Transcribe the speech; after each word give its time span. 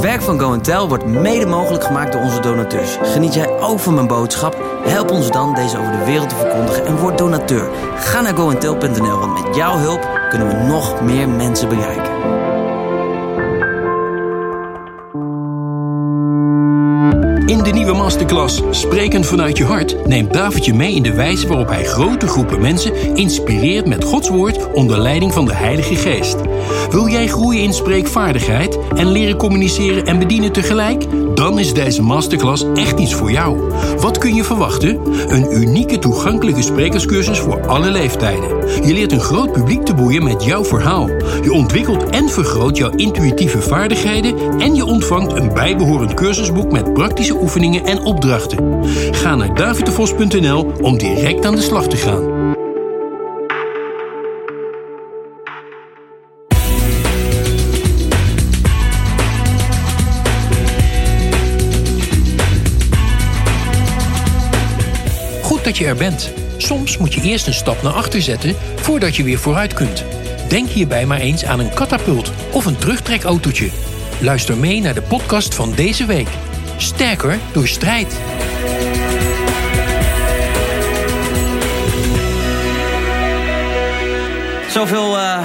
Het 0.00 0.08
werk 0.08 0.22
van 0.22 0.40
Go 0.40 0.60
Tel 0.60 0.88
wordt 0.88 1.06
mede 1.06 1.46
mogelijk 1.46 1.84
gemaakt 1.84 2.12
door 2.12 2.20
onze 2.20 2.40
donateurs. 2.40 2.96
Geniet 3.02 3.34
jij 3.34 3.60
ook 3.60 3.78
van 3.78 3.94
mijn 3.94 4.06
boodschap? 4.06 4.56
Help 4.84 5.10
ons 5.10 5.30
dan 5.30 5.54
deze 5.54 5.78
over 5.78 5.92
de 5.92 6.04
wereld 6.04 6.28
te 6.28 6.34
verkondigen 6.34 6.86
en 6.86 6.96
word 6.96 7.18
donateur. 7.18 7.70
Ga 7.96 8.20
naar 8.20 8.36
goentel.nl, 8.36 9.18
want 9.18 9.44
met 9.44 9.56
jouw 9.56 9.76
hulp 9.76 10.08
kunnen 10.28 10.48
we 10.48 10.54
nog 10.54 11.00
meer 11.00 11.28
mensen 11.28 11.68
bereiken. 11.68 12.12
In 17.46 17.62
de 17.62 17.70
nieuwe 17.72 17.94
masterclass 17.94 18.62
Spreken 18.70 19.24
vanuit 19.24 19.56
je 19.56 19.64
hart 19.64 20.06
neemt 20.06 20.32
David 20.32 20.64
je 20.64 20.74
mee 20.74 20.94
in 20.94 21.02
de 21.02 21.14
wijze 21.14 21.48
waarop 21.48 21.68
hij 21.68 21.84
grote 21.84 22.26
groepen 22.26 22.60
mensen 22.60 23.16
inspireert 23.16 23.86
met 23.86 24.04
Gods 24.04 24.28
woord 24.28 24.72
onder 24.72 24.98
leiding 24.98 25.32
van 25.32 25.44
de 25.44 25.54
Heilige 25.54 25.96
Geest. 25.96 26.36
Wil 26.90 27.08
jij 27.08 27.26
groeien 27.26 27.62
in 27.62 27.72
spreekvaardigheid 27.72 28.78
en 28.94 29.12
leren 29.12 29.36
communiceren 29.36 30.06
en 30.06 30.18
bedienen 30.18 30.52
tegelijk? 30.52 31.06
Dan 31.34 31.58
is 31.58 31.74
deze 31.74 32.02
masterclass 32.02 32.64
echt 32.74 32.98
iets 32.98 33.14
voor 33.14 33.30
jou. 33.30 33.72
Wat 34.00 34.18
kun 34.18 34.34
je 34.34 34.44
verwachten? 34.44 35.00
Een 35.28 35.56
unieke 35.56 35.98
toegankelijke 35.98 36.62
sprekerscursus 36.62 37.38
voor 37.38 37.66
alle 37.66 37.90
leeftijden. 37.90 38.48
Je 38.86 38.92
leert 38.92 39.12
een 39.12 39.20
groot 39.20 39.52
publiek 39.52 39.84
te 39.84 39.94
boeien 39.94 40.24
met 40.24 40.44
jouw 40.44 40.64
verhaal. 40.64 41.06
Je 41.42 41.52
ontwikkelt 41.52 42.10
en 42.10 42.28
vergroot 42.28 42.76
jouw 42.76 42.90
intuïtieve 42.90 43.60
vaardigheden 43.60 44.60
en 44.60 44.74
je 44.74 44.84
ontvangt 44.84 45.32
een 45.32 45.52
bijbehorend 45.54 46.14
cursusboek 46.14 46.72
met 46.72 46.92
praktische 46.92 47.40
oefeningen 47.40 47.84
en 47.84 48.04
opdrachten. 48.04 48.84
Ga 49.10 49.34
naar 49.34 49.54
davidevos.nl 49.54 50.72
om 50.80 50.98
direct 50.98 51.44
aan 51.44 51.54
de 51.54 51.62
slag 51.62 51.86
te 51.86 51.96
gaan. 51.96 52.29
Je 65.80 65.86
er 65.86 65.96
bent. 65.96 66.30
Soms 66.56 66.98
moet 66.98 67.14
je 67.14 67.20
eerst 67.20 67.46
een 67.46 67.54
stap 67.54 67.82
naar 67.82 67.92
achter 67.92 68.22
zetten 68.22 68.56
voordat 68.76 69.16
je 69.16 69.22
weer 69.22 69.38
vooruit 69.38 69.72
kunt. 69.72 70.04
Denk 70.48 70.68
hierbij 70.68 71.06
maar 71.06 71.18
eens 71.18 71.44
aan 71.44 71.60
een 71.60 71.74
katapult 71.74 72.32
of 72.52 72.64
een 72.66 72.76
terugtrekautootje. 72.76 73.70
Luister 74.20 74.56
mee 74.56 74.80
naar 74.80 74.94
de 74.94 75.02
podcast 75.02 75.54
van 75.54 75.72
deze 75.72 76.06
week. 76.06 76.28
Sterker 76.76 77.38
door 77.52 77.68
strijd. 77.68 78.18
Zoveel 84.70 85.16
uh, 85.16 85.40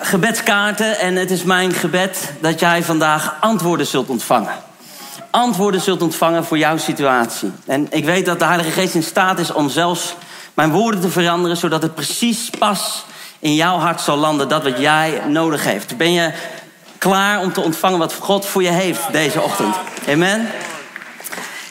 gebedskaarten 0.00 0.98
en 0.98 1.16
het 1.16 1.30
is 1.30 1.42
mijn 1.42 1.72
gebed 1.72 2.32
dat 2.40 2.60
jij 2.60 2.82
vandaag 2.82 3.36
antwoorden 3.40 3.86
zult 3.86 4.08
ontvangen. 4.08 4.52
Antwoorden 5.38 5.80
zult 5.80 6.02
ontvangen 6.02 6.44
voor 6.44 6.58
jouw 6.58 6.76
situatie. 6.76 7.52
En 7.66 7.86
ik 7.90 8.04
weet 8.04 8.26
dat 8.26 8.38
de 8.38 8.44
Heilige 8.44 8.70
Geest 8.70 8.94
in 8.94 9.02
staat 9.02 9.38
is 9.38 9.52
om 9.52 9.68
zelfs 9.68 10.14
mijn 10.54 10.70
woorden 10.70 11.00
te 11.00 11.08
veranderen, 11.08 11.56
zodat 11.56 11.82
het 11.82 11.94
precies 11.94 12.50
pas 12.58 13.04
in 13.38 13.54
jouw 13.54 13.78
hart 13.78 14.00
zal 14.00 14.16
landen 14.16 14.48
dat 14.48 14.62
wat 14.62 14.78
jij 14.78 15.22
nodig 15.26 15.64
heeft. 15.64 15.96
Ben 15.96 16.12
je 16.12 16.32
klaar 16.98 17.40
om 17.40 17.52
te 17.52 17.60
ontvangen 17.60 17.98
wat 17.98 18.14
God 18.14 18.46
voor 18.46 18.62
je 18.62 18.68
heeft 18.68 19.12
deze 19.12 19.40
ochtend? 19.42 19.76
Amen. 20.08 20.48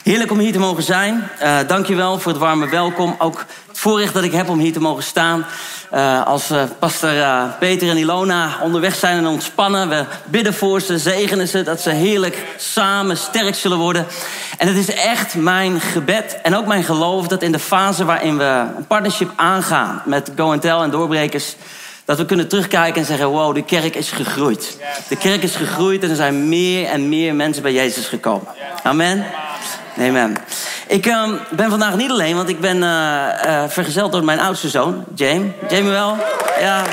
Heerlijk 0.03 0.31
om 0.31 0.39
hier 0.39 0.53
te 0.53 0.59
mogen 0.59 0.83
zijn. 0.83 1.29
Uh, 1.41 1.57
Dank 1.67 1.85
je 1.85 1.95
wel 1.95 2.19
voor 2.19 2.31
het 2.31 2.41
warme 2.41 2.69
welkom. 2.69 3.15
Ook 3.17 3.45
voorrecht 3.77 4.13
dat 4.13 4.23
ik 4.23 4.31
heb 4.31 4.49
om 4.49 4.59
hier 4.59 4.73
te 4.73 4.79
mogen 4.79 5.03
staan. 5.03 5.45
Uh, 5.93 6.25
als 6.25 6.51
uh, 6.51 6.63
pastor 6.79 7.11
Peter 7.59 7.89
en 7.89 7.97
Ilona 7.97 8.57
onderweg 8.61 8.95
zijn 8.95 9.17
en 9.17 9.27
ontspannen. 9.27 9.89
We 9.89 10.05
bidden 10.25 10.53
voor 10.53 10.81
ze, 10.81 10.97
zegenen 10.97 11.47
ze, 11.47 11.63
dat 11.63 11.81
ze 11.81 11.89
heerlijk 11.89 12.45
samen 12.57 13.17
sterk 13.17 13.55
zullen 13.55 13.77
worden. 13.77 14.07
En 14.57 14.67
het 14.67 14.77
is 14.77 14.93
echt 14.93 15.35
mijn 15.35 15.79
gebed 15.79 16.37
en 16.41 16.55
ook 16.55 16.65
mijn 16.65 16.83
geloof 16.83 17.27
dat 17.27 17.41
in 17.41 17.51
de 17.51 17.59
fase 17.59 18.05
waarin 18.05 18.37
we 18.37 18.63
een 18.77 18.87
partnership 18.87 19.31
aangaan 19.35 20.01
met 20.05 20.31
Go 20.35 20.59
Tel 20.59 20.83
en 20.83 20.89
Doorbrekers 20.89 21.55
dat 22.05 22.17
we 22.17 22.25
kunnen 22.25 22.47
terugkijken 22.47 23.01
en 23.01 23.07
zeggen: 23.07 23.27
wow, 23.27 23.55
de 23.55 23.63
kerk 23.63 23.95
is 23.95 24.11
gegroeid. 24.11 24.77
De 25.07 25.15
kerk 25.17 25.43
is 25.43 25.55
gegroeid 25.55 26.03
en 26.03 26.09
er 26.09 26.15
zijn 26.15 26.49
meer 26.49 26.85
en 26.85 27.09
meer 27.09 27.35
mensen 27.35 27.63
bij 27.63 27.73
Jezus 27.73 28.07
gekomen. 28.07 28.47
Amen. 28.83 29.25
Amen. 29.99 30.35
Ik 30.87 31.05
uh, 31.05 31.29
ben 31.49 31.69
vandaag 31.69 31.95
niet 31.95 32.11
alleen, 32.11 32.35
want 32.35 32.49
ik 32.49 32.59
ben 32.59 32.77
uh, 32.77 33.27
uh, 33.45 33.63
vergezeld 33.67 34.11
door 34.11 34.23
mijn 34.23 34.39
oudste 34.39 34.69
zoon, 34.69 35.03
Jamie. 35.15 35.53
Jamie 35.69 35.89
wel? 35.89 36.17
Ja. 36.59 36.83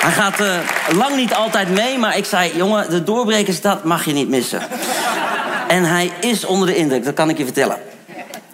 Hij 0.00 0.12
gaat 0.12 0.40
uh, 0.40 0.56
lang 0.96 1.16
niet 1.16 1.34
altijd 1.34 1.68
mee, 1.68 1.98
maar 1.98 2.16
ik 2.16 2.24
zei: 2.24 2.56
jongen, 2.56 2.90
de 2.90 3.04
doorbrekers, 3.04 3.60
dat 3.60 3.84
mag 3.84 4.04
je 4.04 4.12
niet 4.12 4.28
missen. 4.28 4.60
en 5.68 5.84
hij 5.84 6.12
is 6.20 6.44
onder 6.44 6.66
de 6.66 6.76
indruk, 6.76 7.04
dat 7.04 7.14
kan 7.14 7.30
ik 7.30 7.38
je 7.38 7.44
vertellen. 7.44 7.78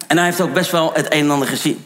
En 0.07 0.17
hij 0.17 0.25
heeft 0.25 0.41
ook 0.41 0.53
best 0.53 0.71
wel 0.71 0.91
het 0.93 1.13
een 1.13 1.19
en 1.19 1.31
ander 1.31 1.47
gezien. 1.47 1.85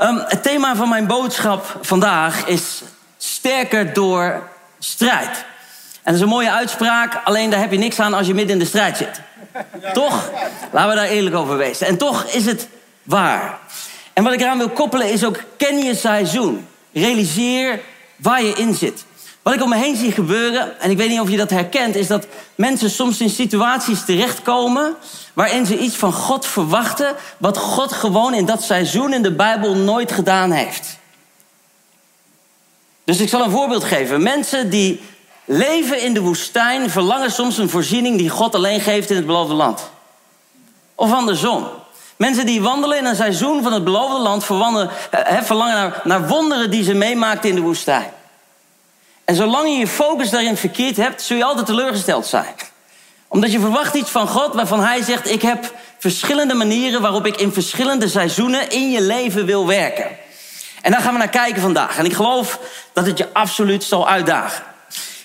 Um, 0.00 0.22
het 0.26 0.42
thema 0.42 0.76
van 0.76 0.88
mijn 0.88 1.06
boodschap 1.06 1.78
vandaag 1.80 2.46
is 2.46 2.82
sterker 3.18 3.92
door 3.92 4.42
strijd. 4.78 5.44
En 6.02 6.12
dat 6.12 6.14
is 6.14 6.20
een 6.20 6.28
mooie 6.28 6.52
uitspraak, 6.52 7.20
alleen 7.24 7.50
daar 7.50 7.60
heb 7.60 7.72
je 7.72 7.78
niks 7.78 8.00
aan 8.00 8.14
als 8.14 8.26
je 8.26 8.34
midden 8.34 8.52
in 8.52 8.58
de 8.58 8.68
strijd 8.68 8.96
zit. 8.96 9.20
Toch? 9.92 10.30
Laten 10.72 10.90
we 10.90 10.96
daar 10.96 11.08
eerlijk 11.08 11.36
over 11.36 11.56
wezen. 11.56 11.86
En 11.86 11.96
toch 11.96 12.24
is 12.24 12.46
het 12.46 12.68
waar. 13.02 13.58
En 14.12 14.24
wat 14.24 14.32
ik 14.32 14.40
eraan 14.40 14.58
wil 14.58 14.68
koppelen 14.68 15.10
is 15.10 15.24
ook 15.24 15.42
ken 15.56 15.78
je 15.78 15.94
seizoen. 15.94 16.66
Realiseer 16.92 17.80
waar 18.16 18.42
je 18.42 18.52
in 18.52 18.74
zit. 18.74 19.04
Wat 19.42 19.54
ik 19.54 19.62
om 19.62 19.68
me 19.68 19.76
heen 19.76 19.96
zie 19.96 20.12
gebeuren, 20.12 20.80
en 20.80 20.90
ik 20.90 20.96
weet 20.96 21.08
niet 21.08 21.20
of 21.20 21.30
je 21.30 21.36
dat 21.36 21.50
herkent, 21.50 21.94
is 21.94 22.06
dat 22.06 22.26
mensen 22.54 22.90
soms 22.90 23.20
in 23.20 23.30
situaties 23.30 24.04
terechtkomen 24.04 24.94
waarin 25.32 25.66
ze 25.66 25.78
iets 25.78 25.96
van 25.96 26.12
God 26.12 26.46
verwachten, 26.46 27.14
wat 27.38 27.58
God 27.58 27.92
gewoon 27.92 28.34
in 28.34 28.44
dat 28.44 28.62
seizoen 28.62 29.12
in 29.12 29.22
de 29.22 29.32
Bijbel 29.32 29.76
nooit 29.76 30.12
gedaan 30.12 30.50
heeft. 30.50 30.98
Dus 33.04 33.20
ik 33.20 33.28
zal 33.28 33.42
een 33.42 33.50
voorbeeld 33.50 33.84
geven. 33.84 34.22
Mensen 34.22 34.70
die 34.70 35.00
leven 35.44 36.00
in 36.00 36.14
de 36.14 36.20
woestijn 36.20 36.90
verlangen 36.90 37.32
soms 37.32 37.58
een 37.58 37.68
voorziening 37.68 38.18
die 38.18 38.28
God 38.28 38.54
alleen 38.54 38.80
geeft 38.80 39.10
in 39.10 39.16
het 39.16 39.26
beloofde 39.26 39.54
land. 39.54 39.90
Of 40.94 41.12
andersom. 41.12 41.68
Mensen 42.16 42.46
die 42.46 42.62
wandelen 42.62 42.98
in 42.98 43.04
een 43.04 43.16
seizoen 43.16 43.62
van 43.62 43.72
het 43.72 43.84
beloofde 43.84 44.18
land 44.18 44.44
verlangen, 44.44 44.90
verlangen 45.42 45.74
naar, 45.74 46.00
naar 46.04 46.28
wonderen 46.28 46.70
die 46.70 46.84
ze 46.84 46.94
meemaakten 46.94 47.48
in 47.48 47.54
de 47.54 47.60
woestijn. 47.60 48.10
En 49.24 49.34
zolang 49.34 49.68
je 49.68 49.76
je 49.76 49.86
focus 49.86 50.30
daarin 50.30 50.56
verkeerd 50.56 50.96
hebt, 50.96 51.22
zul 51.22 51.36
je 51.36 51.44
altijd 51.44 51.66
teleurgesteld 51.66 52.26
zijn. 52.26 52.54
Omdat 53.28 53.52
je 53.52 53.60
verwacht 53.60 53.94
iets 53.94 54.10
van 54.10 54.28
God 54.28 54.54
waarvan 54.54 54.80
Hij 54.80 55.02
zegt: 55.02 55.30
Ik 55.30 55.42
heb 55.42 55.74
verschillende 55.98 56.54
manieren 56.54 57.00
waarop 57.00 57.26
ik 57.26 57.36
in 57.36 57.52
verschillende 57.52 58.08
seizoenen 58.08 58.70
in 58.70 58.90
je 58.90 59.00
leven 59.00 59.46
wil 59.46 59.66
werken. 59.66 60.06
En 60.82 60.90
daar 60.90 61.00
gaan 61.00 61.12
we 61.12 61.18
naar 61.18 61.28
kijken 61.28 61.62
vandaag. 61.62 61.98
En 61.98 62.04
ik 62.04 62.12
geloof 62.12 62.58
dat 62.92 63.06
het 63.06 63.18
je 63.18 63.32
absoluut 63.32 63.84
zal 63.84 64.08
uitdagen. 64.08 64.64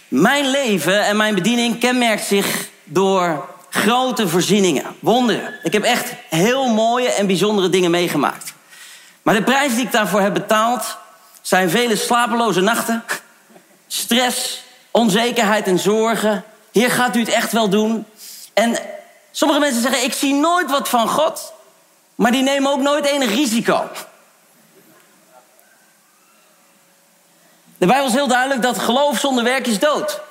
Mijn 0.07 0.49
leven 0.49 1.05
en 1.05 1.17
mijn 1.17 1.35
bediening 1.35 1.79
kenmerkt 1.79 2.25
zich 2.25 2.69
door 2.83 3.49
grote 3.69 4.27
voorzieningen, 4.27 4.95
wonderen. 4.99 5.53
Ik 5.63 5.73
heb 5.73 5.83
echt 5.83 6.13
heel 6.29 6.67
mooie 6.67 7.09
en 7.09 7.27
bijzondere 7.27 7.69
dingen 7.69 7.91
meegemaakt. 7.91 8.53
Maar 9.21 9.33
de 9.33 9.43
prijs 9.43 9.75
die 9.75 9.85
ik 9.85 9.91
daarvoor 9.91 10.21
heb 10.21 10.33
betaald 10.33 10.97
zijn 11.41 11.69
vele 11.69 11.95
slapeloze 11.95 12.61
nachten, 12.61 13.03
stress, 13.87 14.63
onzekerheid 14.91 15.67
en 15.67 15.79
zorgen. 15.79 16.43
Heer, 16.71 16.91
gaat 16.91 17.15
u 17.15 17.19
het 17.19 17.29
echt 17.29 17.51
wel 17.51 17.69
doen? 17.69 18.05
En 18.53 18.77
sommige 19.31 19.59
mensen 19.59 19.81
zeggen: 19.81 20.03
Ik 20.03 20.13
zie 20.13 20.33
nooit 20.33 20.71
wat 20.71 20.89
van 20.89 21.07
God, 21.07 21.53
maar 22.15 22.31
die 22.31 22.43
nemen 22.43 22.71
ook 22.71 22.81
nooit 22.81 23.05
enig 23.05 23.29
risico. 23.29 23.89
De 27.77 27.85
Bijbel 27.85 28.07
is 28.07 28.13
heel 28.13 28.27
duidelijk 28.27 28.61
dat 28.61 28.79
geloof 28.79 29.19
zonder 29.19 29.43
werk 29.43 29.67
is 29.67 29.79
dood. 29.79 30.21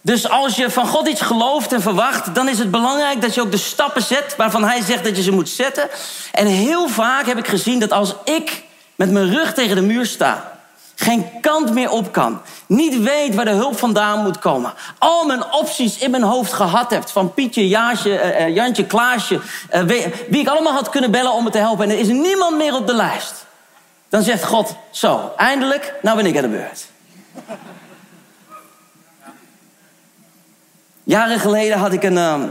Dus 0.00 0.28
als 0.28 0.56
je 0.56 0.70
van 0.70 0.86
God 0.86 1.08
iets 1.08 1.20
gelooft 1.20 1.72
en 1.72 1.82
verwacht, 1.82 2.34
dan 2.34 2.48
is 2.48 2.58
het 2.58 2.70
belangrijk 2.70 3.20
dat 3.20 3.34
je 3.34 3.40
ook 3.40 3.50
de 3.50 3.56
stappen 3.56 4.02
zet 4.02 4.36
waarvan 4.36 4.64
Hij 4.64 4.82
zegt 4.82 5.04
dat 5.04 5.16
je 5.16 5.22
ze 5.22 5.32
moet 5.32 5.48
zetten. 5.48 5.88
En 6.32 6.46
heel 6.46 6.88
vaak 6.88 7.26
heb 7.26 7.38
ik 7.38 7.46
gezien 7.46 7.80
dat 7.80 7.92
als 7.92 8.14
ik 8.24 8.62
met 8.94 9.10
mijn 9.10 9.30
rug 9.34 9.54
tegen 9.54 9.76
de 9.76 9.82
muur 9.82 10.06
sta, 10.06 10.52
geen 10.94 11.26
kant 11.40 11.72
meer 11.72 11.90
op 11.90 12.12
kan, 12.12 12.40
niet 12.66 13.02
weet 13.02 13.34
waar 13.34 13.44
de 13.44 13.50
hulp 13.50 13.78
vandaan 13.78 14.22
moet 14.22 14.38
komen, 14.38 14.72
al 14.98 15.26
mijn 15.26 15.52
opties 15.52 15.98
in 15.98 16.10
mijn 16.10 16.22
hoofd 16.22 16.52
gehad 16.52 16.90
hebt, 16.90 17.10
van 17.10 17.34
Pietje, 17.34 17.68
Jaasje, 17.68 18.38
uh, 18.38 18.54
Jantje, 18.54 18.86
Klaasje, 18.86 19.40
uh, 19.74 19.82
wie, 19.82 20.04
wie 20.28 20.40
ik 20.40 20.48
allemaal 20.48 20.72
had 20.72 20.88
kunnen 20.88 21.10
bellen 21.10 21.32
om 21.32 21.44
me 21.44 21.50
te 21.50 21.58
helpen, 21.58 21.84
en 21.84 21.90
er 21.90 21.98
is 21.98 22.08
niemand 22.08 22.56
meer 22.56 22.74
op 22.74 22.86
de 22.86 22.94
lijst. 22.94 23.43
Dan 24.08 24.22
zegt 24.22 24.44
God, 24.44 24.76
zo, 24.90 25.32
eindelijk, 25.36 25.94
nou 26.02 26.16
ben 26.16 26.26
ik 26.26 26.36
aan 26.36 26.42
de 26.42 26.48
beurt. 26.48 26.86
Jaren 31.04 31.40
geleden 31.40 31.78
had 31.78 31.92
ik 31.92 32.02
een 32.02 32.16
uh, 32.16 32.42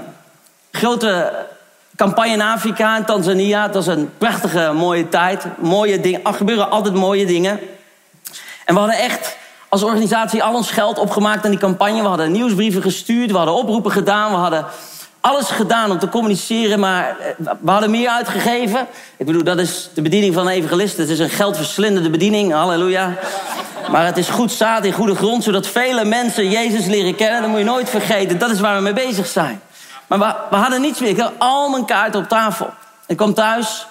grote 0.71 1.45
campagne 1.95 2.31
in 2.31 2.41
Afrika, 2.41 2.97
in 2.97 3.05
Tanzania. 3.05 3.63
Het 3.63 3.73
was 3.73 3.87
een 3.87 4.11
prachtige, 4.17 4.71
mooie 4.73 5.09
tijd. 5.09 5.45
Mooie 5.57 5.99
dingen. 5.99 6.23
Er 6.23 6.33
gebeuren 6.33 6.69
altijd 6.69 6.93
mooie 6.93 7.25
dingen. 7.25 7.59
En 8.65 8.73
we 8.73 8.79
hadden 8.79 8.97
echt 8.97 9.37
als 9.69 9.83
organisatie 9.83 10.43
al 10.43 10.55
ons 10.55 10.71
geld 10.71 10.97
opgemaakt 10.97 11.45
aan 11.45 11.51
die 11.51 11.59
campagne. 11.59 12.01
We 12.01 12.07
hadden 12.07 12.31
nieuwsbrieven 12.31 12.81
gestuurd, 12.81 13.31
we 13.31 13.37
hadden 13.37 13.55
oproepen 13.55 13.91
gedaan, 13.91 14.31
we 14.31 14.37
hadden 14.37 14.65
alles 15.23 15.49
gedaan 15.49 15.91
om 15.91 15.99
te 15.99 16.09
communiceren, 16.09 16.79
maar 16.79 17.17
eh, 17.19 17.51
we 17.59 17.71
hadden 17.71 17.91
meer 17.91 18.09
uitgegeven. 18.09 18.87
Ik 19.17 19.25
bedoel, 19.25 19.43
dat 19.43 19.59
is 19.59 19.89
de 19.93 20.01
bediening 20.01 20.33
van 20.33 20.47
een 20.47 20.53
evangelist. 20.53 20.97
Het 20.97 21.09
is 21.09 21.19
een 21.19 21.29
geldverslindende 21.29 22.09
bediening, 22.09 22.51
halleluja. 22.51 23.17
Maar 23.91 24.05
het 24.05 24.17
is 24.17 24.29
goed 24.29 24.51
zaad 24.51 24.85
in 24.85 24.91
goede 24.91 25.15
grond, 25.15 25.43
zodat 25.43 25.67
vele 25.67 26.05
mensen 26.05 26.49
Jezus 26.49 26.85
leren 26.85 27.15
kennen. 27.15 27.41
Dat 27.41 27.49
moet 27.49 27.59
je 27.59 27.65
nooit 27.65 27.89
vergeten. 27.89 28.37
Dat 28.37 28.49
is 28.49 28.59
waar 28.59 28.75
we 28.75 28.81
mee 28.81 28.93
bezig 28.93 29.27
zijn. 29.27 29.61
Maar 30.07 30.19
we, 30.49 30.55
hadden 30.55 30.81
niets 30.81 30.99
meer. 30.99 31.09
Ik 31.09 31.19
had 31.19 31.31
al 31.37 31.69
mijn 31.69 31.85
kaarten 31.85 32.19
op 32.19 32.27
tafel. 32.27 32.69
Ik 33.07 33.17
kwam 33.17 33.33
thuis. 33.33 33.87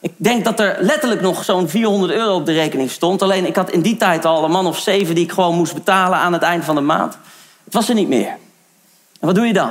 Ik 0.00 0.12
denk 0.16 0.44
dat 0.44 0.60
er 0.60 0.76
letterlijk 0.80 1.20
nog 1.20 1.44
zo'n 1.44 1.68
400 1.68 2.12
euro 2.12 2.34
op 2.34 2.46
de 2.46 2.52
rekening 2.52 2.90
stond. 2.90 3.22
Alleen 3.22 3.46
ik 3.46 3.56
had 3.56 3.70
in 3.70 3.82
die 3.82 3.96
tijd 3.96 4.24
al 4.24 4.44
een 4.44 4.50
man 4.50 4.66
of 4.66 4.78
zeven 4.78 5.14
die 5.14 5.24
ik 5.24 5.32
gewoon 5.32 5.54
moest 5.54 5.74
betalen 5.74 6.18
aan 6.18 6.32
het 6.32 6.42
eind 6.42 6.64
van 6.64 6.74
de 6.74 6.80
maand. 6.80 7.18
Het 7.64 7.74
was 7.74 7.88
er 7.88 7.94
niet 7.94 8.08
meer. 8.08 8.36
Wat 9.20 9.34
doe 9.34 9.46
je 9.46 9.52
dan? 9.52 9.70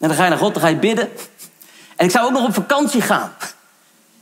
En 0.00 0.08
dan 0.08 0.16
ga 0.16 0.24
je 0.24 0.30
naar 0.30 0.38
God, 0.38 0.54
dan 0.54 0.62
ga 0.62 0.68
je 0.68 0.76
bidden. 0.76 1.08
En 1.96 2.04
ik 2.04 2.10
zou 2.10 2.26
ook 2.26 2.32
nog 2.32 2.44
op 2.44 2.54
vakantie 2.54 3.00
gaan. 3.00 3.32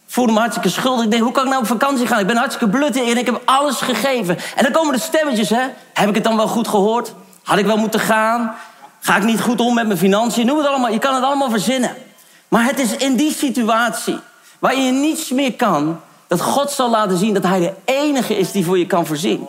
Ik 0.06 0.14
voelde 0.14 0.32
me 0.32 0.38
hartstikke 0.38 0.68
schuldig. 0.68 1.04
Ik 1.04 1.10
denk, 1.10 1.22
hoe 1.22 1.32
kan 1.32 1.42
ik 1.42 1.48
nou 1.48 1.62
op 1.62 1.68
vakantie 1.68 2.06
gaan? 2.06 2.18
Ik 2.18 2.26
ben 2.26 2.36
hartstikke 2.36 2.76
blut 2.76 2.96
en 2.96 3.16
ik 3.16 3.26
heb 3.26 3.42
alles 3.44 3.80
gegeven. 3.80 4.38
En 4.56 4.62
dan 4.62 4.72
komen 4.72 4.94
de 4.94 5.00
stemmetjes, 5.00 5.48
hè. 5.48 5.66
Heb 5.92 6.08
ik 6.08 6.14
het 6.14 6.24
dan 6.24 6.36
wel 6.36 6.48
goed 6.48 6.68
gehoord? 6.68 7.14
Had 7.42 7.58
ik 7.58 7.66
wel 7.66 7.76
moeten 7.76 8.00
gaan? 8.00 8.54
Ga 9.00 9.16
ik 9.16 9.22
niet 9.22 9.40
goed 9.40 9.60
om 9.60 9.74
met 9.74 9.86
mijn 9.86 9.98
financiën? 9.98 10.46
Noem 10.46 10.58
het 10.58 10.66
allemaal. 10.66 10.90
Je 10.90 10.98
kan 10.98 11.14
het 11.14 11.24
allemaal 11.24 11.50
verzinnen. 11.50 11.96
Maar 12.48 12.64
het 12.64 12.78
is 12.78 12.96
in 12.96 13.16
die 13.16 13.32
situatie 13.32 14.18
waar 14.58 14.76
je 14.76 14.92
niets 14.92 15.30
meer 15.30 15.54
kan... 15.54 16.00
dat 16.26 16.40
God 16.40 16.70
zal 16.70 16.90
laten 16.90 17.16
zien 17.16 17.34
dat 17.34 17.42
hij 17.42 17.60
de 17.60 17.72
enige 17.84 18.38
is 18.38 18.52
die 18.52 18.64
voor 18.64 18.78
je 18.78 18.86
kan 18.86 19.06
voorzien. 19.06 19.48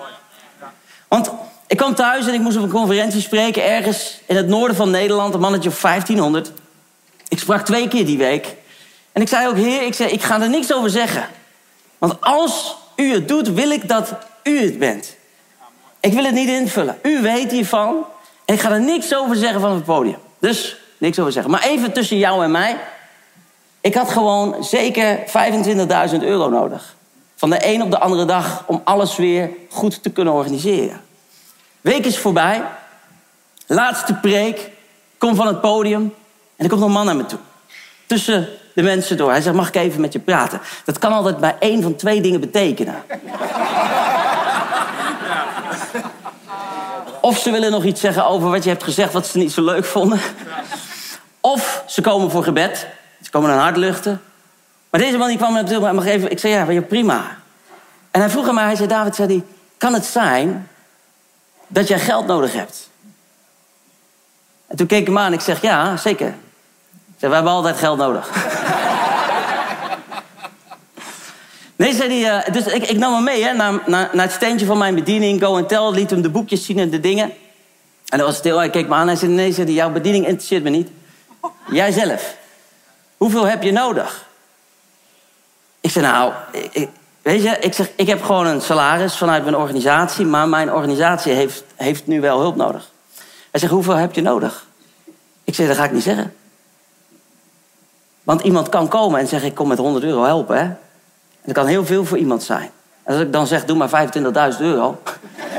Want 1.08 1.32
ik 1.70 1.78
kwam 1.78 1.96
thuis 1.96 2.28
en 2.28 2.34
ik 2.34 2.40
moest 2.40 2.58
op 2.58 2.64
een 2.64 2.70
conferentie 2.70 3.22
spreken... 3.22 3.64
ergens 3.64 4.20
in 4.26 4.36
het 4.36 4.48
noorden 4.48 4.76
van 4.76 4.90
Nederland, 4.90 5.34
een 5.34 5.40
mannetje 5.40 5.70
of 5.70 5.82
1500. 5.82 6.52
Ik 7.28 7.40
sprak 7.40 7.66
twee 7.66 7.88
keer 7.88 8.06
die 8.06 8.18
week. 8.18 8.56
En 9.12 9.22
ik 9.22 9.28
zei 9.28 9.48
ook, 9.48 9.56
heer, 9.56 9.82
ik, 9.82 9.94
zei, 9.94 10.10
ik 10.10 10.22
ga 10.22 10.42
er 10.42 10.50
niks 10.50 10.74
over 10.74 10.90
zeggen. 10.90 11.28
Want 11.98 12.22
als 12.22 12.76
u 12.96 13.14
het 13.14 13.28
doet, 13.28 13.50
wil 13.50 13.70
ik 13.70 13.88
dat 13.88 14.14
u 14.44 14.62
het 14.62 14.80
bent. 14.80 15.16
Ik 16.00 16.14
wil 16.14 16.24
het 16.24 16.34
niet 16.34 16.50
invullen. 16.50 17.00
U 17.02 17.22
weet 17.22 17.52
hiervan. 17.52 18.06
En 18.46 18.54
ik 18.54 18.62
ga 18.62 18.72
er 18.72 18.82
niks 18.82 19.16
over 19.16 19.36
zeggen 19.36 19.62
van 19.62 19.72
het 19.72 19.84
podium. 19.84 20.18
Dus 20.40 20.78
niks 20.98 21.20
over 21.20 21.32
zeggen. 21.32 21.52
Maar 21.52 21.64
even 21.64 21.92
tussen 21.92 22.18
jou 22.18 22.44
en 22.44 22.52
mij. 22.52 22.78
Ik 23.82 23.96
had 23.96 24.10
gewoon 24.10 24.64
zeker 24.64 25.20
25.000 26.12 26.20
euro 26.20 26.50
nodig. 26.50 26.96
Van 27.36 27.50
de 27.50 27.66
een 27.66 27.82
op 27.82 27.92
de 27.92 28.00
andere 28.00 28.26
dag 28.26 28.64
om 28.68 28.82
alles 28.84 29.16
weer 29.16 29.50
goed 29.70 30.04
te 30.04 30.10
kunnen 30.10 30.34
organiseren. 30.34 31.08
Week 31.82 32.06
is 32.06 32.20
voorbij. 32.20 32.64
Laatste 33.66 34.14
preek. 34.14 34.70
Kom 35.18 35.36
van 35.36 35.48
het 35.48 35.62
podium. 35.62 36.14
En 36.56 36.66
er 36.66 36.70
komt 36.70 36.82
een 36.82 36.92
man 36.92 37.06
naar 37.06 37.16
me 37.16 37.26
toe. 37.26 37.40
Tussen 38.06 38.48
de 38.74 38.82
mensen 38.82 39.18
door. 39.18 39.32
Hij 39.32 39.42
zegt, 39.42 39.56
mag 39.56 39.68
ik 39.68 39.76
even 39.76 40.02
met 40.02 40.14
je 40.14 40.20
praten? 40.20 40.62
Dat 40.86 41.00
kan 41.00 41.12
altijd 41.12 41.38
bij 41.38 41.56
één 41.60 41.82
van 41.82 41.96
twee 41.96 42.22
dingen 42.22 42.40
betekenen. 42.40 43.04
Of 47.22 47.38
ze 47.38 47.52
willen 47.52 47.72
nog 47.72 47.84
iets 47.84 48.02
zeggen 48.02 48.26
over 48.26 48.50
wat 48.50 48.64
je 48.64 48.70
hebt 48.70 48.84
gezegd... 48.84 49.14
wat 49.14 49.28
ze 49.28 49.38
niet 49.38 49.52
zo 49.52 49.64
leuk 49.64 49.86
vonden. 49.86 50.20
Of 51.40 51.84
ze 51.88 52.02
komen 52.02 52.32
voor 52.32 52.44
gebed. 52.44 52.88
Ze 53.22 53.30
komen 53.30 53.50
een 53.50 53.58
hart 53.58 53.78
luchten. 53.78 54.22
Maar 54.90 55.00
deze 55.00 55.18
man 55.18 55.28
die 55.28 55.38
kwam 55.38 55.54
naar 55.54 55.64
me 55.64 55.70
toe. 55.70 55.94
Mag 55.94 56.06
even, 56.06 56.32
ik 56.32 56.40
zei, 56.40 56.74
ja, 56.74 56.82
prima. 56.82 57.38
En 58.12 58.20
hij 58.20 58.30
vroeg 58.30 58.48
aan 58.48 58.56
mij, 58.56 58.64
hij 58.64 58.76
zei, 58.76 58.88
David, 58.88 59.16
zei 59.16 59.28
hij, 59.28 59.44
kan 59.78 59.94
het 59.94 60.06
zijn 60.06 60.68
dat 61.70 61.88
jij 61.88 62.00
geld 62.00 62.28
nodig 62.28 62.54
hebt? 62.54 62.90
En 64.68 64.78
toen 64.78 64.88
keek 64.88 65.00
ik 65.00 65.08
hem 65.08 65.18
aan 65.18 65.26
en 65.26 65.34
ik 65.34 65.42
zeg, 65.42 65.62
ja, 65.62 65.98
zeker. 65.98 66.36
Zeg, 67.18 67.30
we 67.30 67.36
hebben 67.36 67.54
altijd 67.54 67.78
geld 67.78 67.98
nodig. 67.98 68.30
Nee, 71.80 71.94
zei 71.94 72.24
hij. 72.24 72.48
Uh, 72.48 72.54
dus 72.54 72.66
ik, 72.66 72.88
ik, 72.88 72.98
nam 72.98 73.14
hem 73.14 73.24
mee 73.24 73.44
hè, 73.44 73.54
naar, 73.54 73.74
naar, 73.86 74.10
naar, 74.14 74.26
het 74.26 74.36
steentje 74.36 74.66
van 74.66 74.78
mijn 74.78 74.96
bediening. 74.96 75.42
Go 75.42 75.58
and 75.58 75.70
Tell. 75.70 75.92
Liet 75.92 76.10
hem 76.10 76.22
de 76.22 76.30
boekjes 76.30 76.66
zien 76.66 76.80
en 76.80 76.90
de 76.90 77.00
dingen. 77.00 77.34
En 78.06 78.18
dat 78.18 78.28
was 78.28 78.36
stil. 78.36 78.58
Hij 78.58 78.70
keek 78.70 78.88
me 78.88 78.96
aan 78.96 79.10
en 79.10 79.18
zei: 79.18 79.32
Nee, 79.32 79.52
zei 79.52 79.66
hij, 79.66 79.76
jouw 79.76 79.90
bediening 79.90 80.26
interesseert 80.26 80.64
me 80.64 80.70
niet. 80.70 80.90
Jijzelf. 81.70 82.36
Hoeveel 83.18 83.48
heb 83.48 83.64
je 83.64 83.72
nodig? 83.72 84.28
Ik 85.82 85.92
zei: 85.92 86.06
Nou, 86.06 86.34
ik, 86.72 86.90
weet 87.22 87.44
je, 87.44 87.58
ik, 87.60 87.74
zeg, 87.74 87.90
ik 87.96 88.08
heb 88.08 88.24
gewoon 88.24 88.46
een 88.46 88.62
salaris 88.62 89.18
vanuit 89.18 89.44
mijn 89.44 89.56
organisatie. 89.56 90.26
Maar 90.26 90.50
mijn 90.50 90.74
organisatie 90.74 91.34
heeft, 91.34 91.64
heeft 91.76 92.08
nu 92.08 92.22
wel 92.22 92.40
hulp 92.40 92.56
nodig. 92.56 92.90
Hij 93.52 93.60
zegt: 93.60 93.72
Hoeveel 93.72 93.96
heb 93.96 94.14
je 94.14 94.22
nodig? 94.22 94.68
Ik 95.44 95.56
zeg: 95.56 95.68
Dat 95.68 95.78
ga 95.78 95.84
ik 95.84 95.92
niet 95.92 96.04
zeggen. 96.04 96.34
Want 98.24 98.42
iemand 98.42 98.70
kan 98.70 98.88
komen 98.88 99.20
en 99.20 99.28
zeggen: 99.28 99.50
Ik 99.50 99.56
kom 99.56 99.68
met 99.68 99.78
100 99.78 100.04
euro 100.04 100.24
helpen. 100.24 100.58
Hè? 100.58 100.70
dat 101.44 101.54
kan 101.54 101.68
heel 101.68 101.86
veel 101.86 102.06
voor 102.06 102.18
iemand 102.18 102.44
zijn. 102.44 102.72
En 103.04 103.14
als 103.14 103.24
ik 103.24 103.34
dan 103.34 103.48
zeg, 103.48 103.66
doe 103.66 103.78
maar 103.78 104.10
25.000 104.54 104.60
euro. 104.60 105.02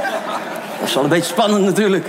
dat 0.79 0.89
is 0.89 0.95
wel 0.95 1.03
een 1.03 1.09
beetje 1.09 1.33
spannend 1.33 1.65
natuurlijk. 1.65 2.07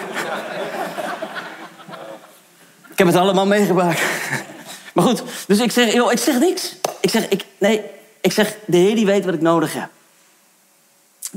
ik 2.91 2.97
heb 2.97 3.07
het 3.07 3.15
allemaal 3.15 3.45
meegemaakt. 3.45 4.01
maar 4.93 5.05
goed, 5.05 5.23
dus 5.47 5.59
ik 5.59 5.71
zeg, 5.71 5.93
joh, 5.93 6.11
ik 6.11 6.17
zeg 6.17 6.39
niks. 6.39 6.75
Ik 6.99 7.09
zeg, 7.09 7.27
ik, 7.27 7.45
nee, 7.57 7.81
ik 8.21 8.31
zeg, 8.31 8.57
de 8.65 8.77
Heer 8.77 8.95
die 8.95 9.05
weet 9.05 9.25
wat 9.25 9.33
ik 9.33 9.41
nodig 9.41 9.73
heb. 9.73 9.89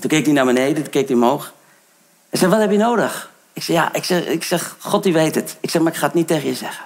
toen 0.01 0.11
keek 0.11 0.25
hij 0.25 0.35
naar 0.35 0.45
beneden, 0.45 0.83
toen 0.83 0.93
keek 0.93 1.07
hij 1.07 1.17
omhoog. 1.17 1.53
Hij 2.29 2.39
zei, 2.39 2.51
wat 2.51 2.61
heb 2.61 2.71
je 2.71 2.77
nodig? 2.77 3.31
Ik 3.53 3.63
zeg, 3.63 3.77
ja, 3.77 3.95
ik 3.95 4.05
zeg, 4.05 4.27
ik 4.27 4.45
zeg, 4.45 4.77
God 4.79 5.03
die 5.03 5.13
weet 5.13 5.35
het. 5.35 5.57
Ik 5.61 5.71
zeg, 5.71 5.83
maar 5.83 5.93
ik 5.93 5.99
ga 5.99 6.07
het 6.07 6.15
niet 6.15 6.27
tegen 6.27 6.49
je 6.49 6.55
zeggen. 6.55 6.85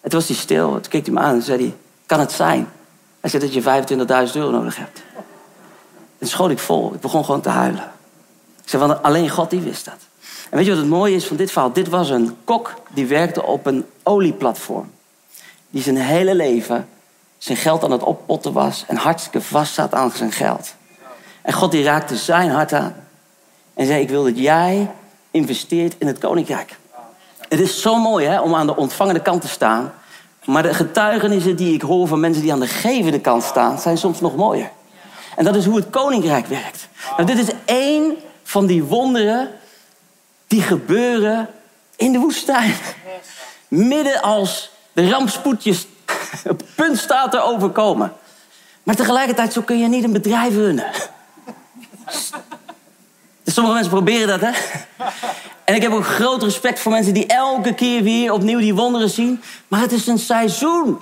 En 0.00 0.10
toen 0.10 0.18
was 0.18 0.28
hij 0.28 0.36
stil. 0.36 0.70
Toen 0.72 0.88
keek 0.88 1.04
hij 1.04 1.14
me 1.14 1.20
aan 1.20 1.34
en 1.34 1.42
zei 1.42 1.74
kan 2.06 2.20
het 2.20 2.32
zijn 2.32 2.68
hij 3.30 3.40
zei 3.40 3.62
dat 3.64 3.86
je 3.88 4.26
25.000 4.28 4.36
euro 4.36 4.50
nodig 4.50 4.76
hebt. 4.76 5.02
En 6.18 6.26
schoot 6.26 6.50
ik 6.50 6.58
vol. 6.58 6.94
Ik 6.94 7.00
begon 7.00 7.24
gewoon 7.24 7.40
te 7.40 7.48
huilen. 7.48 7.92
Ik 8.62 8.68
zei, 8.68 8.86
want 8.86 9.02
alleen 9.02 9.30
God 9.30 9.50
die 9.50 9.60
wist 9.60 9.84
dat. 9.84 9.98
En 10.50 10.56
weet 10.56 10.64
je 10.66 10.70
wat 10.70 10.80
het 10.80 10.88
mooie 10.88 11.14
is 11.14 11.26
van 11.26 11.36
dit 11.36 11.50
verhaal? 11.50 11.72
Dit 11.72 11.88
was 11.88 12.10
een 12.10 12.36
kok 12.44 12.74
die 12.90 13.06
werkte 13.06 13.42
op 13.42 13.66
een 13.66 13.84
olieplatform. 14.02 14.90
Die 15.70 15.82
zijn 15.82 15.96
hele 15.96 16.34
leven 16.34 16.88
zijn 17.46 17.58
geld 17.58 17.84
aan 17.84 17.90
het 17.90 18.02
oppotten 18.02 18.52
was 18.52 18.84
en 18.86 18.96
hartstikke 18.96 19.40
vast 19.40 19.74
zat 19.74 19.94
aan 19.94 20.10
zijn 20.10 20.32
geld. 20.32 20.74
En 21.42 21.52
God 21.52 21.70
die 21.70 21.84
raakte 21.84 22.16
zijn 22.16 22.50
hart 22.50 22.72
aan. 22.72 22.94
En 23.74 23.86
zei, 23.86 24.00
ik 24.02 24.08
wil 24.08 24.24
dat 24.24 24.38
jij 24.38 24.90
investeert 25.30 25.94
in 25.98 26.06
het 26.06 26.18
koninkrijk. 26.18 26.76
Het 27.48 27.60
is 27.60 27.80
zo 27.80 27.96
mooi 27.96 28.26
hè, 28.26 28.40
om 28.40 28.54
aan 28.54 28.66
de 28.66 28.76
ontvangende 28.76 29.22
kant 29.22 29.40
te 29.40 29.48
staan. 29.48 29.92
Maar 30.44 30.62
de 30.62 30.74
getuigenissen 30.74 31.56
die 31.56 31.74
ik 31.74 31.82
hoor 31.82 32.06
van 32.06 32.20
mensen 32.20 32.42
die 32.42 32.52
aan 32.52 32.60
de 32.60 32.66
gevende 32.66 33.20
kant 33.20 33.42
staan, 33.42 33.78
zijn 33.78 33.98
soms 33.98 34.20
nog 34.20 34.36
mooier. 34.36 34.70
En 35.36 35.44
dat 35.44 35.56
is 35.56 35.64
hoe 35.64 35.76
het 35.76 35.90
koninkrijk 35.90 36.46
werkt. 36.46 36.88
Nou, 37.16 37.24
dit 37.24 37.38
is 37.38 37.54
één 37.64 38.16
van 38.42 38.66
die 38.66 38.84
wonderen 38.84 39.50
die 40.46 40.62
gebeuren 40.62 41.48
in 41.96 42.12
de 42.12 42.18
woestijn. 42.18 42.74
Midden 43.68 44.22
als 44.22 44.70
de 44.92 45.10
rampspoedjes 45.10 45.86
op 46.48 46.62
punt 46.74 46.98
staat 46.98 47.30
te 47.30 47.40
overkomen. 47.40 48.12
Maar 48.82 48.94
tegelijkertijd, 48.94 49.52
zo 49.52 49.60
kun 49.60 49.78
je 49.78 49.88
niet 49.88 50.04
een 50.04 50.12
bedrijf 50.12 50.54
runnen. 50.54 50.86
Dus 53.42 53.54
sommige 53.54 53.74
mensen 53.74 53.92
proberen 53.92 54.28
dat, 54.28 54.40
hè? 54.40 54.50
En 55.64 55.74
ik 55.74 55.82
heb 55.82 55.92
ook 55.92 56.06
groot 56.06 56.42
respect 56.42 56.80
voor 56.80 56.92
mensen 56.92 57.14
die 57.14 57.26
elke 57.26 57.74
keer 57.74 58.02
weer 58.02 58.32
opnieuw 58.32 58.58
die 58.58 58.74
wonderen 58.74 59.10
zien. 59.10 59.42
Maar 59.68 59.80
het 59.80 59.92
is 59.92 60.06
een 60.06 60.18
seizoen. 60.18 61.00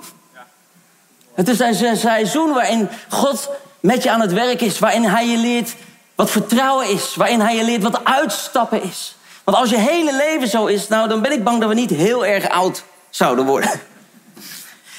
Het 1.33 1.47
is 1.47 1.59
een 1.59 1.97
seizoen 1.97 2.53
waarin 2.53 2.89
God 3.09 3.49
met 3.79 4.03
je 4.03 4.11
aan 4.11 4.21
het 4.21 4.33
werk 4.33 4.61
is. 4.61 4.79
Waarin 4.79 5.03
hij 5.03 5.27
je 5.27 5.37
leert 5.37 5.75
wat 6.15 6.31
vertrouwen 6.31 6.89
is. 6.89 7.15
Waarin 7.15 7.39
hij 7.39 7.55
je 7.55 7.63
leert 7.63 7.83
wat 7.83 8.03
uitstappen 8.03 8.83
is. 8.83 9.15
Want 9.43 9.57
als 9.57 9.69
je 9.69 9.77
hele 9.77 10.15
leven 10.15 10.47
zo 10.47 10.65
is, 10.65 10.87
nou, 10.87 11.07
dan 11.07 11.21
ben 11.21 11.31
ik 11.31 11.43
bang 11.43 11.59
dat 11.59 11.69
we 11.69 11.75
niet 11.75 11.89
heel 11.89 12.25
erg 12.25 12.49
oud 12.49 12.83
zouden 13.09 13.45
worden. 13.45 13.69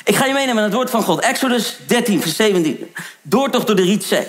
Ik 0.06 0.16
ga 0.16 0.24
je 0.24 0.32
meenemen 0.32 0.54
naar 0.54 0.64
het 0.64 0.74
woord 0.74 0.90
van 0.90 1.02
God. 1.02 1.20
Exodus 1.20 1.76
13, 1.86 2.20
vers 2.20 2.36
17. 2.36 2.94
Doortocht 3.22 3.66
door 3.66 3.76
de 3.76 3.82
Rietzee. 3.82 4.26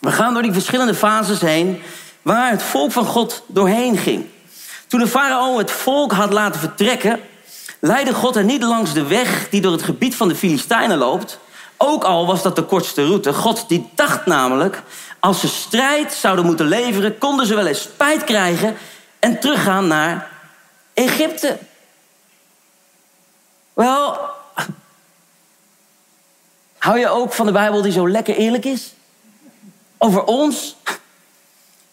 We 0.00 0.12
gaan 0.12 0.32
door 0.32 0.42
die 0.42 0.52
verschillende 0.52 0.94
fases 0.94 1.40
heen 1.40 1.82
waar 2.22 2.50
het 2.50 2.62
volk 2.62 2.92
van 2.92 3.04
God 3.04 3.42
doorheen 3.46 3.96
ging. 3.96 4.26
Toen 4.86 5.00
de 5.00 5.06
farao 5.06 5.58
het 5.58 5.70
volk 5.70 6.12
had 6.12 6.32
laten 6.32 6.60
vertrekken, 6.60 7.20
leidde 7.80 8.14
God 8.14 8.34
hen 8.34 8.46
niet 8.46 8.62
langs 8.62 8.92
de 8.92 9.06
weg 9.06 9.48
die 9.50 9.60
door 9.60 9.72
het 9.72 9.82
gebied 9.82 10.14
van 10.16 10.28
de 10.28 10.34
Filistijnen 10.34 10.98
loopt. 10.98 11.38
Ook 11.76 12.04
al 12.04 12.26
was 12.26 12.42
dat 12.42 12.56
de 12.56 12.62
kortste 12.62 13.06
route. 13.06 13.32
God 13.32 13.68
die 13.68 13.90
dacht 13.94 14.26
namelijk, 14.26 14.82
als 15.20 15.40
ze 15.40 15.48
strijd 15.48 16.12
zouden 16.12 16.44
moeten 16.44 16.66
leveren, 16.66 17.18
konden 17.18 17.46
ze 17.46 17.54
wel 17.54 17.66
eens 17.66 17.82
spijt 17.82 18.24
krijgen 18.24 18.76
en 19.18 19.40
teruggaan 19.40 19.86
naar 19.86 20.28
Egypte. 20.94 21.58
Wel, 23.74 24.32
hou 26.84 26.98
je 26.98 27.08
ook 27.08 27.32
van 27.32 27.46
de 27.46 27.52
Bijbel 27.52 27.82
die 27.82 27.92
zo 27.92 28.08
lekker 28.08 28.36
eerlijk 28.36 28.64
is? 28.64 28.92
Over 29.98 30.24
ons? 30.24 30.76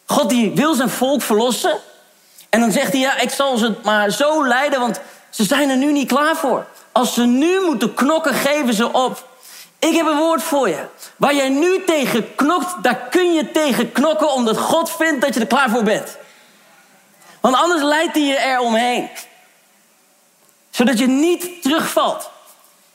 God 0.06 0.30
die 0.30 0.52
wil 0.52 0.74
zijn 0.74 0.90
volk 0.90 1.22
verlossen. 1.22 1.80
En 2.50 2.60
dan 2.60 2.72
zegt 2.72 2.92
hij, 2.92 3.02
ja, 3.02 3.18
ik 3.18 3.30
zal 3.30 3.58
ze 3.58 3.74
maar 3.84 4.12
zo 4.12 4.48
leiden, 4.48 4.80
want 4.80 5.02
ze 5.30 5.44
zijn 5.44 5.70
er 5.70 5.78
nu 5.78 5.92
niet 5.92 6.08
klaar 6.08 6.36
voor. 6.36 6.66
Als 6.92 7.14
ze 7.14 7.26
nu 7.26 7.60
moeten 7.60 7.94
knokken, 7.94 8.34
geven 8.34 8.74
ze 8.74 8.94
op. 8.94 9.28
Ik 9.80 9.96
heb 9.96 10.06
een 10.06 10.18
woord 10.18 10.44
voor 10.44 10.70
je. 10.70 10.86
Waar 11.18 11.36
jij 11.36 11.50
nu 11.50 11.84
tegen 11.84 12.36
knokt, 12.36 12.84
daar 12.84 13.08
kun 13.10 13.34
je 13.34 13.52
tegen 13.52 13.92
knokken, 13.92 14.34
omdat 14.34 14.58
God 14.58 14.92
vindt 14.92 15.22
dat 15.22 15.34
je 15.34 15.40
er 15.40 15.48
klaar 15.48 15.70
voor 15.70 15.84
bent. 15.84 16.18
Want 17.40 17.56
anders 17.56 17.82
leidt 17.82 18.16
hij 18.16 18.24
je 18.24 18.38
er 18.38 18.60
omheen. 18.60 19.10
Zodat 20.70 21.00
je 21.00 21.08
niet 21.08 21.62
terugvalt 21.62 22.31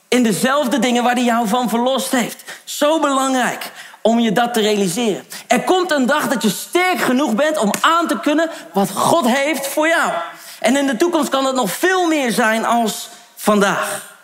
in 0.07 0.23
dezelfde 0.23 0.79
dingen 0.79 1.03
waar 1.03 1.13
hij 1.13 1.23
jou 1.23 1.47
van 1.47 1.69
verlost 1.69 2.11
heeft. 2.11 2.43
Zo 2.63 2.99
belangrijk 2.99 3.71
om 4.01 4.19
je 4.19 4.31
dat 4.31 4.53
te 4.53 4.61
realiseren. 4.61 5.23
Er 5.47 5.63
komt 5.63 5.91
een 5.91 6.05
dag 6.05 6.27
dat 6.27 6.41
je 6.41 6.49
sterk 6.49 6.99
genoeg 6.99 7.35
bent 7.35 7.57
om 7.57 7.71
aan 7.81 8.07
te 8.07 8.19
kunnen 8.19 8.49
wat 8.73 8.91
God 8.91 9.27
heeft 9.27 9.67
voor 9.67 9.87
jou. 9.87 10.11
En 10.59 10.75
in 10.75 10.87
de 10.87 10.97
toekomst 10.97 11.29
kan 11.29 11.45
het 11.45 11.55
nog 11.55 11.71
veel 11.71 12.07
meer 12.07 12.31
zijn 12.31 12.65
als 12.65 13.09
vandaag. 13.35 14.15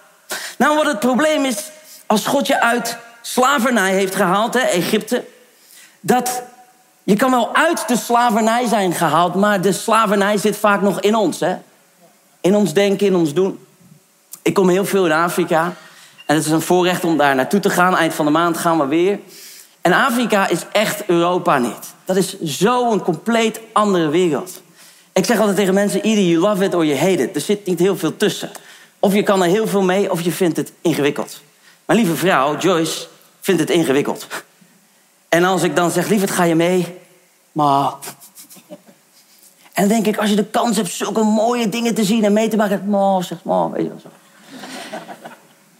Nou, 0.57 0.75
wat 0.75 0.85
het 0.85 0.99
probleem 0.99 1.45
is, 1.45 1.57
als 2.05 2.25
God 2.25 2.47
je 2.47 2.61
uit 2.61 2.97
slavernij 3.21 3.91
heeft 3.93 4.15
gehaald, 4.15 4.53
hè, 4.53 4.59
Egypte, 4.59 5.25
dat 5.99 6.43
je 7.03 7.15
kan 7.15 7.31
wel 7.31 7.55
uit 7.55 7.87
de 7.87 7.97
slavernij 7.97 8.67
zijn 8.67 8.93
gehaald, 8.93 9.35
maar 9.35 9.61
de 9.61 9.73
slavernij 9.73 10.37
zit 10.37 10.57
vaak 10.57 10.81
nog 10.81 10.99
in 10.99 11.15
ons. 11.15 11.39
Hè? 11.39 11.55
In 12.41 12.55
ons 12.55 12.73
denken, 12.73 13.07
in 13.07 13.15
ons 13.15 13.33
doen. 13.33 13.65
Ik 14.43 14.53
kom 14.53 14.69
heel 14.69 14.85
veel 14.85 15.05
in 15.05 15.11
Afrika. 15.11 15.75
En 16.25 16.35
het 16.35 16.45
is 16.45 16.51
een 16.51 16.61
voorrecht 16.61 17.03
om 17.03 17.17
daar 17.17 17.35
naartoe 17.35 17.59
te 17.59 17.69
gaan. 17.69 17.97
Eind 17.97 18.13
van 18.13 18.25
de 18.25 18.31
maand 18.31 18.57
gaan 18.57 18.79
we 18.79 18.85
weer. 18.85 19.19
En 19.81 19.93
Afrika 19.93 20.47
is 20.47 20.65
echt 20.71 21.05
Europa 21.05 21.57
niet. 21.57 21.93
Dat 22.05 22.15
is 22.15 22.41
zo'n 22.41 23.01
compleet 23.01 23.59
andere 23.73 24.09
wereld. 24.09 24.61
Ik 25.13 25.25
zeg 25.25 25.39
altijd 25.39 25.55
tegen 25.55 25.73
mensen: 25.73 26.01
either 26.01 26.23
you 26.23 26.39
love 26.39 26.63
it 26.63 26.73
or 26.73 26.85
you 26.85 26.99
hate 26.99 27.23
it. 27.23 27.35
Er 27.35 27.41
zit 27.41 27.65
niet 27.65 27.79
heel 27.79 27.97
veel 27.97 28.17
tussen. 28.17 28.51
Of 28.99 29.13
je 29.13 29.23
kan 29.23 29.43
er 29.43 29.49
heel 29.49 29.67
veel 29.67 29.81
mee, 29.81 30.11
of 30.11 30.21
je 30.21 30.31
vindt 30.31 30.57
het 30.57 30.71
ingewikkeld. 30.81 31.41
Mijn 31.85 31.99
lieve 31.99 32.15
vrouw, 32.15 32.57
Joyce, 32.57 33.07
vindt 33.41 33.61
het 33.61 33.69
ingewikkeld. 33.69 34.27
En 35.29 35.43
als 35.43 35.63
ik 35.63 35.75
dan 35.75 35.91
zeg: 35.91 36.07
lieverd, 36.07 36.31
ga 36.31 36.43
je 36.43 36.55
mee? 36.55 36.97
Maar. 37.51 37.93
En 39.73 39.87
dan 39.87 39.87
denk 39.87 40.05
ik, 40.05 40.17
als 40.17 40.29
je 40.29 40.35
de 40.35 40.45
kans 40.45 40.75
hebt 40.75 40.89
zulke 40.89 41.23
mooie 41.23 41.69
dingen 41.69 41.95
te 41.95 42.03
zien 42.03 42.23
en 42.23 42.33
mee 42.33 42.47
te 42.47 42.55
maken, 42.55 42.89
ma, 42.89 43.21
zeg 43.21 43.43
maar, 43.43 43.71
weet 43.71 43.83
je 43.83 43.89
wel 43.89 43.99
zo. 43.99 44.09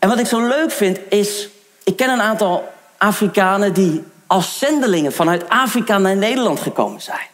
En 0.04 0.10
wat 0.10 0.20
ik 0.20 0.28
zo 0.28 0.48
leuk 0.48 0.72
vind 0.72 1.00
is, 1.10 1.50
ik 1.84 1.96
ken 1.96 2.10
een 2.10 2.22
aantal 2.22 2.74
Afrikanen 2.98 3.74
die 3.74 4.04
als 4.28 4.60
zendelingen 4.60 5.14
vanuit 5.14 5.50
Afrika 5.50 5.98
naar 5.98 6.16
Nederland 6.16 6.60
gekomen 6.60 7.02
zijn. 7.02 7.28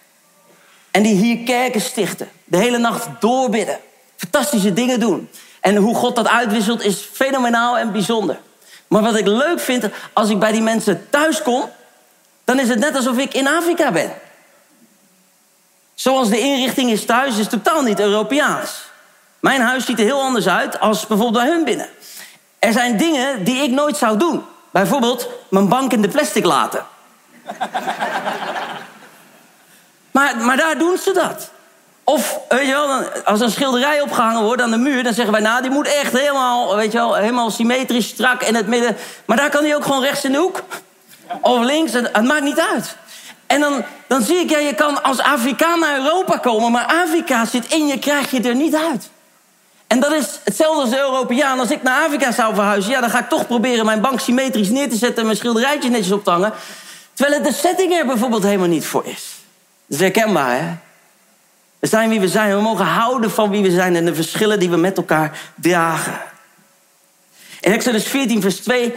En 0.92 1.04
die 1.04 1.16
hier 1.16 1.46
kerken 1.46 1.82
stichten, 1.82 2.30
de 2.44 2.58
hele 2.58 2.78
nacht 2.78 3.08
doorbidden, 3.20 3.80
fantastische 4.16 4.74
dingen 4.74 5.00
doen. 5.00 5.30
En 5.60 5.76
hoe 5.76 5.96
God 5.96 6.16
dat 6.16 6.28
uitwisselt 6.28 6.84
is 6.84 7.10
fenomenaal 7.12 7.78
en 7.78 7.92
bijzonder. 7.92 8.40
Maar 8.88 9.02
wat 9.02 9.16
ik 9.16 9.28
leuk 9.28 9.60
vind, 9.60 9.86
als 10.14 10.30
ik 10.30 10.40
bij 10.40 10.52
die 10.52 10.62
mensen 10.62 11.08
thuis 11.10 11.42
kom, 11.42 11.70
dan 12.44 12.60
is 12.60 12.70
het 12.70 12.80
net 12.80 12.96
alsof 12.96 13.18
ik 13.18 13.34
in 13.34 13.48
Afrika 13.48 13.92
ben. 13.92 14.14
Zoals 15.94 16.30
de 16.30 16.40
inrichting 16.40 16.92
is 16.92 17.06
thuis, 17.06 17.38
is 17.38 17.48
totaal 17.48 17.82
niet 17.82 18.00
Europeaans. 18.00 18.88
Mijn 19.40 19.62
huis 19.62 19.86
ziet 19.86 20.00
er 20.00 20.06
heel 20.06 20.22
anders 20.22 20.48
uit 20.48 20.80
als 20.80 21.08
bijvoorbeeld 21.08 21.44
bij 21.44 21.54
hun 21.54 21.64
binnen. 21.64 21.90
Er 22.60 22.72
zijn 22.72 22.98
dingen 22.98 23.44
die 23.44 23.64
ik 23.64 23.72
nooit 23.72 23.98
zou 23.98 24.18
doen. 24.18 24.46
Bijvoorbeeld 24.72 25.30
mijn 25.50 25.68
bank 25.68 25.92
in 25.92 26.02
de 26.02 26.08
plastic 26.08 26.46
laten. 26.46 26.86
maar, 30.12 30.38
maar 30.38 30.58
daar 30.58 30.78
doen 30.78 30.98
ze 30.98 31.12
dat. 31.12 31.50
Of, 32.04 32.40
weet 32.50 32.76
als 33.26 33.40
een 33.40 33.52
schilderij 33.52 34.02
opgehangen 34.02 34.44
wordt 34.44 34.62
aan 34.62 34.72
de 34.72 34.78
muur... 34.78 35.04
dan 35.04 35.14
zeggen 35.14 35.34
wij, 35.34 35.42
nou, 35.42 35.62
die 35.62 35.72
moet 35.72 35.88
echt 35.88 36.12
helemaal, 36.12 36.76
weet 36.76 36.92
je 36.92 36.98
wel, 36.98 37.16
helemaal 37.16 37.52
symmetrisch, 37.52 38.08
strak 38.08 38.44
in 38.44 38.56
het 38.56 38.68
midden. 38.68 38.98
Maar 39.26 39.38
daar 39.38 39.50
kan 39.50 39.64
die 39.64 39.76
ook 39.76 39.84
gewoon 39.84 40.02
rechts 40.02 40.24
in 40.24 40.32
de 40.32 40.38
hoek. 40.38 40.64
Of 41.42 41.64
links, 41.64 41.94
het 41.94 42.24
maakt 42.24 42.44
niet 42.44 42.60
uit. 42.60 42.96
En 43.48 43.60
dan, 43.60 43.84
dan 44.08 44.22
zie 44.22 44.38
ik, 44.38 44.50
ja, 44.50 44.58
je 44.58 44.76
kan 44.76 45.04
als 45.04 45.20
Afrikaan 45.20 45.80
naar 45.80 45.98
Europa 45.98 46.38
komen... 46.38 46.72
maar 46.72 46.86
Afrika 46.86 47.46
zit 47.46 47.74
in 47.74 47.88
je, 47.88 48.00
krijg 48.00 48.32
je 48.32 48.42
er 48.42 48.56
niet 48.56 48.76
uit. 48.76 49.10
En 49.90 50.00
dat 50.00 50.12
is 50.12 50.40
hetzelfde 50.44 50.82
als 50.82 50.90
de 50.90 51.00
Europeaan. 51.00 51.60
Als 51.60 51.72
ik 51.72 51.84
naar 51.84 52.06
Afrika 52.06 52.32
zou 52.32 52.56
verhuizen, 52.56 52.92
ja, 52.92 53.02
dan 53.02 53.10
ga 53.10 53.20
ik 53.20 53.30
toch 53.30 53.48
proberen 53.48 53.86
mijn 53.86 54.02
bank 54.02 54.20
symmetrisch 54.20 54.70
neer 54.70 54.90
te 54.90 54.96
zetten 54.96 55.18
en 55.18 55.26
mijn 55.26 55.38
schilderijtjes 55.38 55.92
netjes 55.92 56.12
op 56.12 56.24
te 56.24 56.30
hangen. 56.30 56.54
Terwijl 57.14 57.38
het 57.38 57.48
de 57.48 57.60
setting 57.60 57.94
er 57.94 58.06
bijvoorbeeld 58.06 58.44
helemaal 58.44 58.68
niet 58.68 58.86
voor 58.86 59.06
is. 59.06 59.36
Dat 59.86 59.98
is 59.98 60.00
herkenbaar, 60.00 60.60
hè? 60.60 60.74
We 61.80 61.88
zijn 61.88 62.10
wie 62.10 62.20
we 62.20 62.28
zijn. 62.28 62.56
We 62.56 62.62
mogen 62.62 62.86
houden 62.86 63.32
van 63.32 63.50
wie 63.50 63.62
we 63.62 63.72
zijn 63.72 63.96
en 63.96 64.06
de 64.06 64.16
verschillen 64.16 64.60
die 64.60 64.70
we 64.70 64.78
met 64.78 64.98
elkaar 64.98 65.40
dragen. 65.56 66.22
In 67.60 67.72
Exodus 67.72 68.04
14, 68.04 68.42
vers 68.42 68.56
2 68.56 68.94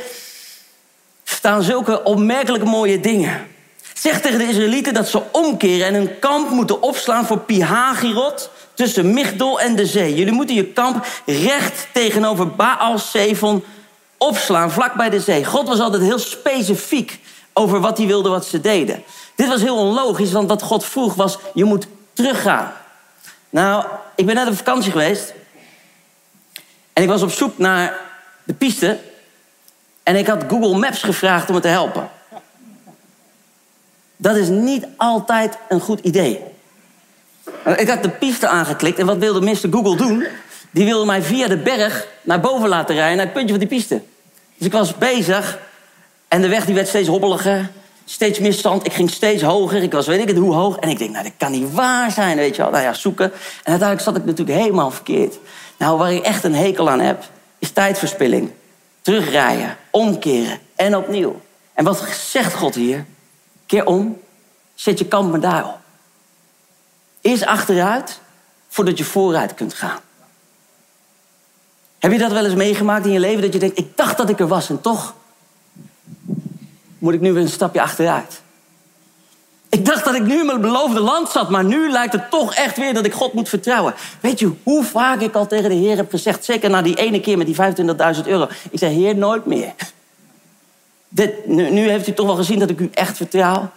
staan 1.24 1.62
zulke 1.62 2.02
opmerkelijk 2.02 2.64
mooie 2.64 3.00
dingen. 3.00 3.46
Zeg 3.94 4.20
tegen 4.20 4.38
de 4.38 4.48
Israëlieten 4.48 4.94
dat 4.94 5.08
ze 5.08 5.22
omkeren 5.32 5.86
en 5.86 5.94
hun 5.94 6.18
kamp 6.18 6.50
moeten 6.50 6.82
opslaan 6.82 7.26
voor 7.26 7.38
Pihagirot 7.38 8.50
tussen 8.74 9.12
Migdol 9.12 9.60
en 9.60 9.76
de 9.76 9.86
zee. 9.86 10.14
Jullie 10.14 10.32
moeten 10.32 10.54
je 10.54 10.66
kamp 10.66 11.06
recht 11.26 11.86
tegenover 11.92 12.48
Baal 12.48 12.98
Zephon 12.98 13.64
opslaan, 14.16 14.70
vlak 14.70 14.94
bij 14.94 15.10
de 15.10 15.20
zee. 15.20 15.44
God 15.44 15.68
was 15.68 15.80
altijd 15.80 16.02
heel 16.02 16.18
specifiek 16.18 17.20
over 17.52 17.80
wat 17.80 17.98
hij 17.98 18.06
wilde 18.06 18.28
wat 18.28 18.46
ze 18.46 18.60
deden. 18.60 19.02
Dit 19.34 19.48
was 19.48 19.60
heel 19.60 19.76
onlogisch, 19.76 20.32
want 20.32 20.48
wat 20.48 20.62
God 20.62 20.84
vroeg 20.84 21.14
was: 21.14 21.38
je 21.54 21.64
moet 21.64 21.86
teruggaan. 22.12 22.72
Nou, 23.50 23.84
ik 24.14 24.26
ben 24.26 24.34
net 24.34 24.48
op 24.48 24.56
vakantie 24.56 24.90
geweest. 24.90 25.34
En 26.92 27.02
ik 27.02 27.08
was 27.08 27.22
op 27.22 27.30
zoek 27.30 27.58
naar 27.58 28.00
de 28.44 28.54
piste. 28.54 28.98
En 30.02 30.16
ik 30.16 30.26
had 30.26 30.44
Google 30.48 30.78
Maps 30.78 31.02
gevraagd 31.02 31.48
om 31.48 31.54
me 31.54 31.60
te 31.60 31.68
helpen. 31.68 32.10
Dat 34.16 34.36
is 34.36 34.48
niet 34.48 34.86
altijd 34.96 35.58
een 35.68 35.80
goed 35.80 36.00
idee. 36.00 36.40
Ik 37.64 37.88
had 37.88 38.02
de 38.02 38.08
piste 38.08 38.48
aangeklikt 38.48 38.98
en 38.98 39.06
wat 39.06 39.18
wilde 39.18 39.40
Mr. 39.40 39.68
Google 39.70 39.96
doen? 39.96 40.26
Die 40.70 40.84
wilde 40.84 41.06
mij 41.06 41.22
via 41.22 41.48
de 41.48 41.56
berg 41.56 42.06
naar 42.22 42.40
boven 42.40 42.68
laten 42.68 42.94
rijden, 42.94 43.16
naar 43.16 43.24
het 43.24 43.34
puntje 43.34 43.50
van 43.50 43.66
die 43.66 43.78
piste. 43.78 44.02
Dus 44.56 44.66
ik 44.66 44.72
was 44.72 44.98
bezig 44.98 45.58
en 46.28 46.40
de 46.40 46.48
weg 46.48 46.64
die 46.64 46.74
werd 46.74 46.88
steeds 46.88 47.08
hobbeliger, 47.08 47.70
steeds 48.04 48.38
meer 48.38 48.52
zand. 48.52 48.86
Ik 48.86 48.92
ging 48.92 49.10
steeds 49.10 49.42
hoger, 49.42 49.82
ik 49.82 49.92
was 49.92 50.06
weet 50.06 50.20
ik 50.20 50.28
het 50.28 50.36
hoe 50.36 50.54
hoog. 50.54 50.76
En 50.76 50.88
ik 50.88 50.98
denk, 50.98 51.10
nou, 51.10 51.24
dat 51.24 51.32
kan 51.36 51.50
niet 51.50 51.72
waar 51.72 52.10
zijn, 52.10 52.36
weet 52.36 52.56
je 52.56 52.62
wel. 52.62 52.70
Nou 52.70 52.82
ja, 52.82 52.92
zoeken. 52.92 53.24
En 53.24 53.70
uiteindelijk 53.70 54.00
zat 54.00 54.16
ik 54.16 54.24
natuurlijk 54.24 54.58
helemaal 54.58 54.90
verkeerd. 54.90 55.38
Nou, 55.76 55.98
waar 55.98 56.12
ik 56.12 56.22
echt 56.22 56.44
een 56.44 56.54
hekel 56.54 56.90
aan 56.90 57.00
heb, 57.00 57.24
is 57.58 57.70
tijdverspilling. 57.70 58.50
Terugrijden, 59.00 59.76
omkeren 59.90 60.58
en 60.76 60.96
opnieuw. 60.96 61.40
En 61.74 61.84
wat 61.84 62.04
zegt 62.30 62.54
God 62.54 62.74
hier? 62.74 63.04
Keer 63.66 63.86
om, 63.86 64.20
zet 64.74 64.98
je 64.98 65.06
kant 65.06 65.30
maar 65.30 65.40
daarop. 65.40 65.81
Eerst 67.22 67.44
achteruit, 67.44 68.20
voordat 68.68 68.98
je 68.98 69.04
vooruit 69.04 69.54
kunt 69.54 69.74
gaan. 69.74 70.00
Heb 71.98 72.12
je 72.12 72.18
dat 72.18 72.32
wel 72.32 72.44
eens 72.44 72.54
meegemaakt 72.54 73.06
in 73.06 73.12
je 73.12 73.20
leven? 73.20 73.42
Dat 73.42 73.52
je 73.52 73.58
denkt, 73.58 73.78
ik 73.78 73.96
dacht 73.96 74.16
dat 74.16 74.28
ik 74.28 74.40
er 74.40 74.48
was 74.48 74.70
en 74.70 74.80
toch 74.80 75.14
moet 76.98 77.14
ik 77.14 77.20
nu 77.20 77.32
weer 77.32 77.42
een 77.42 77.48
stapje 77.48 77.80
achteruit. 77.80 78.40
Ik 79.68 79.84
dacht 79.84 80.04
dat 80.04 80.14
ik 80.14 80.22
nu 80.22 80.38
in 80.38 80.46
mijn 80.46 80.60
beloofde 80.60 81.00
land 81.00 81.28
zat, 81.28 81.50
maar 81.50 81.64
nu 81.64 81.90
lijkt 81.90 82.12
het 82.12 82.30
toch 82.30 82.54
echt 82.54 82.76
weer 82.76 82.94
dat 82.94 83.04
ik 83.04 83.12
God 83.12 83.32
moet 83.32 83.48
vertrouwen. 83.48 83.94
Weet 84.20 84.38
je 84.38 84.52
hoe 84.62 84.84
vaak 84.84 85.20
ik 85.20 85.34
al 85.34 85.46
tegen 85.46 85.70
de 85.70 85.76
Heer 85.76 85.96
heb 85.96 86.10
gezegd, 86.10 86.44
zeker 86.44 86.70
na 86.70 86.82
die 86.82 86.96
ene 86.96 87.20
keer 87.20 87.38
met 87.38 87.46
die 87.46 87.56
25.000 88.16 88.26
euro. 88.26 88.48
Ik 88.70 88.78
zei, 88.78 88.94
Heer, 88.94 89.16
nooit 89.16 89.46
meer. 89.46 89.72
Dit, 91.08 91.46
nu, 91.46 91.70
nu 91.70 91.88
heeft 91.88 92.08
u 92.08 92.12
toch 92.12 92.26
wel 92.26 92.34
gezien 92.34 92.58
dat 92.58 92.70
ik 92.70 92.80
u 92.80 92.90
echt 92.94 93.16
vertrouw. 93.16 93.70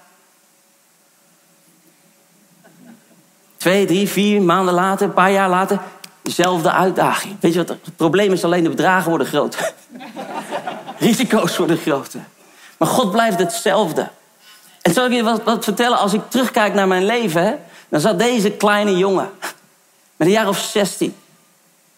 Twee, 3.66 3.86
drie, 3.86 4.10
vier 4.10 4.42
maanden 4.42 4.74
later, 4.74 5.08
een 5.08 5.14
paar 5.14 5.32
jaar 5.32 5.50
later, 5.50 5.80
dezelfde 6.22 6.72
uitdaging. 6.72 7.36
Weet 7.40 7.54
je 7.54 7.58
wat 7.58 7.70
het 7.70 7.96
probleem 7.96 8.32
is? 8.32 8.44
Alleen 8.44 8.64
de 8.64 8.70
bedragen 8.70 9.10
worden 9.10 9.28
groter. 9.28 9.74
Risico's 11.00 11.58
worden 11.58 11.78
groter. 11.78 12.20
Maar 12.78 12.88
God 12.88 13.12
blijft 13.12 13.40
hetzelfde. 13.40 14.10
En 14.82 14.94
zal 14.94 15.06
ik 15.06 15.12
je 15.12 15.24
wat, 15.24 15.44
wat 15.44 15.64
vertellen? 15.64 15.98
Als 15.98 16.14
ik 16.14 16.22
terugkijk 16.28 16.74
naar 16.74 16.88
mijn 16.88 17.06
leven, 17.06 17.60
dan 17.90 18.00
zat 18.00 18.20
deze 18.20 18.52
kleine 18.52 18.98
jongen 18.98 19.30
met 20.16 20.28
een 20.28 20.34
jaar 20.34 20.48
of 20.48 20.60
16 20.60 21.16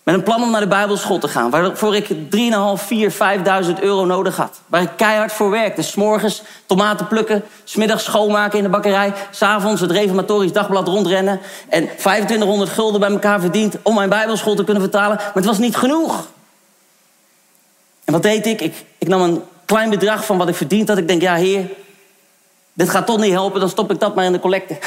met 0.07 0.15
een 0.15 0.23
plan 0.23 0.43
om 0.43 0.51
naar 0.51 0.61
de 0.61 0.67
Bijbelschool 0.67 1.19
te 1.19 1.27
gaan. 1.27 1.49
Waarvoor 1.49 1.95
ik 1.95 2.07
3,5, 2.09 2.15
4, 2.75 3.11
5.000 3.13 3.79
euro 3.79 4.05
nodig 4.05 4.35
had. 4.35 4.59
Waar 4.67 4.81
ik 4.81 4.89
keihard 4.95 5.31
voor 5.31 5.49
werkte. 5.49 5.81
S'morgens 5.81 6.41
tomaten 6.65 7.07
plukken. 7.07 7.43
Smiddags 7.63 8.03
schoonmaken 8.03 8.57
in 8.57 8.63
de 8.63 8.69
bakkerij. 8.69 9.13
S'avonds 9.31 9.81
het 9.81 9.91
reformatorisch 9.91 10.51
dagblad 10.51 10.87
rondrennen. 10.87 11.39
En 11.69 11.83
2500 11.97 12.69
gulden 12.69 12.99
bij 12.99 13.09
elkaar 13.09 13.39
verdiend 13.39 13.77
om 13.83 13.95
mijn 13.95 14.09
Bijbelschool 14.09 14.55
te 14.55 14.63
kunnen 14.63 14.83
vertalen. 14.83 15.15
Maar 15.15 15.31
het 15.33 15.45
was 15.45 15.57
niet 15.57 15.75
genoeg. 15.75 16.27
En 18.03 18.13
wat 18.13 18.23
deed 18.23 18.45
ik? 18.45 18.61
Ik, 18.61 18.85
ik 18.97 19.07
nam 19.07 19.21
een 19.21 19.43
klein 19.65 19.89
bedrag 19.89 20.25
van 20.25 20.37
wat 20.37 20.49
ik 20.49 20.55
verdiend 20.55 20.87
had. 20.87 20.97
Ik 20.97 21.07
denk, 21.07 21.21
ja 21.21 21.35
heer, 21.35 21.69
dit 22.73 22.89
gaat 22.89 23.05
toch 23.05 23.19
niet 23.19 23.31
helpen, 23.31 23.59
dan 23.59 23.69
stop 23.69 23.91
ik 23.91 23.99
dat 23.99 24.15
maar 24.15 24.25
in 24.25 24.31
de 24.31 24.39
collecte. 24.39 24.77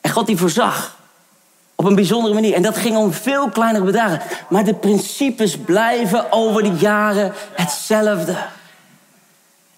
En 0.00 0.12
God 0.12 0.26
die 0.26 0.36
voorzag. 0.36 0.95
Op 1.76 1.84
een 1.84 1.94
bijzondere 1.94 2.34
manier. 2.34 2.54
En 2.54 2.62
dat 2.62 2.76
ging 2.76 2.96
om 2.96 3.12
veel 3.12 3.48
kleinere 3.48 3.84
bedragen. 3.84 4.22
Maar 4.48 4.64
de 4.64 4.74
principes 4.74 5.58
blijven 5.58 6.32
over 6.32 6.62
de 6.62 6.72
jaren 6.78 7.32
hetzelfde. 7.52 8.36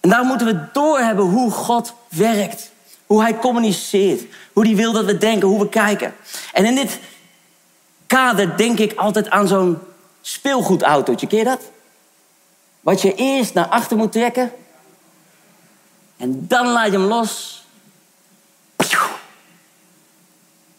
En 0.00 0.10
daar 0.10 0.24
moeten 0.24 0.46
we 0.46 0.64
doorhebben 0.72 1.24
hoe 1.24 1.50
God 1.50 1.94
werkt. 2.08 2.70
Hoe 3.06 3.22
hij 3.22 3.38
communiceert. 3.38 4.22
Hoe 4.52 4.66
hij 4.66 4.76
wil 4.76 4.92
dat 4.92 5.04
we 5.04 5.18
denken, 5.18 5.48
hoe 5.48 5.60
we 5.60 5.68
kijken. 5.68 6.14
En 6.52 6.64
in 6.64 6.74
dit 6.74 6.98
kader 8.06 8.56
denk 8.56 8.78
ik 8.78 8.98
altijd 8.98 9.30
aan 9.30 9.48
zo'n 9.48 9.78
speelgoedautootje. 10.20 11.26
Ken 11.26 11.38
je 11.38 11.44
dat? 11.44 11.60
Wat 12.80 13.02
je 13.02 13.14
eerst 13.14 13.54
naar 13.54 13.66
achter 13.66 13.96
moet 13.96 14.12
trekken. 14.12 14.52
En 16.16 16.46
dan 16.48 16.66
laat 16.66 16.86
je 16.86 16.92
hem 16.92 17.06
los. 17.06 17.64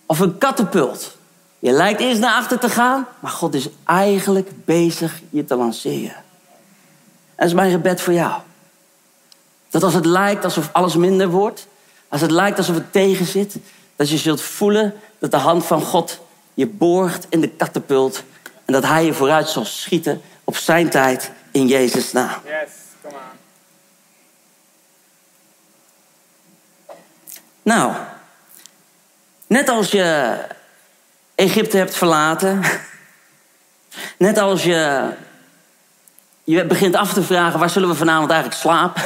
Of 0.09 0.19
een 0.19 0.37
katapult. 0.37 1.17
Je 1.59 1.71
lijkt 1.71 1.99
eerst 1.99 2.19
naar 2.19 2.35
achter 2.35 2.59
te 2.59 2.69
gaan, 2.69 3.07
maar 3.19 3.31
God 3.31 3.53
is 3.53 3.69
eigenlijk 3.85 4.65
bezig 4.65 5.21
je 5.29 5.45
te 5.45 5.55
lanceren. 5.55 6.23
Dat 7.35 7.47
is 7.47 7.53
mijn 7.53 7.71
gebed 7.71 8.01
voor 8.01 8.13
jou. 8.13 8.41
Dat 9.69 9.83
als 9.83 9.93
het 9.93 10.05
lijkt 10.05 10.43
alsof 10.43 10.69
alles 10.71 10.95
minder 10.95 11.29
wordt, 11.29 11.67
als 12.07 12.21
het 12.21 12.31
lijkt 12.31 12.57
alsof 12.57 12.75
het 12.75 12.91
tegen 12.91 13.25
zit, 13.25 13.57
dat 13.95 14.09
je 14.09 14.17
zult 14.17 14.41
voelen 14.41 14.93
dat 15.19 15.31
de 15.31 15.37
hand 15.37 15.65
van 15.65 15.81
God 15.81 16.19
je 16.53 16.67
borgt 16.67 17.25
in 17.29 17.41
de 17.41 17.49
katapult 17.49 18.23
en 18.65 18.73
dat 18.73 18.83
Hij 18.83 19.05
je 19.05 19.13
vooruit 19.13 19.49
zal 19.49 19.65
schieten 19.65 20.21
op 20.43 20.55
zijn 20.55 20.89
tijd 20.89 21.31
in 21.51 21.67
Jezus' 21.67 22.11
naam. 22.11 22.39
Yes, 22.45 22.71
come 23.01 23.15
on. 23.15 23.21
Nou, 27.61 27.93
net 29.49 29.69
als 29.69 29.91
je 29.91 30.37
Egypte 31.35 31.77
hebt 31.77 31.95
verlaten, 31.95 32.61
net 34.17 34.37
als 34.37 34.63
je 34.63 35.09
je 36.43 36.65
begint 36.65 36.95
af 36.95 37.13
te 37.13 37.23
vragen 37.23 37.59
waar 37.59 37.69
zullen 37.69 37.89
we 37.89 37.95
vanavond 37.95 38.31
eigenlijk 38.31 38.61
slapen, 38.61 39.03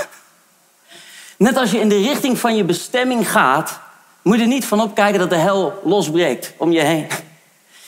net 1.38 1.58
als 1.58 1.72
je 1.72 1.80
in 1.80 1.90
de 1.90 2.02
richting 2.02 2.40
van 2.40 2.56
je 2.56 2.64
bestemming 2.64 3.32
gaat, 3.32 3.80
moet 4.22 4.36
je 4.36 4.42
er 4.42 4.48
niet 4.48 4.66
van 4.66 4.82
opkijken 4.82 5.20
dat 5.20 5.30
de 5.30 5.36
hel 5.36 5.82
losbreekt 5.84 6.54
om 6.58 6.72
je 6.72 6.82
heen. 6.82 7.08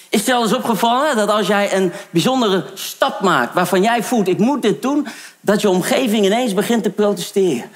Is 0.09 0.19
het 0.19 0.25
je 0.25 0.33
al 0.33 0.43
eens 0.43 0.53
opgevallen 0.53 1.15
dat 1.15 1.29
als 1.29 1.47
jij 1.47 1.73
een 1.73 1.91
bijzondere 2.09 2.65
stap 2.73 3.21
maakt 3.21 3.53
waarvan 3.53 3.81
jij 3.81 4.03
voelt, 4.03 4.27
ik 4.27 4.37
moet 4.37 4.61
dit 4.61 4.81
doen, 4.81 5.07
dat 5.41 5.61
je 5.61 5.69
omgeving 5.69 6.25
ineens 6.25 6.53
begint 6.53 6.83
te 6.83 6.89
protesteren? 6.89 7.71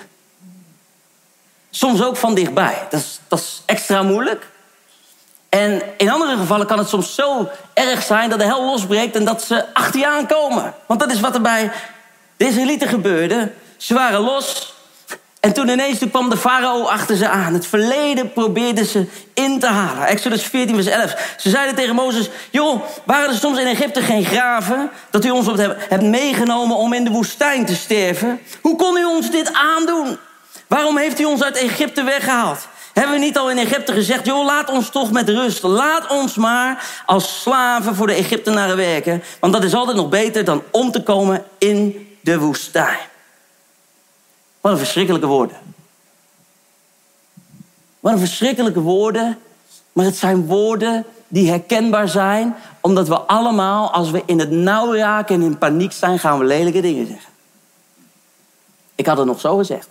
Soms 1.69 2.03
ook 2.03 2.17
van 2.17 2.35
dichtbij. 2.35 2.87
Dat 2.89 2.99
is, 2.99 3.19
dat 3.27 3.39
is 3.39 3.61
extra 3.65 4.03
moeilijk. 4.03 4.47
En 5.49 5.81
in 5.97 6.09
andere 6.09 6.37
gevallen 6.37 6.67
kan 6.67 6.77
het 6.77 6.89
soms 6.89 7.15
zo 7.15 7.49
erg 7.73 8.03
zijn 8.03 8.29
dat 8.29 8.39
de 8.39 8.45
hel 8.45 8.65
losbreekt 8.65 9.15
en 9.15 9.25
dat 9.25 9.43
ze 9.43 9.73
achter 9.73 9.99
je 9.99 10.07
aankomen. 10.07 10.73
Want 10.85 10.99
dat 10.99 11.11
is 11.11 11.19
wat 11.19 11.35
er 11.35 11.41
bij 11.41 11.71
de 12.37 12.45
Israëlieten 12.45 12.87
gebeurde. 12.87 13.51
Ze 13.77 13.93
waren 13.93 14.19
los, 14.19 14.73
en 15.39 15.53
toen 15.53 15.69
ineens 15.69 15.99
toen 15.99 16.09
kwam 16.09 16.29
de 16.29 16.37
farao 16.37 16.83
achter 16.83 17.15
ze 17.15 17.29
aan. 17.29 17.53
Het 17.53 17.67
verleden 17.67 18.33
probeerden 18.33 18.85
ze 18.85 19.05
in 19.33 19.59
te 19.59 19.67
halen. 19.67 20.07
Exodus 20.07 20.43
14, 20.43 20.75
vers 20.75 20.87
11. 20.87 21.35
Ze 21.37 21.49
zeiden 21.49 21.75
tegen 21.75 21.95
Mozes: 21.95 22.29
Joh, 22.49 22.81
waren 23.05 23.29
er 23.29 23.35
soms 23.35 23.59
in 23.59 23.67
Egypte 23.67 24.01
geen 24.01 24.25
graven? 24.25 24.89
Dat 25.09 25.25
u 25.25 25.29
ons 25.29 25.47
hebt 25.89 26.01
meegenomen 26.01 26.77
om 26.77 26.93
in 26.93 27.03
de 27.03 27.09
woestijn 27.09 27.65
te 27.65 27.75
sterven? 27.75 28.39
Hoe 28.61 28.75
kon 28.75 28.97
u 28.97 29.05
ons 29.05 29.31
dit 29.31 29.53
aandoen? 29.53 30.17
Waarom 30.67 30.97
heeft 30.97 31.19
u 31.19 31.25
ons 31.25 31.43
uit 31.43 31.57
Egypte 31.57 32.03
weggehaald? 32.03 32.67
Hebben 32.99 33.19
we 33.19 33.25
niet 33.25 33.37
al 33.37 33.51
in 33.51 33.57
Egypte 33.57 33.93
gezegd: 33.93 34.25
Joh, 34.25 34.45
laat 34.45 34.69
ons 34.69 34.89
toch 34.89 35.11
met 35.11 35.29
rust. 35.29 35.63
Laat 35.63 36.07
ons 36.11 36.35
maar 36.35 37.01
als 37.05 37.41
slaven 37.41 37.95
voor 37.95 38.07
de 38.07 38.13
Egyptenaren 38.13 38.75
werken. 38.75 39.23
Want 39.39 39.53
dat 39.53 39.63
is 39.63 39.73
altijd 39.73 39.97
nog 39.97 40.09
beter 40.09 40.43
dan 40.43 40.63
om 40.71 40.91
te 40.91 41.03
komen 41.03 41.43
in 41.57 42.07
de 42.21 42.39
woestijn. 42.39 42.99
Wat 44.61 44.71
een 44.71 44.77
verschrikkelijke 44.77 45.27
woorden. 45.27 45.57
Wat 47.99 48.13
een 48.13 48.19
verschrikkelijke 48.19 48.81
woorden. 48.81 49.37
Maar 49.93 50.05
het 50.05 50.17
zijn 50.17 50.45
woorden 50.45 51.05
die 51.27 51.49
herkenbaar 51.49 52.09
zijn, 52.09 52.55
omdat 52.81 53.07
we 53.07 53.17
allemaal, 53.17 53.91
als 53.93 54.11
we 54.11 54.23
in 54.25 54.39
het 54.39 54.51
nauw 54.51 54.93
raken 54.93 55.35
en 55.35 55.41
in 55.41 55.57
paniek 55.57 55.91
zijn, 55.91 56.19
gaan 56.19 56.39
we 56.39 56.45
lelijke 56.45 56.81
dingen 56.81 57.07
zeggen. 57.07 57.31
Ik 58.95 59.05
had 59.05 59.17
het 59.17 59.27
nog 59.27 59.39
zo 59.39 59.57
gezegd. 59.57 59.87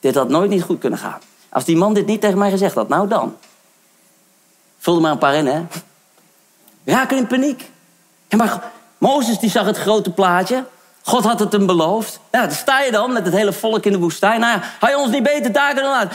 Dit 0.00 0.14
had 0.14 0.28
nooit 0.28 0.50
niet 0.50 0.62
goed 0.62 0.78
kunnen 0.78 0.98
gaan. 0.98 1.20
Als 1.56 1.64
die 1.64 1.76
man 1.76 1.94
dit 1.94 2.06
niet 2.06 2.20
tegen 2.20 2.38
mij 2.38 2.50
gezegd 2.50 2.74
had, 2.74 2.88
nou 2.88 3.08
dan. 3.08 3.36
Vul 4.78 4.94
er 4.94 5.00
maar 5.00 5.10
een 5.10 5.18
paar 5.18 5.34
in, 5.34 5.46
hè. 5.46 5.62
Raken 6.84 7.16
in 7.16 7.26
paniek. 7.26 7.70
Maar 8.36 8.62
Mozes 8.98 9.38
die 9.38 9.50
zag 9.50 9.66
het 9.66 9.76
grote 9.76 10.10
plaatje. 10.10 10.64
God 11.02 11.24
had 11.24 11.40
het 11.40 11.52
hem 11.52 11.66
beloofd. 11.66 12.20
Ja, 12.32 12.40
dan 12.40 12.56
sta 12.56 12.80
je 12.80 12.90
dan 12.90 13.12
met 13.12 13.24
het 13.24 13.34
hele 13.34 13.52
volk 13.52 13.84
in 13.84 13.92
de 13.92 13.98
woestijn. 13.98 14.40
Nou 14.40 14.60
je 14.80 14.98
ons 14.98 15.10
niet 15.10 15.22
beter 15.22 15.52
taken 15.52 15.82
dan 15.82 15.90
laat? 15.90 16.14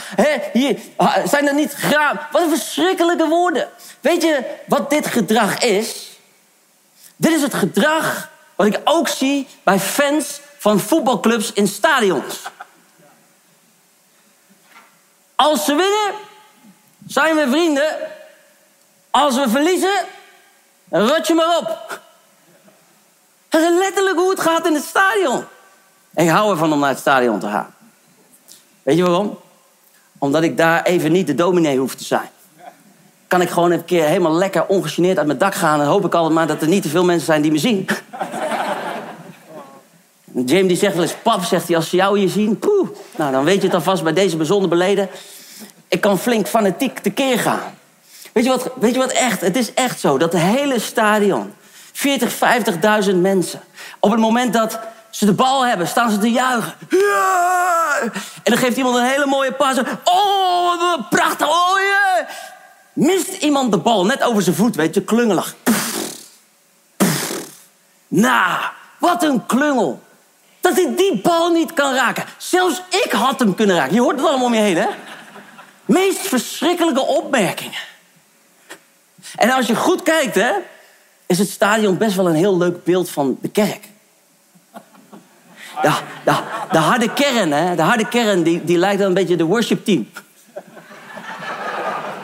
hier, 0.53 0.79
zijn 1.25 1.47
er 1.47 1.53
niet 1.53 1.73
graven? 1.73 2.19
Wat 2.31 2.41
een 2.41 2.57
verschrikkelijke 2.57 3.27
woorden. 3.27 3.67
Weet 3.99 4.21
je 4.21 4.43
wat 4.67 4.89
dit 4.89 5.07
gedrag 5.07 5.57
is? 5.57 6.19
Dit 7.15 7.31
is 7.31 7.41
het 7.41 7.53
gedrag 7.53 8.29
wat 8.55 8.67
ik 8.67 8.79
ook 8.83 9.07
zie 9.07 9.47
bij 9.63 9.79
fans 9.79 10.41
van 10.57 10.79
voetbalclubs 10.79 11.53
in 11.53 11.67
stadions. 11.67 12.41
Als 15.41 15.65
ze 15.65 15.75
winnen, 15.75 16.11
zijn 17.07 17.35
we 17.35 17.47
vrienden. 17.49 17.95
Als 19.09 19.35
we 19.35 19.49
verliezen, 19.49 20.05
rot 20.89 21.27
je 21.27 21.33
maar 21.33 21.57
op. 21.57 21.99
Dat 23.49 23.61
is 23.61 23.77
letterlijk 23.79 24.17
hoe 24.17 24.29
het 24.29 24.39
gaat 24.39 24.65
in 24.65 24.73
het 24.73 24.83
stadion. 24.83 25.43
En 26.13 26.25
ik 26.25 26.31
hou 26.31 26.51
ervan 26.51 26.73
om 26.73 26.79
naar 26.79 26.89
het 26.89 26.99
stadion 26.99 27.39
te 27.39 27.47
gaan. 27.47 27.73
Weet 28.83 28.97
je 28.97 29.03
waarom? 29.03 29.39
Omdat 30.17 30.43
ik 30.43 30.57
daar 30.57 30.83
even 30.83 31.11
niet 31.11 31.27
de 31.27 31.35
dominee 31.35 31.77
hoef 31.77 31.95
te 31.95 32.03
zijn. 32.03 32.29
Kan 33.27 33.41
ik 33.41 33.49
gewoon 33.49 33.71
een 33.71 33.85
keer 33.85 34.05
helemaal 34.05 34.33
lekker 34.33 34.65
ongegeneerd 34.65 35.17
uit 35.17 35.27
mijn 35.27 35.39
dak 35.39 35.55
gaan... 35.55 35.81
en 35.81 35.87
hoop 35.87 36.05
ik 36.05 36.13
altijd 36.13 36.33
maar 36.33 36.47
dat 36.47 36.61
er 36.61 36.67
niet 36.67 36.83
te 36.83 36.89
veel 36.89 37.05
mensen 37.05 37.25
zijn 37.25 37.41
die 37.41 37.51
me 37.51 37.57
zien. 37.57 37.87
James 40.45 40.67
die 40.67 40.77
zegt 40.77 40.93
wel 40.93 41.03
eens, 41.03 41.15
pap, 41.23 41.43
zegt 41.43 41.67
hij, 41.67 41.75
als 41.75 41.89
ze 41.89 41.95
jou 41.95 42.19
hier 42.19 42.29
zien... 42.29 42.59
Poeh, 42.59 42.89
nou, 43.15 43.31
dan 43.31 43.43
weet 43.43 43.61
je 43.61 43.65
het 43.65 43.75
alvast 43.75 44.03
bij 44.03 44.13
deze 44.13 44.37
bijzonder 44.37 44.69
beleden. 44.69 45.09
Ik 45.91 46.01
kan 46.01 46.19
flink 46.19 46.47
fanatiek 46.47 46.99
tekeer 46.99 47.39
gaan. 47.39 47.77
Weet 48.33 48.43
je, 48.43 48.49
wat, 48.49 48.71
weet 48.79 48.93
je 48.93 48.99
wat 48.99 49.11
echt? 49.11 49.41
Het 49.41 49.55
is 49.55 49.73
echt 49.73 49.99
zo 49.99 50.17
dat 50.17 50.31
de 50.31 50.39
hele 50.39 50.79
stadion 50.79 51.53
40, 51.91 52.33
50.000 53.09 53.15
mensen. 53.15 53.61
Op 53.99 54.11
het 54.11 54.19
moment 54.19 54.53
dat 54.53 54.79
ze 55.09 55.25
de 55.25 55.33
bal 55.33 55.65
hebben, 55.65 55.87
staan 55.87 56.11
ze 56.11 56.17
te 56.17 56.31
juichen. 56.31 56.73
Ja! 56.89 57.99
En 58.43 58.51
dan 58.51 58.57
geeft 58.57 58.77
iemand 58.77 58.95
een 58.95 59.05
hele 59.05 59.25
mooie 59.25 59.53
pas. 59.53 59.77
Oh, 60.03 61.09
prachtig. 61.09 61.47
Oh, 61.47 61.79
yeah. 61.79 62.27
Mist 62.93 63.33
iemand 63.33 63.71
de 63.71 63.77
bal 63.77 64.05
net 64.05 64.23
over 64.23 64.41
zijn 64.41 64.55
voet, 64.55 64.75
weet 64.75 64.95
je, 64.95 65.03
klungelig. 65.03 65.55
Nou, 68.07 68.61
wat 68.97 69.23
een 69.23 69.45
klungel. 69.45 70.01
Dat 70.59 70.75
hij 70.75 70.93
die 70.95 71.21
bal 71.21 71.49
niet 71.49 71.73
kan 71.73 71.93
raken. 71.93 72.23
Zelfs 72.37 72.81
ik 72.89 73.11
had 73.11 73.39
hem 73.39 73.55
kunnen 73.55 73.75
raken. 73.75 73.93
Je 73.93 74.01
hoort 74.01 74.15
het 74.15 74.27
allemaal 74.27 74.45
om 74.45 74.53
je 74.53 74.59
heen, 74.59 74.77
hè? 74.77 74.87
Meest 75.85 76.19
verschrikkelijke 76.19 77.01
opmerkingen. 77.01 77.79
En 79.35 79.51
als 79.51 79.67
je 79.67 79.75
goed 79.75 80.03
kijkt, 80.03 80.35
hè, 80.35 80.51
is 81.25 81.39
het 81.39 81.49
stadion 81.49 81.97
best 81.97 82.15
wel 82.15 82.27
een 82.27 82.35
heel 82.35 82.57
leuk 82.57 82.83
beeld 82.83 83.09
van 83.09 83.37
de 83.41 83.49
kerk. 83.49 83.89
De, 85.81 85.91
de 86.71 86.77
harde 86.77 87.13
kern, 87.13 87.51
hè, 87.51 87.75
de 87.75 87.81
harde 87.81 88.07
kern 88.07 88.43
die, 88.43 88.63
die 88.63 88.77
lijkt 88.77 88.99
dan 88.99 89.07
een 89.07 89.13
beetje 89.13 89.35
de 89.35 89.43
worship 89.43 89.85
team. 89.85 90.09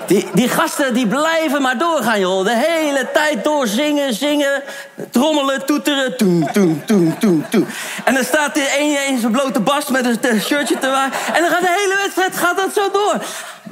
Die, 0.07 0.27
die 0.33 0.49
gasten 0.49 0.93
die 0.93 1.07
blijven 1.07 1.61
maar 1.61 1.77
doorgaan, 1.77 2.19
joh. 2.19 2.45
De 2.45 2.55
hele 2.55 3.11
tijd 3.13 3.43
door 3.43 3.67
zingen, 3.67 4.13
zingen, 4.13 4.63
trommelen, 5.11 5.65
toeteren. 5.65 6.17
Toem, 6.17 6.51
toem, 6.51 6.85
toem, 6.85 7.19
toem, 7.19 7.45
toem. 7.49 7.67
En 8.03 8.13
dan 8.13 8.23
staat 8.23 8.57
er 8.57 8.67
een 8.77 9.07
in 9.07 9.19
zijn 9.19 9.31
blote 9.31 9.59
bast 9.59 9.89
met 9.89 10.25
een 10.25 10.41
shirtje 10.41 10.77
te 10.79 10.89
waar. 10.89 11.11
En 11.33 11.41
dan 11.41 11.51
gaat 11.51 11.61
de 11.61 11.75
hele 11.81 11.95
wedstrijd 11.97 12.37
gaat 12.37 12.57
dat 12.57 12.73
zo 12.73 12.91
door. 12.91 13.15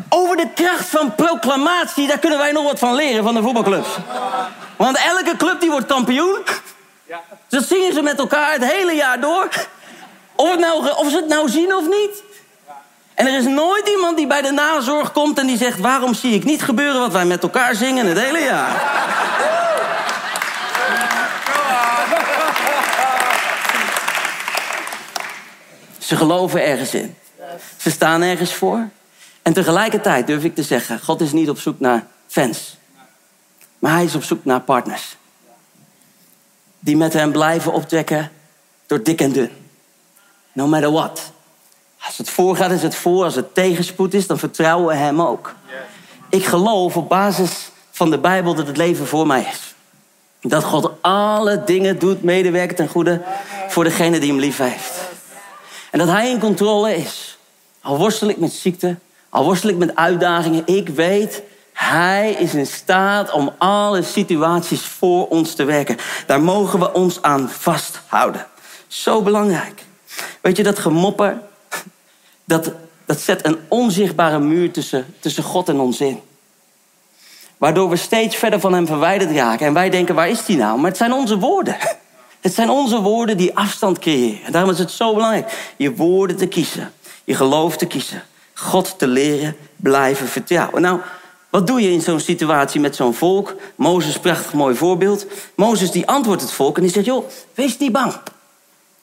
Over 0.09 0.37
de 0.37 0.47
kracht 0.55 0.87
van 0.89 1.15
proclamatie, 1.15 2.07
daar 2.07 2.19
kunnen 2.19 2.39
wij 2.39 2.51
nog 2.51 2.63
wat 2.63 2.79
van 2.79 2.95
leren 2.95 3.23
van 3.23 3.33
de 3.33 3.41
voetbalclubs. 3.41 3.89
Want 4.75 4.97
elke 4.97 5.37
club 5.37 5.59
die 5.59 5.71
wordt 5.71 5.85
kampioen. 5.85 6.39
Ja. 7.07 7.21
Dat 7.47 7.63
zingen 7.67 7.93
ze 7.93 8.01
met 8.01 8.19
elkaar 8.19 8.51
het 8.51 8.71
hele 8.71 8.93
jaar 8.93 9.19
door. 9.19 9.49
Of, 10.35 10.51
het 10.51 10.59
nou, 10.59 10.89
of 10.95 11.09
ze 11.09 11.15
het 11.15 11.27
nou 11.27 11.49
zien 11.49 11.75
of 11.75 11.83
niet. 11.87 12.23
En 13.15 13.25
er 13.25 13.37
is 13.37 13.45
nooit 13.45 13.87
iemand 13.87 14.17
die 14.17 14.27
bij 14.27 14.41
de 14.41 14.51
nazorg 14.51 15.11
komt 15.11 15.39
en 15.39 15.47
die 15.47 15.57
zegt... 15.57 15.79
waarom 15.79 16.13
zie 16.13 16.33
ik 16.33 16.43
niet 16.43 16.61
gebeuren 16.61 16.99
wat 16.99 17.11
wij 17.11 17.25
met 17.25 17.43
elkaar 17.43 17.75
zingen 17.75 18.07
het 18.07 18.19
hele 18.19 18.39
jaar? 18.39 19.03
Ze 25.99 26.15
geloven 26.15 26.65
ergens 26.65 26.93
in. 26.93 27.15
Ze 27.77 27.91
staan 27.91 28.21
ergens 28.21 28.53
voor. 28.53 28.89
En 29.41 29.53
tegelijkertijd 29.53 30.27
durf 30.27 30.43
ik 30.43 30.55
te 30.55 30.63
zeggen: 30.63 30.99
God 30.99 31.21
is 31.21 31.31
niet 31.31 31.49
op 31.49 31.59
zoek 31.59 31.79
naar 31.79 32.07
fans. 32.27 32.77
Maar 33.79 33.91
hij 33.91 34.03
is 34.03 34.15
op 34.15 34.23
zoek 34.23 34.45
naar 34.45 34.61
partners. 34.61 35.17
Die 36.79 36.97
met 36.97 37.13
hem 37.13 37.31
blijven 37.31 37.73
optrekken 37.73 38.31
door 38.85 39.03
dik 39.03 39.21
en 39.21 39.31
dun. 39.31 39.49
No 40.51 40.67
matter 40.67 40.91
what. 40.91 41.33
Als 42.05 42.17
het 42.17 42.29
voorgaat, 42.29 42.71
is 42.71 42.81
het 42.81 42.95
voor. 42.95 43.23
Als 43.23 43.35
het 43.35 43.53
tegenspoed 43.53 44.13
is, 44.13 44.27
dan 44.27 44.39
vertrouwen 44.39 44.87
we 44.87 45.01
hem 45.01 45.21
ook. 45.21 45.53
Ik 46.29 46.45
geloof 46.45 46.97
op 46.97 47.09
basis 47.09 47.71
van 47.91 48.09
de 48.09 48.17
Bijbel 48.17 48.55
dat 48.55 48.67
het 48.67 48.77
leven 48.77 49.07
voor 49.07 49.27
mij 49.27 49.47
is. 49.51 49.73
Dat 50.41 50.63
God 50.63 50.91
alle 51.01 51.63
dingen 51.63 51.99
doet, 51.99 52.23
medewerken 52.23 52.75
ten 52.75 52.87
goede 52.87 53.21
voor 53.67 53.83
degene 53.83 54.19
die 54.19 54.29
hem 54.29 54.39
lief 54.39 54.57
heeft. 54.57 54.93
En 55.91 55.99
dat 55.99 56.07
hij 56.07 56.29
in 56.29 56.39
controle 56.39 56.95
is. 56.95 57.37
Al 57.81 57.97
worstel 57.97 58.27
ik 58.27 58.37
met 58.37 58.53
ziekte, 58.53 58.95
al 59.29 59.43
worstel 59.43 59.69
ik 59.69 59.77
met 59.77 59.95
uitdagingen, 59.95 60.61
ik 60.65 60.89
weet, 60.89 61.41
hij 61.73 62.31
is 62.31 62.53
in 62.53 62.67
staat 62.67 63.31
om 63.31 63.53
alle 63.57 64.01
situaties 64.01 64.81
voor 64.81 65.27
ons 65.27 65.53
te 65.55 65.63
werken. 65.63 65.97
Daar 66.25 66.41
mogen 66.41 66.79
we 66.79 66.93
ons 66.93 67.21
aan 67.21 67.49
vasthouden. 67.49 68.47
Zo 68.87 69.21
belangrijk. 69.21 69.83
Weet 70.41 70.57
je, 70.57 70.63
dat 70.63 70.79
gemopper, 70.79 71.37
dat, 72.45 72.71
dat 73.05 73.19
zet 73.19 73.45
een 73.45 73.57
onzichtbare 73.67 74.39
muur 74.39 74.71
tussen, 74.71 75.05
tussen 75.19 75.43
God 75.43 75.69
en 75.69 75.79
ons 75.79 76.01
in. 76.01 76.19
Waardoor 77.57 77.89
we 77.89 77.95
steeds 77.95 78.35
verder 78.35 78.59
van 78.59 78.73
hem 78.73 78.87
verwijderd 78.87 79.31
raken. 79.31 79.67
En 79.67 79.73
wij 79.73 79.89
denken, 79.89 80.15
waar 80.15 80.29
is 80.29 80.45
die 80.45 80.57
nou? 80.57 80.77
Maar 80.79 80.89
het 80.89 80.97
zijn 80.97 81.13
onze 81.13 81.39
woorden. 81.39 81.77
Het 82.41 82.53
zijn 82.53 82.69
onze 82.69 83.01
woorden 83.01 83.37
die 83.37 83.55
afstand 83.57 83.99
creëren. 83.99 84.43
En 84.43 84.51
daarom 84.51 84.71
is 84.71 84.79
het 84.79 84.91
zo 84.91 85.13
belangrijk 85.13 85.73
je 85.77 85.95
woorden 85.95 86.35
te 86.35 86.47
kiezen. 86.47 86.93
Je 87.23 87.35
geloof 87.35 87.77
te 87.77 87.85
kiezen. 87.85 88.23
God 88.53 88.99
te 88.99 89.07
leren 89.07 89.55
blijven 89.75 90.27
vertrouwen. 90.27 90.81
Nou, 90.81 90.99
wat 91.49 91.67
doe 91.67 91.81
je 91.81 91.91
in 91.91 92.01
zo'n 92.01 92.19
situatie 92.19 92.81
met 92.81 92.95
zo'n 92.95 93.13
volk? 93.13 93.55
Mozes, 93.75 94.19
prachtig 94.19 94.53
mooi 94.53 94.75
voorbeeld. 94.75 95.25
Mozes 95.55 95.91
die 95.91 96.07
antwoordt 96.07 96.41
het 96.41 96.51
volk 96.51 96.75
en 96.75 96.83
die 96.83 96.91
zegt... 96.91 97.05
joh, 97.05 97.25
wees 97.53 97.77
niet 97.77 97.91
bang. 97.91 98.13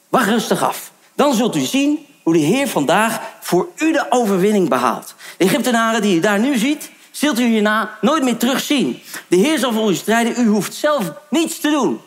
Wacht 0.09 0.29
rustig 0.29 0.63
af. 0.63 0.93
Dan 1.15 1.35
zult 1.35 1.57
u 1.57 1.61
zien 1.61 2.07
hoe 2.23 2.33
de 2.33 2.39
Heer 2.39 2.69
vandaag 2.69 3.21
voor 3.41 3.69
u 3.77 3.93
de 3.93 4.07
overwinning 4.09 4.69
behaalt. 4.69 5.15
De 5.37 5.45
Egyptenaren 5.45 6.03
die 6.03 6.15
je 6.15 6.21
daar 6.21 6.39
nu 6.39 6.59
ziet... 6.59 6.91
zult 7.11 7.39
u 7.39 7.45
hierna 7.45 7.99
nooit 8.01 8.23
meer 8.23 8.37
terugzien. 8.37 9.03
De 9.29 9.37
Heer 9.37 9.59
zal 9.59 9.73
voor 9.73 9.91
u 9.91 9.95
strijden. 9.95 10.45
U 10.45 10.47
hoeft 10.47 10.75
zelf 10.75 11.13
niets 11.31 11.61
te 11.61 11.71
doen. 11.71 12.01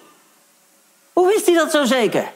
Hoe 1.14 1.28
wist 1.28 1.46
hij 1.46 1.56
dat 1.56 1.72
zo 1.72 1.86
zeker? 1.86 2.32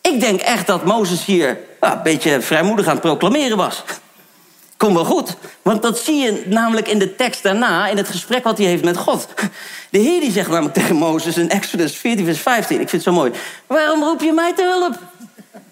Ik 0.00 0.20
denk 0.20 0.40
echt 0.40 0.66
dat 0.66 0.84
Mozes 0.84 1.24
hier 1.24 1.58
een 1.80 2.02
beetje 2.02 2.40
vrijmoedig 2.40 2.86
aan 2.86 2.92
het 2.92 3.00
proclameren 3.00 3.56
was. 3.56 3.82
Kom 4.76 4.94
wel 4.94 5.04
goed, 5.04 5.36
want 5.62 5.82
dat 5.82 5.98
zie 5.98 6.16
je 6.16 6.42
namelijk 6.46 6.88
in 6.88 6.98
de 6.98 7.16
tekst 7.16 7.42
daarna, 7.42 7.86
in 7.86 7.96
het 7.96 8.08
gesprek 8.08 8.44
wat 8.44 8.58
hij 8.58 8.66
heeft 8.66 8.84
met 8.84 8.96
God. 8.96 9.28
De 9.90 9.98
Heer 9.98 10.20
die 10.20 10.32
zegt 10.32 10.48
namelijk 10.48 10.74
tegen 10.74 10.96
Mozes 10.96 11.36
in 11.36 11.50
Exodus 11.50 11.96
14, 11.96 12.24
vers 12.24 12.40
15, 12.40 12.80
ik 12.80 12.88
vind 12.88 13.04
het 13.04 13.14
zo 13.14 13.20
mooi. 13.20 13.32
Waarom 13.66 14.02
roep 14.02 14.20
je 14.20 14.32
mij 14.32 14.54
te 14.54 14.62
hulp? 14.62 14.98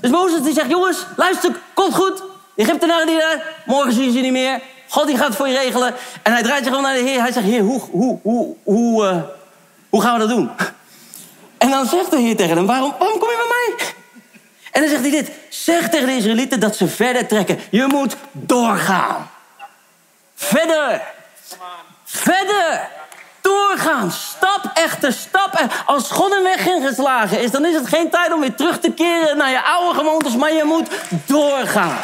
Dus 0.00 0.10
Mozes 0.10 0.42
die 0.42 0.52
zegt, 0.52 0.70
jongens, 0.70 1.06
luister, 1.16 1.52
komt 1.74 1.94
goed. 1.94 2.22
De 2.54 2.62
Egyptenaren 2.62 3.06
die 3.06 3.18
daar, 3.18 3.62
morgen 3.66 3.92
zie 3.92 4.04
je 4.04 4.12
ze 4.12 4.18
niet 4.18 4.32
meer. 4.32 4.60
God 4.88 5.06
die 5.06 5.16
gaat 5.16 5.36
voor 5.36 5.48
je 5.48 5.58
regelen. 5.58 5.94
En 6.22 6.32
hij 6.32 6.42
draait 6.42 6.64
zich 6.64 6.68
gewoon 6.68 6.82
naar 6.82 6.94
de 6.94 7.08
Heer. 7.08 7.20
Hij 7.20 7.32
zegt, 7.32 7.46
Heer, 7.46 7.60
hoe, 7.60 7.80
hoe, 7.90 8.18
hoe, 8.22 8.56
hoe, 8.62 9.04
uh, 9.04 9.16
hoe 9.88 10.02
gaan 10.02 10.12
we 10.12 10.18
dat 10.18 10.28
doen? 10.28 10.50
En 11.58 11.70
dan 11.70 11.86
zegt 11.86 12.10
de 12.10 12.18
Heer 12.18 12.36
tegen 12.36 12.56
hem, 12.56 12.66
waarom, 12.66 12.94
waarom 12.98 13.18
kom 13.18 13.28
je 13.28 13.36
bij 13.36 13.76
mij? 13.76 13.94
En 14.72 14.80
dan 14.80 14.90
zegt 14.90 15.02
hij 15.02 15.10
dit, 15.10 15.30
zeg 15.48 15.88
tegen 15.88 16.06
de 16.06 16.16
Israëlieten 16.16 16.60
dat 16.60 16.76
ze 16.76 16.88
verder 16.88 17.26
trekken. 17.26 17.58
Je 17.70 17.86
moet 17.86 18.16
doorgaan. 18.32 19.30
Verder. 20.34 21.02
Verder. 22.04 22.88
Doorgaan. 23.52 24.10
Stap 24.10 24.70
echter 24.74 25.12
stap. 25.12 25.66
Als 25.86 26.10
God 26.10 26.32
een 26.32 26.42
weg 26.42 26.66
ingeslagen 26.66 27.40
is, 27.40 27.50
dan 27.50 27.64
is 27.64 27.74
het 27.74 27.88
geen 27.88 28.10
tijd 28.10 28.32
om 28.32 28.40
weer 28.40 28.54
terug 28.54 28.78
te 28.78 28.92
keren 28.92 29.36
naar 29.36 29.50
je 29.50 29.62
oude 29.62 29.98
gewoontes, 29.98 30.36
maar 30.36 30.52
je 30.52 30.64
moet 30.64 30.88
doorgaan. 31.26 31.98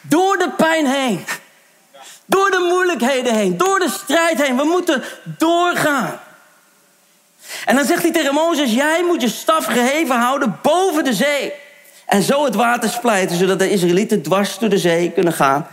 Door 0.00 0.38
de 0.38 0.50
pijn 0.56 0.86
heen. 0.86 1.26
Door 2.26 2.50
de 2.50 2.66
moeilijkheden 2.68 3.34
heen. 3.34 3.56
Door 3.56 3.78
de 3.78 3.90
strijd 3.90 4.42
heen. 4.42 4.56
We 4.56 4.64
moeten 4.64 5.04
doorgaan. 5.24 6.20
En 7.64 7.76
dan 7.76 7.84
zegt 7.84 8.02
hij 8.02 8.12
tegen 8.12 8.34
Mozes: 8.34 8.72
Jij 8.72 9.02
moet 9.04 9.20
je 9.20 9.28
staf 9.28 9.64
geheven 9.64 10.16
houden 10.16 10.58
boven 10.62 11.04
de 11.04 11.14
zee. 11.14 11.52
En 12.06 12.22
zo 12.22 12.44
het 12.44 12.54
water 12.54 12.88
splijten, 12.88 13.36
zodat 13.36 13.58
de 13.58 13.70
Israëlieten 13.70 14.22
dwars 14.22 14.58
door 14.58 14.68
de 14.68 14.78
zee 14.78 15.10
kunnen 15.10 15.32
gaan 15.32 15.66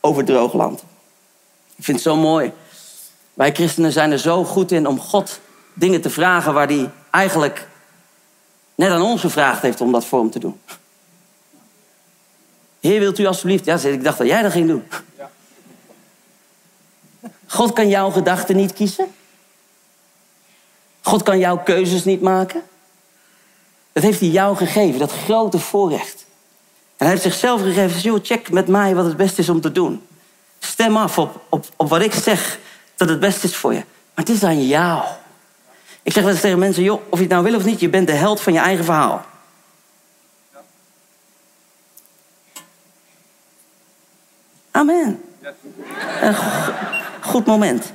over 0.00 0.24
droog 0.24 0.52
land. 0.52 0.82
Ik 1.76 1.84
vind 1.84 1.96
het 1.96 2.06
zo 2.06 2.16
mooi. 2.16 2.52
Wij 3.34 3.52
christenen 3.54 3.92
zijn 3.92 4.12
er 4.12 4.18
zo 4.18 4.44
goed 4.44 4.72
in 4.72 4.86
om 4.86 5.00
God 5.00 5.40
dingen 5.74 6.00
te 6.00 6.10
vragen 6.10 6.54
waar 6.54 6.66
hij 6.66 6.90
eigenlijk 7.10 7.68
net 8.74 8.90
aan 8.90 9.02
ons 9.02 9.20
gevraagd 9.20 9.62
heeft 9.62 9.80
om 9.80 9.92
dat 9.92 10.04
voor 10.04 10.20
hem 10.20 10.30
te 10.30 10.38
doen. 10.38 10.60
Heer, 12.80 13.00
wilt 13.00 13.18
u 13.18 13.26
alsjeblieft? 13.26 13.64
Ja, 13.64 13.78
ik 13.78 14.04
dacht 14.04 14.18
dat 14.18 14.26
jij 14.26 14.42
dat 14.42 14.52
ging 14.52 14.68
doen. 14.68 14.84
God 17.46 17.72
kan 17.72 17.88
jouw 17.88 18.10
gedachten 18.10 18.56
niet 18.56 18.72
kiezen. 18.72 19.14
God 21.02 21.22
kan 21.22 21.38
jouw 21.38 21.58
keuzes 21.58 22.04
niet 22.04 22.20
maken. 22.20 22.62
Dat 23.92 24.02
heeft 24.02 24.20
hij 24.20 24.28
jou 24.28 24.56
gegeven, 24.56 24.98
dat 24.98 25.12
grote 25.12 25.58
voorrecht. 25.58 26.19
En 27.00 27.06
hij 27.06 27.08
heeft 27.08 27.22
zichzelf 27.22 27.62
gegeven, 27.62 28.00
joh, 28.00 28.18
check 28.22 28.50
met 28.50 28.68
mij 28.68 28.94
wat 28.94 29.04
het 29.04 29.16
beste 29.16 29.40
is 29.40 29.48
om 29.48 29.60
te 29.60 29.72
doen. 29.72 30.06
Stem 30.58 30.96
af 30.96 31.18
op, 31.18 31.40
op, 31.48 31.66
op 31.76 31.88
wat 31.88 32.00
ik 32.00 32.14
zeg 32.14 32.58
dat 32.96 33.08
het 33.08 33.20
beste 33.20 33.46
is 33.46 33.56
voor 33.56 33.72
je. 33.72 33.78
Maar 34.14 34.24
het 34.24 34.28
is 34.28 34.42
aan 34.42 34.66
jou. 34.66 35.02
Ik 36.02 36.12
zeg 36.12 36.22
wel 36.22 36.32
eens 36.32 36.40
tegen 36.40 36.58
mensen, 36.58 36.82
joh, 36.82 37.00
of 37.08 37.18
je 37.18 37.24
het 37.24 37.32
nou 37.32 37.44
wil 37.44 37.54
of 37.54 37.64
niet, 37.64 37.80
je 37.80 37.88
bent 37.88 38.06
de 38.06 38.12
held 38.12 38.40
van 38.40 38.52
je 38.52 38.58
eigen 38.58 38.84
verhaal. 38.84 39.24
Amen. 44.70 45.22
Een 46.20 46.34
goed 47.20 47.46
moment. 47.46 47.92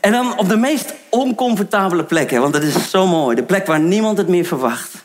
En 0.00 0.12
dan 0.12 0.38
op 0.38 0.48
de 0.48 0.56
meest 0.56 0.94
oncomfortabele 1.08 2.04
plekken, 2.04 2.40
want 2.40 2.52
dat 2.52 2.62
is 2.62 2.90
zo 2.90 3.06
mooi. 3.06 3.36
De 3.36 3.42
plek 3.42 3.66
waar 3.66 3.80
niemand 3.80 4.18
het 4.18 4.28
meer 4.28 4.44
verwacht. 4.44 5.04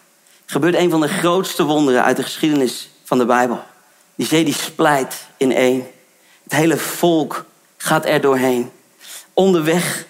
Gebeurt 0.51 0.75
een 0.75 0.89
van 0.89 1.01
de 1.01 1.07
grootste 1.07 1.63
wonderen 1.63 2.03
uit 2.03 2.17
de 2.17 2.23
geschiedenis 2.23 2.89
van 3.03 3.17
de 3.17 3.25
Bijbel. 3.25 3.63
Die 4.15 4.27
zee 4.27 4.43
die 4.43 4.53
splijt 4.53 5.27
in 5.37 5.51
één. 5.51 5.87
Het 6.43 6.53
hele 6.53 6.77
volk 6.77 7.45
gaat 7.77 8.05
er 8.05 8.21
doorheen. 8.21 8.71
Onderweg 9.33 10.05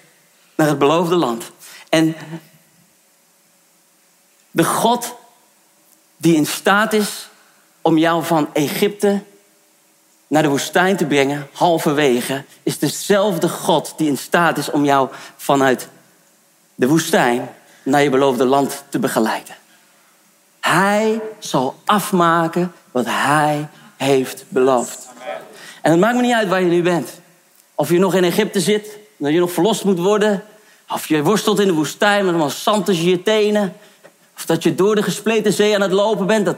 naar 0.56 0.67
het 0.67 0.80
beloofde 0.80 1.15
land. 1.15 1.51
En 1.89 2.15
de 4.51 4.63
God 4.63 5.15
die 6.17 6.36
in 6.36 6.45
staat 6.45 6.93
is 6.93 7.30
om 7.82 7.97
jou 7.97 8.23
van 8.23 8.54
Egypte 8.54 9.23
naar 10.27 10.43
de 10.43 10.49
woestijn 10.49 10.97
te 10.97 11.06
brengen, 11.06 11.47
halverwege, 11.54 12.43
is 12.63 12.80
dezelfde 12.80 13.49
God 13.49 13.93
die 13.97 14.08
in 14.08 14.17
staat 14.17 14.58
is 14.58 14.71
om 14.71 14.86
jou 14.86 15.10
vanuit 15.38 15.88
de 16.75 16.88
woestijn 16.88 17.49
naar 17.84 18.01
je 18.01 18.10
beloofde 18.10 18.45
land 18.45 18.84
te 18.89 18.99
begeleiden. 18.99 19.60
Hij 20.62 21.21
zal 21.39 21.76
afmaken 21.86 22.74
wat 22.91 23.06
hij 23.08 23.67
heeft 23.97 24.45
beloofd. 24.47 25.10
En 25.82 25.91
het 25.91 26.00
maakt 26.00 26.15
me 26.15 26.21
niet 26.21 26.34
uit 26.34 26.47
waar 26.47 26.62
je 26.62 26.69
nu 26.69 26.82
bent. 26.82 27.10
Of 27.76 27.89
je 27.89 28.00
nog 28.00 28.15
in 28.15 28.24
Egypte 28.24 28.60
zit, 28.60 28.97
dat 29.17 29.32
je 29.32 29.39
nog 29.39 29.52
verlost 29.52 29.84
moet 29.84 30.00
worden. 30.00 30.43
Of 30.89 31.08
je 31.08 31.24
worstelt 31.24 31.60
in 31.60 31.67
de 31.67 31.74
woestijn 31.74 32.19
met 32.26 32.34
allemaal 32.34 32.50
zand 32.50 32.86
tussen 32.86 33.10
je 33.10 33.24
tenen. 33.24 33.74
Of 34.36 34.45
dat 34.45 34.63
je 34.63 34.76
door 34.76 34.95
de 34.95 35.04
gespleten 35.04 35.54
zee 35.54 35.76
aan 35.76 35.82
het 35.82 35.91
lopen 35.91 36.26
bent. 36.26 36.45
Dat, 36.45 36.58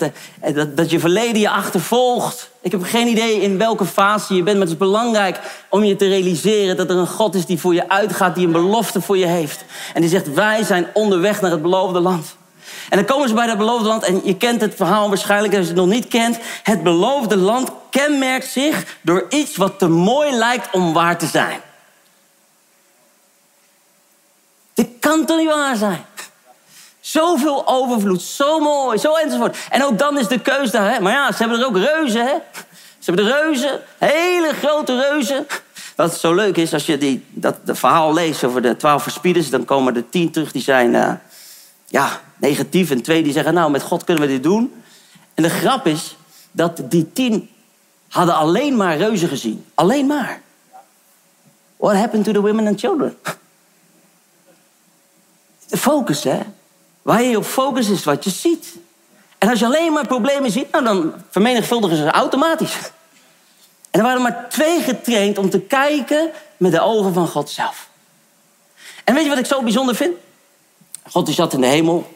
dat, 0.54 0.78
dat 0.78 0.90
je 0.90 1.00
verleden 1.00 1.42
je 1.42 1.50
achtervolgt. 1.50 2.50
Ik 2.62 2.72
heb 2.72 2.84
geen 2.84 3.08
idee 3.08 3.42
in 3.42 3.58
welke 3.58 3.86
fase 3.86 4.36
je 4.36 4.44
bent. 4.44 4.58
Maar 4.58 4.68
het 4.68 4.76
is 4.76 4.88
belangrijk 4.88 5.40
om 5.70 5.84
je 5.84 5.96
te 5.96 6.08
realiseren 6.08 6.78
dat 6.78 6.90
er 6.90 6.96
een 6.96 7.08
God 7.08 7.36
is 7.36 7.46
die 7.46 7.60
voor 7.60 7.74
je 7.74 7.90
uitgaat. 7.90 8.36
Die 8.36 8.46
een 8.46 8.52
belofte 8.52 9.02
voor 9.02 9.18
je 9.18 9.26
heeft. 9.26 9.64
En 9.94 10.02
die 10.02 10.10
zegt 10.10 10.34
wij 10.34 10.64
zijn 10.64 10.88
onderweg 10.94 11.42
naar 11.42 11.52
het 11.52 11.62
beloofde 11.62 12.00
land. 12.00 12.36
En 12.94 13.00
dan 13.00 13.08
komen 13.08 13.28
ze 13.28 13.34
bij 13.34 13.48
dat 13.48 13.58
beloofde 13.58 13.88
land. 13.88 14.04
En 14.04 14.22
je 14.24 14.38
kent 14.38 14.62
het 14.62 14.76
verhaal 14.76 15.10
waarschijnlijk 15.10 15.54
als 15.54 15.62
je 15.62 15.68
het 15.68 15.82
nog 15.82 15.88
niet 15.88 16.08
kent. 16.08 16.38
Het 16.64 16.84
beloofde 16.84 17.38
land 17.38 17.72
kenmerkt 17.90 18.48
zich 18.48 18.98
door 19.02 19.26
iets 19.30 19.56
wat 19.56 19.80
te 19.80 19.88
mooi 19.88 20.32
lijkt 20.32 20.68
om 20.72 20.94
waar 20.94 21.18
te 21.18 21.26
zijn. 21.26 21.60
Dit 24.74 24.88
kan 25.00 25.26
toch 25.26 25.38
niet 25.38 25.48
waar 25.48 25.76
zijn? 25.76 26.06
Zoveel 27.00 27.68
overvloed, 27.68 28.22
zo 28.22 28.60
mooi, 28.60 28.98
zo 28.98 29.16
enzovoort. 29.16 29.58
En 29.70 29.84
ook 29.84 30.00
dan 30.00 30.20
is 30.20 30.28
de 30.28 30.40
keus 30.40 30.72
daar. 30.72 30.94
Hè? 30.94 31.00
Maar 31.00 31.14
ja, 31.14 31.32
ze 31.32 31.38
hebben 31.38 31.60
er 31.60 31.66
ook 31.66 31.78
reuzen, 31.78 32.26
hè? 32.26 32.36
Ze 33.00 33.12
hebben 33.12 33.26
de 33.26 33.32
reuzen, 33.32 33.80
hele 33.98 34.54
grote 34.54 35.02
reuzen. 35.10 35.48
Wat 35.96 36.20
zo 36.20 36.34
leuk 36.34 36.58
is, 36.58 36.74
als 36.74 36.86
je 36.86 36.98
die, 36.98 37.26
dat 37.30 37.56
de 37.66 37.76
verhaal 37.76 38.14
leest 38.14 38.44
over 38.44 38.62
de 38.62 38.78
twaalf 38.78 39.04
verspieders... 39.04 39.50
dan 39.50 39.66
komen 39.66 39.96
er 39.96 40.10
tien 40.10 40.32
terug 40.32 40.52
die 40.52 40.62
zijn 40.62 40.94
uh, 40.94 41.14
ja, 41.94 42.22
negatief. 42.38 42.92
En 42.92 43.02
twee 43.02 43.24
die 43.24 43.34
zeggen, 43.34 43.54
nou, 43.54 43.72
met 43.72 43.82
God 43.82 44.04
kunnen 44.04 44.24
we 44.24 44.30
dit 44.30 44.44
doen. 44.44 44.84
En 45.34 45.44
de 45.44 45.50
grap 45.50 45.88
is 45.88 46.16
dat 46.52 46.82
die 46.84 47.14
tien 47.14 47.50
hadden 48.08 48.36
alleen 48.36 48.76
maar 48.76 48.98
reuzen 48.98 49.30
gezien. 49.30 49.66
Alleen 49.74 50.06
maar. 50.06 50.42
What 51.78 51.96
happened 51.96 52.26
to 52.26 52.32
the 52.32 52.42
women 52.42 52.68
and 52.68 52.80
children? 52.80 53.18
De 55.68 55.78
focus, 55.78 56.24
hè? 56.24 56.40
Waar 57.02 57.24
je 57.24 57.38
op 57.38 57.46
focus 57.46 57.90
is 57.90 58.04
wat 58.04 58.24
je 58.24 58.30
ziet. 58.30 58.76
En 59.38 59.50
als 59.50 59.60
je 59.60 59.66
alleen 59.66 59.94
maar 59.94 60.08
problemen 60.08 60.52
ziet, 60.52 60.72
nou, 60.72 60.84
dan 60.84 61.14
vermenigvuldigen 61.30 61.98
ze 61.98 62.12
automatisch. 62.12 62.78
En 63.92 64.00
er 64.00 64.06
waren 64.06 64.22
maar 64.22 64.50
twee 64.50 64.82
getraind 64.82 65.38
om 65.38 65.50
te 65.50 65.60
kijken 65.60 66.32
met 66.58 66.72
de 66.72 66.82
ogen 66.82 67.14
van 67.14 67.28
God 67.28 67.50
zelf. 67.50 67.90
En 69.04 69.14
weet 69.14 69.24
je 69.24 69.30
wat 69.30 69.38
ik 69.38 69.46
zo 69.46 69.62
bijzonder 69.62 69.96
vind? 69.96 70.16
God 71.10 71.26
die 71.26 71.36
zat 71.36 71.54
in 71.54 71.62
de 71.62 71.68
hemel 71.68 72.14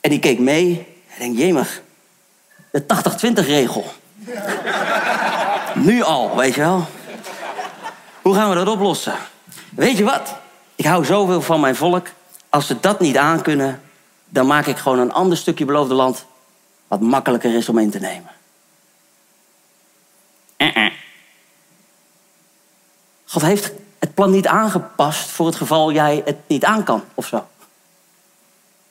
en 0.00 0.10
die 0.10 0.18
keek 0.18 0.38
mee. 0.38 0.86
En 1.08 1.18
denk, 1.18 1.38
jemig, 1.38 1.82
de 2.70 2.82
80-20 3.42 3.46
regel. 3.46 3.84
nu 5.74 6.02
al, 6.02 6.36
weet 6.36 6.54
je 6.54 6.60
wel. 6.60 6.86
Hoe 8.22 8.34
gaan 8.34 8.48
we 8.48 8.54
dat 8.54 8.68
oplossen? 8.68 9.14
Weet 9.70 9.96
je 9.96 10.04
wat? 10.04 10.34
Ik 10.74 10.84
hou 10.84 11.04
zoveel 11.04 11.42
van 11.42 11.60
mijn 11.60 11.76
volk. 11.76 12.06
Als 12.48 12.66
ze 12.66 12.80
dat 12.80 13.00
niet 13.00 13.16
aankunnen, 13.16 13.82
dan 14.28 14.46
maak 14.46 14.66
ik 14.66 14.76
gewoon 14.76 14.98
een 14.98 15.12
ander 15.12 15.36
stukje 15.36 15.64
beloofde 15.64 15.94
land 15.94 16.24
wat 16.88 17.00
makkelijker 17.00 17.54
is 17.54 17.68
om 17.68 17.78
in 17.78 17.90
te 17.90 17.98
nemen. 17.98 18.30
Uh-uh. 20.56 20.92
God 23.24 23.42
heeft 23.42 23.72
het 23.98 24.14
plan 24.14 24.30
niet 24.30 24.46
aangepast 24.46 25.28
voor 25.28 25.46
het 25.46 25.56
geval 25.56 25.92
jij 25.92 26.22
het 26.24 26.36
niet 26.46 26.64
aan 26.64 26.84
kan 26.84 27.04
of 27.14 27.26
zo. 27.26 27.46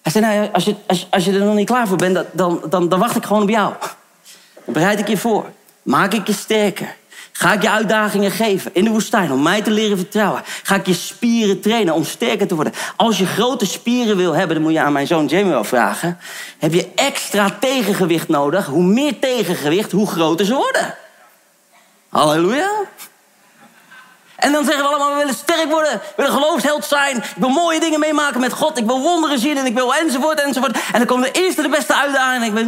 Hij 0.03 0.11
zei, 0.11 0.25
nou, 0.25 0.49
als, 0.51 0.65
je, 0.65 0.75
als, 0.87 1.07
als 1.09 1.25
je 1.25 1.31
er 1.31 1.45
nog 1.45 1.55
niet 1.55 1.67
klaar 1.67 1.87
voor 1.87 1.97
bent, 1.97 2.19
dan, 2.31 2.61
dan, 2.69 2.89
dan 2.89 2.99
wacht 2.99 3.15
ik 3.15 3.25
gewoon 3.25 3.41
op 3.41 3.49
jou. 3.49 3.73
Dan 4.65 4.73
bereid 4.73 4.99
ik 4.99 5.07
je 5.07 5.17
voor. 5.17 5.45
Maak 5.81 6.13
ik 6.13 6.27
je 6.27 6.33
sterker. 6.33 6.95
Ga 7.31 7.53
ik 7.53 7.61
je 7.61 7.69
uitdagingen 7.69 8.31
geven 8.31 8.71
in 8.73 8.83
de 8.83 8.89
woestijn 8.89 9.31
om 9.31 9.41
mij 9.41 9.61
te 9.61 9.71
leren 9.71 9.97
vertrouwen? 9.97 10.41
Ga 10.63 10.75
ik 10.75 10.85
je 10.85 10.93
spieren 10.93 11.61
trainen 11.61 11.93
om 11.93 12.03
sterker 12.03 12.47
te 12.47 12.55
worden? 12.55 12.73
Als 12.95 13.17
je 13.17 13.25
grote 13.25 13.65
spieren 13.65 14.17
wil 14.17 14.33
hebben, 14.33 14.55
dan 14.55 14.63
moet 14.63 14.73
je 14.73 14.81
aan 14.81 14.93
mijn 14.93 15.07
zoon 15.07 15.25
Jamie 15.25 15.63
vragen. 15.63 16.17
Heb 16.59 16.73
je 16.73 16.87
extra 16.95 17.49
tegengewicht 17.59 18.27
nodig? 18.27 18.65
Hoe 18.65 18.83
meer 18.83 19.19
tegengewicht, 19.19 19.91
hoe 19.91 20.07
groter 20.07 20.45
ze 20.45 20.53
worden. 20.53 20.95
Halleluja. 22.09 22.69
En 24.43 24.51
dan 24.51 24.65
zeggen 24.65 24.83
we 24.83 24.89
allemaal, 24.89 25.11
we 25.11 25.17
willen 25.17 25.33
sterk 25.33 25.69
worden. 25.69 25.91
We 25.91 26.13
willen 26.15 26.31
geloofsheld 26.31 26.85
zijn. 26.85 27.17
Ik 27.17 27.23
wil 27.35 27.49
mooie 27.49 27.79
dingen 27.79 27.99
meemaken 27.99 28.39
met 28.39 28.53
God. 28.53 28.77
Ik 28.77 28.85
wil 28.85 29.01
wonderen 29.01 29.39
zien 29.39 29.57
en 29.57 29.65
ik 29.65 29.73
wil 29.73 29.95
enzovoort 29.95 30.41
enzovoort. 30.41 30.77
En 30.91 30.97
dan 30.97 31.05
komt 31.05 31.23
de 31.23 31.31
eerste 31.31 31.61
de 31.61 31.69
beste 31.69 31.95
uitdaging. 31.95 32.57
En 32.57 32.59
ik. 32.59 32.67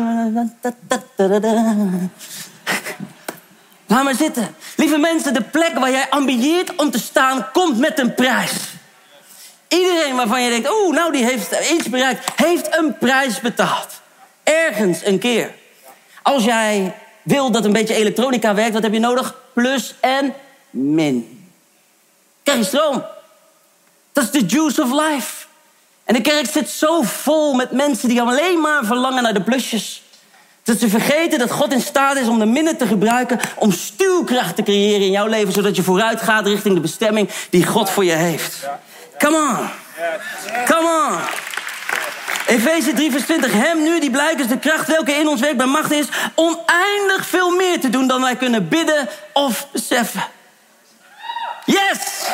Laat 3.88 4.04
maar 4.04 4.16
zitten. 4.16 4.56
Lieve 4.76 4.98
mensen, 4.98 5.34
de 5.34 5.42
plek 5.42 5.80
waar 5.80 5.92
jij 5.92 6.10
ambieert 6.10 6.76
om 6.76 6.92
te 6.92 7.00
staan, 7.00 7.48
komt 7.54 7.78
met 7.78 8.00
een 8.00 8.14
prijs. 8.14 8.54
Iedereen 9.68 10.16
waarvan 10.16 10.42
je 10.42 10.50
denkt, 10.50 10.70
oeh, 10.72 10.96
nou 10.96 11.12
die 11.12 11.26
heeft 11.26 11.72
iets 11.72 11.90
bereikt, 11.90 12.32
heeft 12.36 12.78
een 12.78 12.98
prijs 12.98 13.40
betaald. 13.40 13.88
Ergens 14.44 15.06
een 15.06 15.20
keer. 15.20 15.52
Als 16.22 16.44
jij 16.44 16.94
wil 17.24 17.52
dat 17.52 17.66
een 17.66 17.74
beetje 17.74 17.96
elektronica 17.96 18.54
werkt, 18.54 18.74
wat 18.74 18.84
heb 18.84 18.94
je 18.94 19.00
nodig? 19.00 19.36
Plus 19.54 19.96
en 20.00 20.34
min. 20.70 21.35
Krijg 22.46 22.60
je 22.60 22.66
stroom. 22.66 23.06
Dat 24.14 24.24
is 24.24 24.32
de 24.32 24.46
juice 24.46 24.82
of 24.82 24.92
life. 24.92 25.46
En 26.04 26.14
de 26.14 26.22
kerk 26.22 26.46
zit 26.52 26.70
zo 26.70 27.02
vol 27.02 27.54
met 27.54 27.72
mensen 27.72 28.10
die 28.10 28.22
alleen 28.22 28.62
maar 28.62 28.86
verlangen 28.86 29.24
naar 29.24 29.34
de 29.34 29.42
plusjes. 29.42 30.04
Dat 30.64 30.80
ze 30.80 30.90
vergeten 30.90 31.40
dat 31.40 31.52
God 31.52 31.74
in 31.74 31.82
staat 31.82 32.18
is 32.18 32.28
om 32.28 32.40
de 32.40 32.46
minnen 32.46 32.78
te 32.78 32.88
gebruiken 32.88 33.40
om 33.56 33.72
stuwkracht 33.72 34.56
te 34.56 34.64
creëren 34.64 35.02
in 35.02 35.12
jouw 35.12 35.28
leven, 35.28 35.54
zodat 35.54 35.76
je 35.76 35.84
vooruit 35.84 36.22
gaat 36.22 36.48
richting 36.48 36.76
de 36.76 36.82
bestemming 36.82 37.30
die 37.50 37.66
God 37.66 37.90
voor 37.90 38.06
je 38.06 38.12
heeft. 38.12 38.68
Come 39.18 39.38
on. 39.38 39.70
Come 40.66 41.10
on. 41.10 41.20
Efeze 42.48 42.94
3 42.94 43.12
vers 43.12 43.24
20. 43.24 43.52
Hem 43.52 43.84
nu 43.84 44.00
die 44.00 44.12
blijkt 44.12 44.40
is 44.40 44.48
de 44.48 44.60
kracht 44.60 44.88
welke 44.88 45.12
in 45.12 45.28
ons 45.28 45.42
werkt 45.42 45.58
bij 45.58 45.66
macht 45.66 45.92
is... 45.92 46.08
oneindig 46.36 47.26
veel 47.26 47.50
meer 47.50 47.80
te 47.80 47.90
doen 47.90 48.08
dan 48.08 48.22
wij 48.22 48.36
kunnen 48.36 48.68
bidden 48.68 49.10
of 49.34 49.68
beseffen. 49.72 50.34
Yes! 51.65 52.25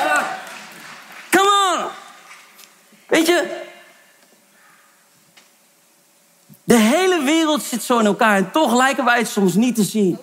Come 1.29 1.49
on! 1.75 1.85
Weet 3.07 3.27
je, 3.27 3.61
de 6.63 6.77
hele 6.77 7.23
wereld 7.23 7.63
zit 7.63 7.83
zo 7.83 7.99
in 7.99 8.05
elkaar 8.05 8.35
en 8.35 8.51
toch 8.51 8.75
lijken 8.75 9.05
wij 9.05 9.17
het 9.17 9.27
soms 9.27 9.53
niet 9.53 9.75
te 9.75 9.83
zien. 9.83 10.17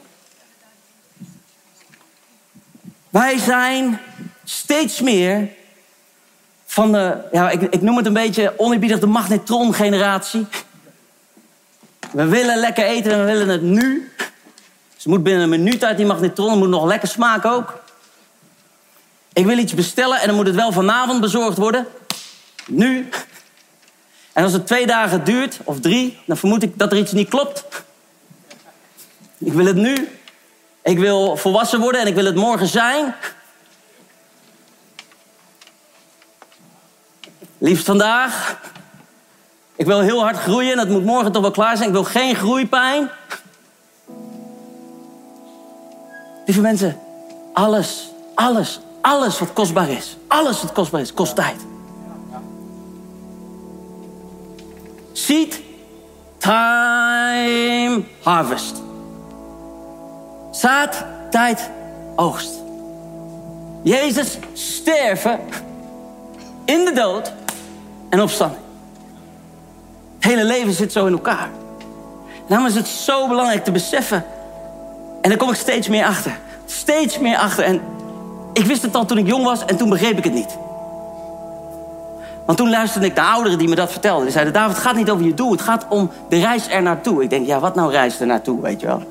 Wij 3.09 3.39
zijn 3.39 4.01
steeds 4.45 5.01
meer 5.01 5.49
van 6.67 6.93
de, 6.93 7.29
ja, 7.33 7.51
ik, 7.51 7.61
ik 7.61 7.83
noem 7.83 7.97
het 7.97 8.07
een 8.07 8.13
beetje 8.13 8.55
oneerbiedig 8.57 8.99
de 8.99 9.07
magnetron-generatie. 9.07 10.47
We 12.13 12.25
willen 12.25 12.57
lekker 12.57 12.85
eten 12.85 13.13
en 13.13 13.19
we 13.19 13.25
willen 13.25 13.49
het 13.49 13.63
nu. 13.63 14.13
Dus 14.95 15.05
moet 15.05 15.23
binnen 15.23 15.43
een 15.43 15.49
minuut 15.49 15.85
uit 15.85 15.97
die 15.97 16.07
magnetron. 16.07 16.59
Moet 16.59 16.69
nog 16.69 16.85
lekker 16.85 17.09
smaken 17.09 17.51
ook. 17.51 17.81
Ik 19.33 19.47
wil 19.47 19.59
iets 19.59 19.75
bestellen 19.75 20.21
en 20.21 20.27
dan 20.27 20.37
moet 20.37 20.47
het 20.47 20.55
wel 20.55 20.73
vanavond 20.73 21.21
bezorgd 21.21 21.59
worden. 21.59 21.87
Nu. 22.67 23.09
En 24.33 24.45
als 24.45 24.53
het 24.53 24.67
twee 24.67 24.87
dagen 24.87 25.25
duurt, 25.25 25.59
of 25.65 25.81
drie, 25.81 26.19
dan 26.27 26.37
vermoed 26.37 26.63
ik 26.63 26.79
dat 26.79 26.93
er 26.93 26.99
iets 26.99 27.13
niet 27.13 27.29
klopt. 27.29 27.65
Ik 29.39 29.53
wil 29.53 29.67
het 29.67 29.77
nu. 29.77 30.09
Ik 30.83 30.99
wil 30.99 31.37
volwassen 31.37 31.81
worden 31.81 32.01
en 32.01 32.07
ik 32.07 32.15
wil 32.15 32.25
het 32.25 32.35
morgen 32.35 32.67
zijn. 32.67 33.15
Liefst 37.59 37.85
vandaag. 37.85 38.61
Ik 39.77 39.87
wil 39.87 40.01
heel 40.01 40.23
hard 40.23 40.37
groeien 40.37 40.71
en 40.71 40.77
dat 40.77 40.89
moet 40.89 41.05
morgen 41.05 41.33
toch 41.33 41.43
wel 41.43 41.51
klaar 41.51 41.77
zijn. 41.77 41.89
Ik 41.89 41.95
wil 41.95 42.05
geen 42.05 42.37
groeipijn. 42.37 43.11
Lieve 46.47 46.61
mensen, 46.61 47.01
alles, 47.53 48.09
alles, 48.35 48.81
alles 49.01 49.39
wat 49.39 49.53
kostbaar 49.53 49.89
is, 49.89 50.17
alles 50.27 50.63
wat 50.63 50.73
kostbaar 50.73 51.01
is, 51.01 51.15
kost 51.15 51.35
tijd. 51.35 51.67
Seed, 55.13 55.61
time, 56.39 58.05
harvest. 58.23 58.83
Zaad, 60.51 61.05
tijd, 61.31 61.71
oogst. 62.17 62.51
Jezus 63.83 64.39
sterven 64.53 65.41
in 66.65 66.85
de 66.85 66.93
dood 66.95 67.33
en 68.09 68.21
opstanding. 68.21 68.63
Het 70.15 70.31
hele 70.31 70.45
leven 70.45 70.73
zit 70.73 70.93
zo 70.93 71.07
in 71.07 71.13
elkaar. 71.13 71.49
Daarom 72.49 72.67
is 72.67 72.75
het 72.75 72.87
zo 72.87 73.29
belangrijk 73.29 73.65
te 73.65 73.71
beseffen. 73.71 74.25
En 75.23 75.29
daar 75.29 75.39
kom 75.39 75.51
ik 75.51 75.57
steeds 75.57 75.89
meer 75.89 76.05
achter. 76.05 76.39
Steeds 76.67 77.19
meer 77.19 77.37
achter. 77.37 77.65
En 77.65 77.81
ik 78.53 78.65
wist 78.65 78.83
het 78.83 78.95
al 78.95 79.05
toen 79.05 79.19
ik 79.19 79.27
jong 79.27 79.45
was 79.45 79.65
en 79.65 79.77
toen 79.77 79.89
begreep 79.89 80.19
ik 80.19 80.25
het 80.25 80.33
niet. 80.33 80.59
Want 82.49 82.61
toen 82.61 82.71
luisterde 82.71 83.07
ik 83.07 83.15
naar 83.15 83.33
ouderen 83.33 83.59
die 83.59 83.69
me 83.69 83.75
dat 83.75 83.91
vertelden. 83.91 84.23
Die 84.23 84.33
zeiden, 84.33 84.53
David, 84.53 84.77
het 84.77 84.85
gaat 84.85 84.97
niet 84.97 85.11
over 85.11 85.25
je 85.25 85.35
doel. 85.35 85.51
Het 85.51 85.61
gaat 85.61 85.87
om 85.89 86.11
de 86.29 86.39
reis 86.39 86.69
er 86.69 86.83
naartoe. 86.83 87.23
Ik 87.23 87.31
denk, 87.31 87.47
ja, 87.47 87.61
wat 87.61 87.75
nou 87.75 87.91
reis 87.91 88.21
er 88.21 88.27
naartoe, 88.27 88.61
weet 88.61 88.81
je 88.81 88.87
wel? 88.87 89.03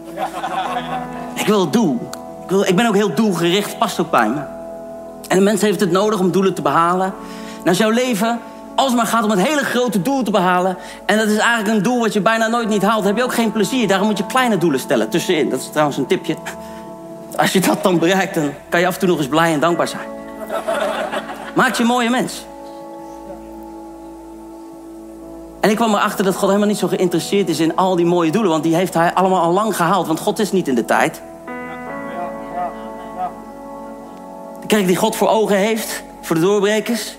ik 1.35 1.47
wil 1.47 1.61
het 1.61 1.73
doel. 1.73 1.99
Ik, 2.43 2.49
wil, 2.49 2.63
ik 2.63 2.75
ben 2.75 2.87
ook 2.87 2.95
heel 2.95 3.13
doelgericht, 3.13 3.77
past 3.77 3.99
ook 3.99 4.11
bij 4.11 4.29
me. 4.29 4.39
En 5.27 5.37
de 5.37 5.43
mens 5.43 5.61
heeft 5.61 5.79
het 5.79 5.91
nodig 5.91 6.19
om 6.19 6.31
doelen 6.31 6.53
te 6.53 6.61
behalen. 6.61 7.13
En 7.63 7.67
als 7.67 7.77
jouw 7.77 7.89
leven 7.89 8.39
alsmaar 8.75 9.05
gaat 9.05 9.23
om 9.23 9.29
het 9.29 9.47
hele 9.47 9.63
grote 9.63 10.01
doel 10.01 10.23
te 10.23 10.31
behalen... 10.31 10.77
en 11.05 11.17
dat 11.17 11.27
is 11.27 11.37
eigenlijk 11.37 11.77
een 11.77 11.83
doel 11.83 11.99
wat 11.99 12.13
je 12.13 12.21
bijna 12.21 12.47
nooit 12.47 12.69
niet 12.69 12.81
haalt... 12.81 13.03
heb 13.03 13.17
je 13.17 13.23
ook 13.23 13.33
geen 13.33 13.51
plezier. 13.51 13.87
Daarom 13.87 14.07
moet 14.07 14.17
je 14.17 14.25
kleine 14.25 14.57
doelen 14.57 14.79
stellen 14.79 15.09
tussenin. 15.09 15.49
Dat 15.49 15.59
is 15.59 15.69
trouwens 15.69 15.97
een 15.97 16.07
tipje. 16.07 16.35
Als 17.37 17.53
je 17.53 17.59
dat 17.59 17.83
dan 17.83 17.99
bereikt, 17.99 18.35
dan 18.35 18.53
kan 18.69 18.79
je 18.79 18.87
af 18.87 18.93
en 18.93 18.99
toe 18.99 19.09
nog 19.09 19.17
eens 19.17 19.27
blij 19.27 19.53
en 19.53 19.59
dankbaar 19.59 19.87
zijn. 19.87 20.07
Maak 21.55 21.75
je 21.75 21.81
een 21.81 21.89
mooie 21.89 22.09
mens. 22.09 22.45
En 25.59 25.69
ik 25.69 25.75
kwam 25.75 25.93
erachter 25.93 26.25
dat 26.25 26.35
God 26.35 26.47
helemaal 26.47 26.67
niet 26.67 26.77
zo 26.77 26.87
geïnteresseerd 26.87 27.49
is 27.49 27.59
in 27.59 27.75
al 27.75 27.95
die 27.95 28.05
mooie 28.05 28.31
doelen. 28.31 28.51
Want 28.51 28.63
die 28.63 28.75
heeft 28.75 28.93
hij 28.93 29.13
allemaal 29.13 29.41
al 29.41 29.53
lang 29.53 29.75
gehaald. 29.75 30.07
Want 30.07 30.19
God 30.19 30.39
is 30.39 30.51
niet 30.51 30.67
in 30.67 30.75
de 30.75 30.85
tijd. 30.85 31.21
De 34.61 34.67
kerk 34.67 34.87
die 34.87 34.95
God 34.95 35.15
voor 35.15 35.27
ogen 35.27 35.57
heeft, 35.57 36.03
voor 36.21 36.35
de 36.35 36.41
doorbrekers. 36.41 37.15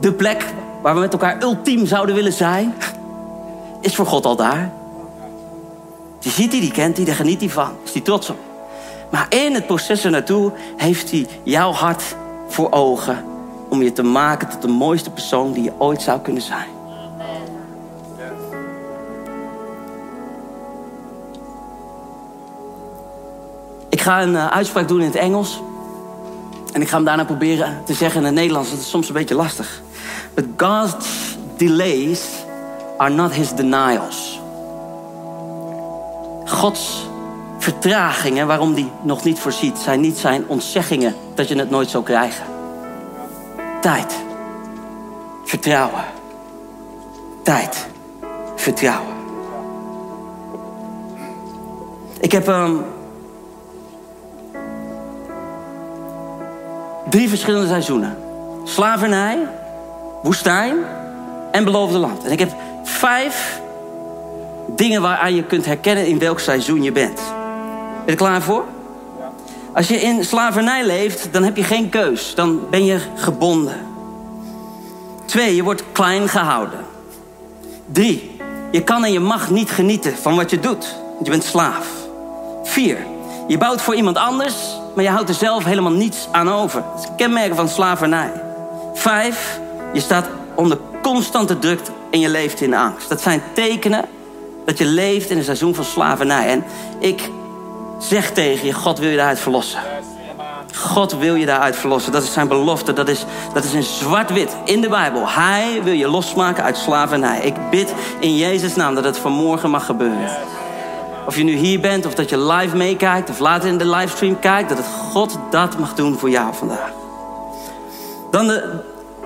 De 0.00 0.12
plek 0.12 0.44
waar 0.82 0.94
we 0.94 1.00
met 1.00 1.12
elkaar 1.12 1.42
ultiem 1.42 1.86
zouden 1.86 2.14
willen 2.14 2.32
zijn. 2.32 2.74
Is 3.80 3.94
voor 3.94 4.06
God 4.06 4.26
al 4.26 4.36
daar. 4.36 4.72
Die 6.18 6.32
ziet 6.32 6.50
hij, 6.50 6.60
die 6.60 6.72
kent 6.72 6.96
hij, 6.96 7.06
daar 7.06 7.14
geniet 7.14 7.40
hij 7.40 7.50
van. 7.50 7.70
Is 7.84 7.92
hij 7.92 8.02
trots 8.02 8.30
op. 8.30 8.53
Maar 9.14 9.26
in 9.28 9.54
het 9.54 9.66
proces 9.66 10.04
ernaartoe 10.04 10.52
heeft 10.76 11.10
hij 11.10 11.26
jouw 11.42 11.72
hart 11.72 12.16
voor 12.48 12.72
ogen 12.72 13.24
om 13.68 13.82
je 13.82 13.92
te 13.92 14.02
maken 14.02 14.48
tot 14.48 14.62
de 14.62 14.68
mooiste 14.68 15.10
persoon 15.10 15.52
die 15.52 15.62
je 15.62 15.72
ooit 15.78 16.02
zou 16.02 16.20
kunnen 16.20 16.42
zijn. 16.42 16.68
Ik 23.88 24.00
ga 24.00 24.22
een 24.22 24.32
uh, 24.32 24.46
uitspraak 24.46 24.88
doen 24.88 25.00
in 25.00 25.06
het 25.06 25.14
Engels. 25.14 25.62
En 26.72 26.80
ik 26.80 26.88
ga 26.88 26.96
hem 26.96 27.04
daarna 27.04 27.24
proberen 27.24 27.82
te 27.84 27.94
zeggen 27.94 28.20
in 28.20 28.26
het 28.26 28.34
Nederlands. 28.34 28.70
Dat 28.70 28.78
is 28.78 28.90
soms 28.90 29.08
een 29.08 29.14
beetje 29.14 29.34
lastig. 29.34 29.82
But 30.34 30.44
God's 30.56 31.36
delays 31.56 32.28
are 32.96 33.14
not 33.14 33.32
his 33.32 33.54
denials. 33.54 34.40
Gods 36.44 37.12
vertragingen, 37.64 38.46
waarom 38.46 38.72
hij 38.74 38.90
nog 39.02 39.24
niet 39.24 39.38
voorziet, 39.38 39.78
zijn 39.78 40.00
niet 40.00 40.18
zijn 40.18 40.44
ontzeggingen 40.46 41.14
dat 41.34 41.48
je 41.48 41.58
het 41.58 41.70
nooit 41.70 41.90
zou 41.90 42.04
krijgen. 42.04 42.44
Tijd. 43.80 44.14
Vertrouwen. 45.44 46.04
Tijd. 47.42 47.86
Vertrouwen. 48.56 49.14
Ik 52.20 52.32
heb 52.32 52.48
um, 52.48 52.84
drie 57.10 57.28
verschillende 57.28 57.68
seizoenen: 57.68 58.18
slavernij, 58.64 59.38
woestijn 60.22 60.76
en 61.50 61.64
beloofde 61.64 61.98
land. 61.98 62.24
En 62.24 62.30
ik 62.30 62.38
heb 62.38 62.52
vijf 62.82 63.60
dingen 64.66 65.02
waaraan 65.02 65.34
je 65.34 65.44
kunt 65.44 65.66
herkennen 65.66 66.06
in 66.06 66.18
welk 66.18 66.40
seizoen 66.40 66.82
je 66.82 66.92
bent. 66.92 67.20
Ben 68.04 68.14
je 68.14 68.20
er 68.20 68.26
klaar 68.26 68.42
voor? 68.42 68.64
Als 69.74 69.88
je 69.88 70.00
in 70.00 70.24
slavernij 70.24 70.86
leeft, 70.86 71.28
dan 71.32 71.42
heb 71.42 71.56
je 71.56 71.62
geen 71.62 71.88
keus. 71.88 72.34
Dan 72.34 72.60
ben 72.70 72.84
je 72.84 72.98
gebonden. 73.14 73.76
Twee, 75.24 75.56
je 75.56 75.62
wordt 75.62 75.84
klein 75.92 76.28
gehouden. 76.28 76.78
Drie, 77.92 78.36
je 78.70 78.82
kan 78.82 79.04
en 79.04 79.12
je 79.12 79.20
mag 79.20 79.50
niet 79.50 79.70
genieten 79.70 80.16
van 80.16 80.36
wat 80.36 80.50
je 80.50 80.60
doet. 80.60 80.94
Want 81.12 81.24
je 81.24 81.30
bent 81.30 81.44
slaaf. 81.44 81.88
Vier, 82.62 82.98
je 83.46 83.58
bouwt 83.58 83.82
voor 83.82 83.94
iemand 83.94 84.16
anders, 84.16 84.54
maar 84.94 85.04
je 85.04 85.10
houdt 85.10 85.28
er 85.28 85.34
zelf 85.34 85.64
helemaal 85.64 85.92
niets 85.92 86.28
aan 86.30 86.50
over. 86.50 86.82
Dat 86.92 87.02
is 87.02 87.08
een 87.08 87.16
kenmerk 87.16 87.54
van 87.54 87.68
slavernij. 87.68 88.32
Vijf, 88.94 89.60
je 89.92 90.00
staat 90.00 90.28
onder 90.54 90.78
constante 91.02 91.58
druk 91.58 91.80
en 92.10 92.20
je 92.20 92.28
leeft 92.28 92.60
in 92.60 92.74
angst. 92.74 93.08
Dat 93.08 93.20
zijn 93.20 93.42
tekenen 93.52 94.04
dat 94.64 94.78
je 94.78 94.84
leeft 94.84 95.30
in 95.30 95.36
een 95.36 95.44
seizoen 95.44 95.74
van 95.74 95.84
slavernij. 95.84 96.48
En 96.48 96.64
ik 96.98 97.30
zeg 98.08 98.30
tegen 98.30 98.66
je, 98.66 98.72
God 98.72 98.98
wil 98.98 99.10
je 99.10 99.16
daaruit 99.16 99.40
verlossen. 99.40 99.80
God 100.74 101.18
wil 101.18 101.34
je 101.34 101.46
daaruit 101.46 101.76
verlossen. 101.76 102.12
Dat 102.12 102.22
is 102.22 102.32
zijn 102.32 102.48
belofte. 102.48 102.92
Dat 102.92 103.08
is, 103.08 103.24
dat 103.52 103.64
is 103.64 103.72
in 103.72 103.82
zwart-wit 103.82 104.56
in 104.64 104.80
de 104.80 104.88
Bijbel. 104.88 105.28
Hij 105.28 105.80
wil 105.82 105.92
je 105.92 106.08
losmaken 106.08 106.64
uit 106.64 106.76
slavernij. 106.76 107.40
Ik 107.40 107.54
bid 107.70 107.94
in 108.20 108.36
Jezus' 108.36 108.74
naam 108.74 108.94
dat 108.94 109.04
het 109.04 109.18
vanmorgen 109.18 109.70
mag 109.70 109.86
gebeuren. 109.86 110.36
Of 111.26 111.36
je 111.36 111.44
nu 111.44 111.52
hier 111.52 111.80
bent, 111.80 112.06
of 112.06 112.14
dat 112.14 112.30
je 112.30 112.38
live 112.38 112.76
meekijkt, 112.76 113.30
of 113.30 113.38
later 113.38 113.68
in 113.68 113.78
de 113.78 113.88
livestream 113.88 114.38
kijkt, 114.38 114.68
dat 114.68 114.78
het 114.78 114.86
God 114.86 115.38
dat 115.50 115.78
mag 115.78 115.94
doen 115.94 116.18
voor 116.18 116.30
jou 116.30 116.54
vandaag. 116.54 116.90
Dan 118.30 118.46
de 118.46 118.80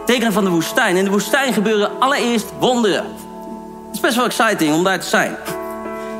tekenen 0.06 0.32
van 0.32 0.44
de 0.44 0.50
woestijn. 0.50 0.96
In 0.96 1.04
de 1.04 1.10
woestijn 1.10 1.52
gebeuren 1.52 1.90
allereerst 1.98 2.46
wonderen. 2.58 3.04
Het 3.86 3.94
is 3.94 4.00
best 4.00 4.16
wel 4.16 4.24
exciting 4.24 4.74
om 4.74 4.84
daar 4.84 5.00
te 5.00 5.06
zijn. 5.06 5.36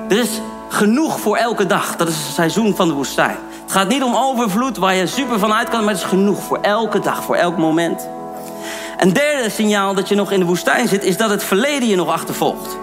Er 0.09 0.19
is 0.19 0.41
genoeg 0.69 1.21
voor 1.21 1.37
elke 1.37 1.67
dag. 1.67 1.97
Dat 1.97 2.09
is 2.09 2.17
het 2.17 2.35
seizoen 2.35 2.77
van 2.77 2.89
de 2.89 2.95
woestijn. 2.95 3.37
Het 3.63 3.73
gaat 3.73 3.89
niet 3.89 4.03
om 4.03 4.17
overvloed 4.17 4.77
waar 4.77 4.95
je 4.95 5.07
super 5.07 5.39
van 5.39 5.53
uit 5.53 5.69
kan, 5.69 5.85
maar 5.85 5.95
het 5.95 6.03
is 6.03 6.09
genoeg 6.09 6.43
voor 6.43 6.59
elke 6.61 7.01
dag, 7.01 7.23
voor 7.23 7.37
elk 7.37 7.57
moment. 7.57 8.09
Een 8.99 9.13
derde 9.13 9.51
signaal 9.51 9.95
dat 9.95 10.09
je 10.09 10.15
nog 10.15 10.33
in 10.33 10.41
de 10.41 10.47
woestijn 10.47 10.89
zit, 10.89 11.05
is 11.05 11.17
dat 11.17 11.31
het 11.31 11.45
verleden 11.45 11.89
je 11.89 11.97
nog 11.97 12.09
achtervolgt. 12.09 12.77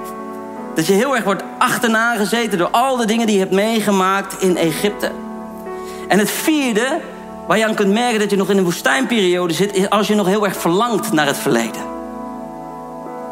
Dat 0.76 0.88
je 0.88 0.94
heel 0.94 1.16
erg 1.16 1.24
wordt 1.24 1.44
achterna 1.58 2.16
gezeten 2.16 2.58
door 2.58 2.70
al 2.70 2.96
de 2.96 3.06
dingen 3.06 3.26
die 3.26 3.36
je 3.36 3.42
hebt 3.42 3.54
meegemaakt 3.54 4.42
in 4.42 4.58
Egypte. 4.58 5.12
En 6.08 6.20
het 6.20 6.32
vierde, 6.32 7.00
waar 7.48 7.58
je 7.58 7.66
aan 7.66 7.76
kunt 7.76 7.94
merken 7.94 8.20
dat 8.20 8.30
je 8.30 8.38
nog 8.38 8.50
in 8.50 8.58
een 8.58 8.64
woestijnperiode 8.64 9.54
zit, 9.54 9.74
is 9.74 9.90
als 9.90 10.08
je 10.08 10.16
nog 10.16 10.28
heel 10.28 10.46
erg 10.46 10.58
verlangt 10.58 11.12
naar 11.12 11.26
het 11.26 11.38
verleden. 11.38 11.82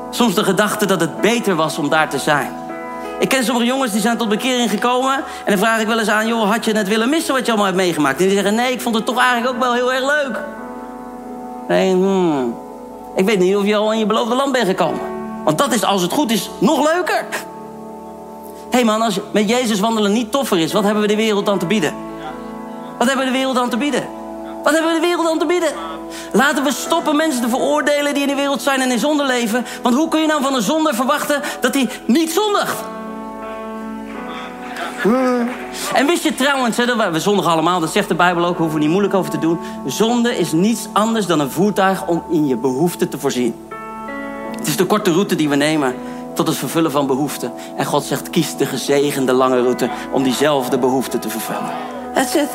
Soms 0.09 0.35
de 0.35 0.43
gedachte 0.43 0.85
dat 0.85 0.99
het 0.99 1.21
beter 1.21 1.55
was 1.55 1.77
om 1.77 1.89
daar 1.89 2.09
te 2.09 2.19
zijn. 2.19 2.62
Ik 3.23 3.29
ken 3.29 3.43
sommige 3.43 3.65
jongens 3.65 3.91
die 3.91 4.01
zijn 4.01 4.17
tot 4.17 4.29
bekering 4.29 4.69
gekomen. 4.69 5.13
En 5.15 5.23
dan 5.45 5.57
vraag 5.57 5.81
ik 5.81 5.87
wel 5.87 5.99
eens 5.99 6.07
aan, 6.07 6.27
joh, 6.27 6.51
had 6.51 6.65
je 6.65 6.75
het 6.75 6.87
willen 6.87 7.09
missen 7.09 7.33
wat 7.33 7.45
je 7.45 7.51
allemaal 7.51 7.65
hebt 7.65 7.77
meegemaakt? 7.77 8.19
En 8.19 8.25
die 8.25 8.33
zeggen, 8.33 8.55
nee, 8.55 8.71
ik 8.71 8.81
vond 8.81 8.95
het 8.95 9.05
toch 9.05 9.17
eigenlijk 9.17 9.53
ook 9.53 9.61
wel 9.61 9.73
heel 9.73 9.93
erg 9.93 10.05
leuk. 10.05 10.39
Nee, 11.67 11.91
hmm, 11.91 12.57
ik 13.15 13.25
weet 13.25 13.39
niet 13.39 13.55
of 13.55 13.65
je 13.65 13.75
al 13.75 13.91
in 13.93 13.99
je 13.99 14.05
beloofde 14.05 14.35
land 14.35 14.51
bent 14.51 14.67
gekomen. 14.67 14.99
Want 15.43 15.57
dat 15.57 15.73
is, 15.73 15.83
als 15.83 16.01
het 16.01 16.11
goed 16.11 16.31
is, 16.31 16.49
nog 16.59 16.93
leuker. 16.93 17.25
Hé 18.69 18.79
hey 18.79 18.83
man, 18.83 19.01
als 19.01 19.19
met 19.31 19.49
Jezus 19.49 19.79
wandelen 19.79 20.13
niet 20.13 20.31
toffer 20.31 20.59
is, 20.59 20.73
wat 20.73 20.83
hebben 20.83 21.01
we 21.01 21.07
de 21.07 21.15
wereld 21.15 21.45
dan 21.45 21.59
te 21.59 21.65
bieden? 21.65 21.93
Wat 22.97 23.07
hebben 23.07 23.25
we 23.25 23.31
de 23.31 23.37
wereld 23.37 23.55
dan 23.55 23.69
te 23.69 23.77
bieden? 23.77 24.07
Wat 24.63 24.73
hebben 24.73 24.93
we 24.93 24.99
de 24.99 25.05
wereld 25.07 25.25
dan 25.25 25.39
te 25.39 25.45
bieden? 25.45 25.69
Laten 26.31 26.63
we 26.63 26.71
stoppen 26.71 27.15
mensen 27.15 27.41
te 27.41 27.49
veroordelen 27.49 28.13
die 28.13 28.21
in 28.21 28.29
de 28.29 28.35
wereld 28.35 28.61
zijn 28.61 28.81
en 28.81 28.91
in 28.91 28.99
zonde 28.99 29.25
leven. 29.25 29.65
Want 29.81 29.95
hoe 29.95 30.07
kun 30.07 30.21
je 30.21 30.27
nou 30.27 30.41
van 30.41 30.55
een 30.55 30.61
zonde 30.61 30.93
verwachten 30.93 31.41
dat 31.61 31.73
hij 31.73 31.89
niet 32.05 32.31
zondigt? 32.31 32.75
En 35.93 36.05
wist 36.05 36.23
je 36.23 36.35
trouwens, 36.35 36.77
hè, 36.77 37.11
we 37.11 37.19
zondigen 37.19 37.51
allemaal, 37.51 37.79
dat 37.79 37.91
zegt 37.91 38.07
de 38.07 38.15
Bijbel 38.15 38.45
ook, 38.45 38.57
hoeven 38.57 38.75
we 38.75 38.81
niet 38.81 38.91
moeilijk 38.91 39.13
over 39.13 39.31
te 39.31 39.39
doen. 39.39 39.59
Zonde 39.85 40.37
is 40.37 40.51
niets 40.51 40.87
anders 40.93 41.25
dan 41.25 41.39
een 41.39 41.51
voertuig 41.51 42.07
om 42.07 42.23
in 42.29 42.47
je 42.47 42.55
behoeften 42.55 43.09
te 43.09 43.19
voorzien. 43.19 43.55
Het 44.57 44.67
is 44.67 44.77
de 44.77 44.85
korte 44.85 45.11
route 45.11 45.35
die 45.35 45.49
we 45.49 45.55
nemen 45.55 45.95
tot 46.33 46.47
het 46.47 46.57
vervullen 46.57 46.91
van 46.91 47.07
behoeften. 47.07 47.53
En 47.77 47.85
God 47.85 48.03
zegt, 48.03 48.29
kies 48.29 48.57
de 48.57 48.65
gezegende 48.65 49.33
lange 49.33 49.61
route 49.61 49.89
om 50.11 50.23
diezelfde 50.23 50.77
behoeften 50.77 51.19
te 51.19 51.29
vervullen. 51.29 51.71
That's 52.13 52.35
it. 52.35 52.49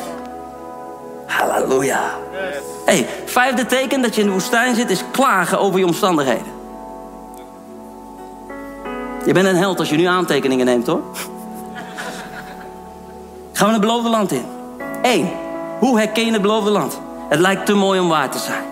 Halleluja. 1.25 2.01
hey, 2.85 3.07
vijfde 3.25 3.65
teken 3.65 4.01
dat 4.01 4.15
je 4.15 4.21
in 4.21 4.27
de 4.27 4.33
woestijn 4.33 4.75
zit 4.75 4.89
is 4.89 5.03
klagen 5.11 5.59
over 5.59 5.79
je 5.79 5.85
omstandigheden. 5.85 6.57
Je 9.25 9.33
bent 9.33 9.47
een 9.47 9.55
held 9.55 9.79
als 9.79 9.89
je 9.89 9.95
nu 9.95 10.05
aantekeningen 10.05 10.65
neemt 10.65 10.87
hoor. 10.87 11.01
Gaan 13.59 13.67
we 13.67 13.73
het 13.73 13.83
beloofde 13.83 14.09
land 14.09 14.31
in. 14.31 14.45
Eén, 15.01 15.29
hoe 15.79 15.97
herken 15.97 16.25
je 16.25 16.31
het 16.31 16.41
beloofde 16.41 16.69
land? 16.69 16.99
Het 17.29 17.39
lijkt 17.39 17.65
te 17.65 17.73
mooi 17.73 17.99
om 17.99 18.07
waar 18.07 18.29
te 18.29 18.37
zijn. 18.37 18.63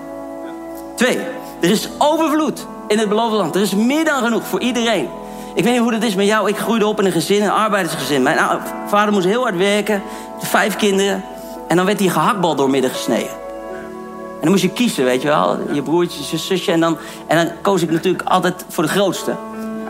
Twee, 0.96 1.20
er 1.62 1.70
is 1.70 1.90
overvloed 1.98 2.66
in 2.88 3.00
het 3.00 3.10
beloofde 3.10 3.38
land. 3.38 3.56
Er 3.56 3.62
is 3.62 3.76
meer 3.76 4.06
dan 4.06 4.24
genoeg 4.24 4.48
voor 4.48 4.60
iedereen. 4.60 5.10
Ik 5.56 5.64
weet 5.64 5.74
niet 5.74 5.82
hoe 5.82 5.92
dat 5.92 6.04
is 6.04 6.16
met 6.16 6.26
jou. 6.26 6.50
Ik 6.50 6.58
groeide 6.58 6.88
op 6.88 7.00
in 7.00 7.06
een 7.06 7.12
gezin, 7.12 7.44
een 7.44 7.50
arbeidersgezin. 7.50 8.24
Mijn 8.24 8.40
vader 8.88 9.14
moest 9.14 9.26
heel 9.26 9.42
hard 9.42 9.58
werken. 9.58 10.04
Vijf 10.40 10.76
kinderen. 10.76 11.24
En 11.68 11.76
dan 11.76 11.86
werd 11.86 11.98
die 11.98 12.10
gehaktbal 12.10 12.56
doormidden 12.56 12.92
gesneden. 12.92 13.32
En 14.10 14.42
dan 14.42 14.50
moest 14.50 14.64
je 14.64 14.72
kiezen, 14.72 15.04
weet 15.04 15.22
je 15.22 15.28
wel. 15.28 15.58
Je 15.72 15.82
broertje, 15.82 16.20
je 16.32 16.38
zusje. 16.38 16.72
En 16.72 16.80
dan, 16.80 16.98
en 17.28 17.46
dan 17.46 17.56
koos 17.62 17.82
ik 17.82 17.92
natuurlijk 17.92 18.30
altijd 18.30 18.66
voor 18.70 18.84
de 18.84 18.90
grootste. 18.90 19.36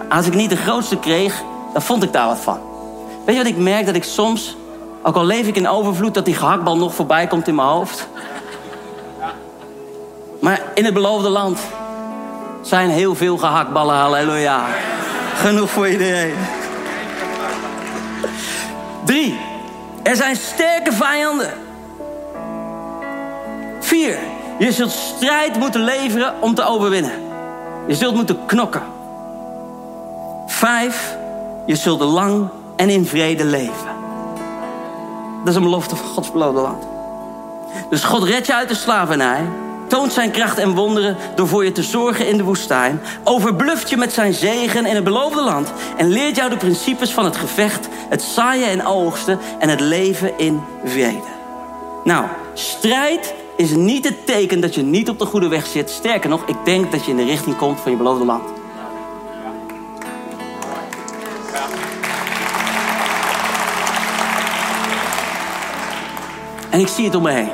Als 0.10 0.25
ik 0.25 0.33
niet 0.33 0.49
de 0.49 0.57
grootste 0.57 0.97
kreeg, 0.97 1.43
dan 1.73 1.81
vond 1.81 2.03
ik 2.03 2.13
daar 2.13 2.27
wat 2.27 2.39
van. 2.39 2.60
Weet 3.25 3.36
je 3.36 3.43
wat 3.43 3.51
ik 3.51 3.57
merk? 3.57 3.86
Dat 3.86 3.95
ik 3.95 4.03
soms, 4.03 4.55
ook 5.03 5.15
al 5.15 5.25
leef 5.25 5.47
ik 5.47 5.55
in 5.55 5.67
overvloed... 5.67 6.13
dat 6.13 6.25
die 6.25 6.36
gehaktbal 6.36 6.77
nog 6.77 6.95
voorbij 6.95 7.27
komt 7.27 7.47
in 7.47 7.55
mijn 7.55 7.67
hoofd. 7.67 8.07
Maar 10.41 10.62
in 10.73 10.86
het 10.86 10.93
beloofde 10.93 11.29
land 11.29 11.60
zijn 12.62 12.89
heel 12.89 13.15
veel 13.15 13.38
gehaktballen, 13.38 13.95
halleluja. 13.95 14.65
Genoeg 15.36 15.69
voor 15.69 15.88
iedereen. 15.88 16.36
Drie, 19.05 19.39
er 20.03 20.15
zijn 20.15 20.36
sterke 20.36 20.91
vijanden. 20.91 21.53
Vier, 23.79 24.17
je 24.60 24.71
zult 24.71 24.91
strijd 24.91 25.60
moeten 25.60 25.81
leveren 25.81 26.33
om 26.39 26.56
te 26.56 26.65
overwinnen. 26.65 27.12
Je 27.87 27.95
zult 27.95 28.15
moeten 28.15 28.45
knokken. 28.45 28.83
Vijf, 30.48 31.17
je 31.65 31.75
zult 31.75 32.02
lang 32.02 32.50
en 32.75 32.89
in 32.89 33.06
vrede 33.06 33.45
leven. 33.45 33.96
Dat 35.40 35.48
is 35.48 35.56
een 35.56 35.63
belofte 35.63 35.96
van 35.96 36.08
Gods 36.08 36.31
beloofde 36.31 36.62
land. 36.62 36.83
Dus 37.90 38.04
God 38.04 38.23
redt 38.23 38.48
je 38.48 38.56
uit 38.56 38.69
de 38.69 38.75
slavernij 38.75 39.46
toont 39.88 40.13
zijn 40.13 40.31
kracht 40.31 40.58
en 40.58 40.73
wonderen 40.73 41.17
door 41.35 41.48
voor 41.48 41.63
je 41.63 41.71
te 41.71 41.83
zorgen 41.83 42.27
in 42.27 42.38
de 42.38 42.44
woestijn, 42.44 43.02
overbluft 43.23 43.90
je 43.90 43.98
met 43.98 44.13
zijn 44.13 44.33
zegen 44.33 44.85
in 44.85 44.96
het 44.96 45.04
beloofde 45.04 45.44
land 45.44 45.71
en 45.98 46.08
leert 46.08 46.35
jou 46.35 46.50
de 46.50 46.58
principes 46.58 47.12
van 47.12 47.25
het 47.25 47.35
gevecht, 47.35 47.88
het 48.10 48.21
zaaien 48.21 48.69
en 48.69 48.85
oogsten 48.85 49.40
en 49.60 49.69
het 49.69 49.79
leven 49.79 50.38
in 50.38 50.62
vrede. 50.83 51.35
Nou, 52.04 52.25
strijd 52.54 53.33
is 53.56 53.71
niet 53.71 54.06
het 54.06 54.25
teken 54.25 54.62
dat 54.62 54.75
je 54.75 54.81
niet 54.81 55.10
op 55.10 55.19
de 55.19 55.25
goede 55.25 55.48
weg 55.48 55.65
zit. 55.65 55.90
Sterker 55.90 56.29
nog, 56.29 56.44
ik 56.46 56.58
denk 56.63 56.92
dat 56.92 57.06
je 57.06 57.12
in 57.12 57.17
de 57.17 57.25
richting 57.25 57.58
komt 57.58 57.79
van 57.79 57.92
je 57.92 57.98
beloofde 57.98 58.25
land. 58.25 58.56
En 66.78 66.84
ik 66.84 66.90
zie 66.90 67.06
het 67.06 67.15
om 67.15 67.23
me 67.23 67.32
heen. 67.32 67.50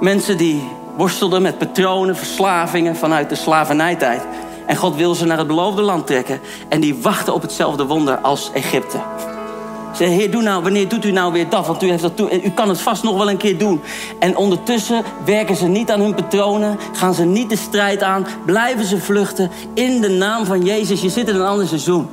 Mensen 0.00 0.36
die 0.36 0.68
worstelden 0.96 1.42
met 1.42 1.58
patronen, 1.58 2.16
verslavingen 2.16 2.96
vanuit 2.96 3.28
de 3.28 3.34
slavernijtijd. 3.34 4.22
En 4.66 4.76
God 4.76 4.96
wil 4.96 5.14
ze 5.14 5.26
naar 5.26 5.38
het 5.38 5.46
beloofde 5.46 5.82
land 5.82 6.06
trekken. 6.06 6.40
En 6.68 6.80
die 6.80 6.94
wachten 6.94 7.34
op 7.34 7.42
hetzelfde 7.42 7.86
wonder 7.86 8.18
als 8.18 8.50
Egypte. 8.52 8.98
Ze 9.96 10.04
heer, 10.04 10.30
doe 10.30 10.42
nou, 10.42 10.62
wanneer 10.62 10.88
doet 10.88 11.04
u 11.04 11.10
nou 11.10 11.32
weer 11.32 11.48
dat? 11.48 11.66
Want 11.66 11.82
u, 11.82 11.88
heeft 11.88 12.02
dat 12.02 12.16
toe, 12.16 12.42
u 12.42 12.50
kan 12.50 12.68
het 12.68 12.80
vast 12.80 13.02
nog 13.02 13.16
wel 13.16 13.30
een 13.30 13.36
keer 13.36 13.58
doen. 13.58 13.80
En 14.18 14.36
ondertussen 14.36 15.02
werken 15.24 15.56
ze 15.56 15.66
niet 15.66 15.90
aan 15.90 16.00
hun 16.00 16.14
patronen. 16.14 16.78
Gaan 16.92 17.14
ze 17.14 17.24
niet 17.24 17.50
de 17.50 17.56
strijd 17.56 18.02
aan. 18.02 18.26
Blijven 18.46 18.84
ze 18.84 18.98
vluchten 18.98 19.50
in 19.74 20.00
de 20.00 20.08
naam 20.08 20.44
van 20.44 20.64
Jezus. 20.64 21.00
Je 21.00 21.10
zit 21.10 21.28
in 21.28 21.34
een 21.34 21.46
ander 21.46 21.68
seizoen. 21.68 22.08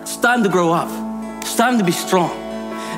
It's 0.00 0.18
time 0.20 0.40
to 0.42 0.50
grow 0.50 0.74
up. 0.74 0.88
It's 1.40 1.54
time 1.54 1.76
to 1.76 1.84
be 1.84 1.92
strong. 1.92 2.30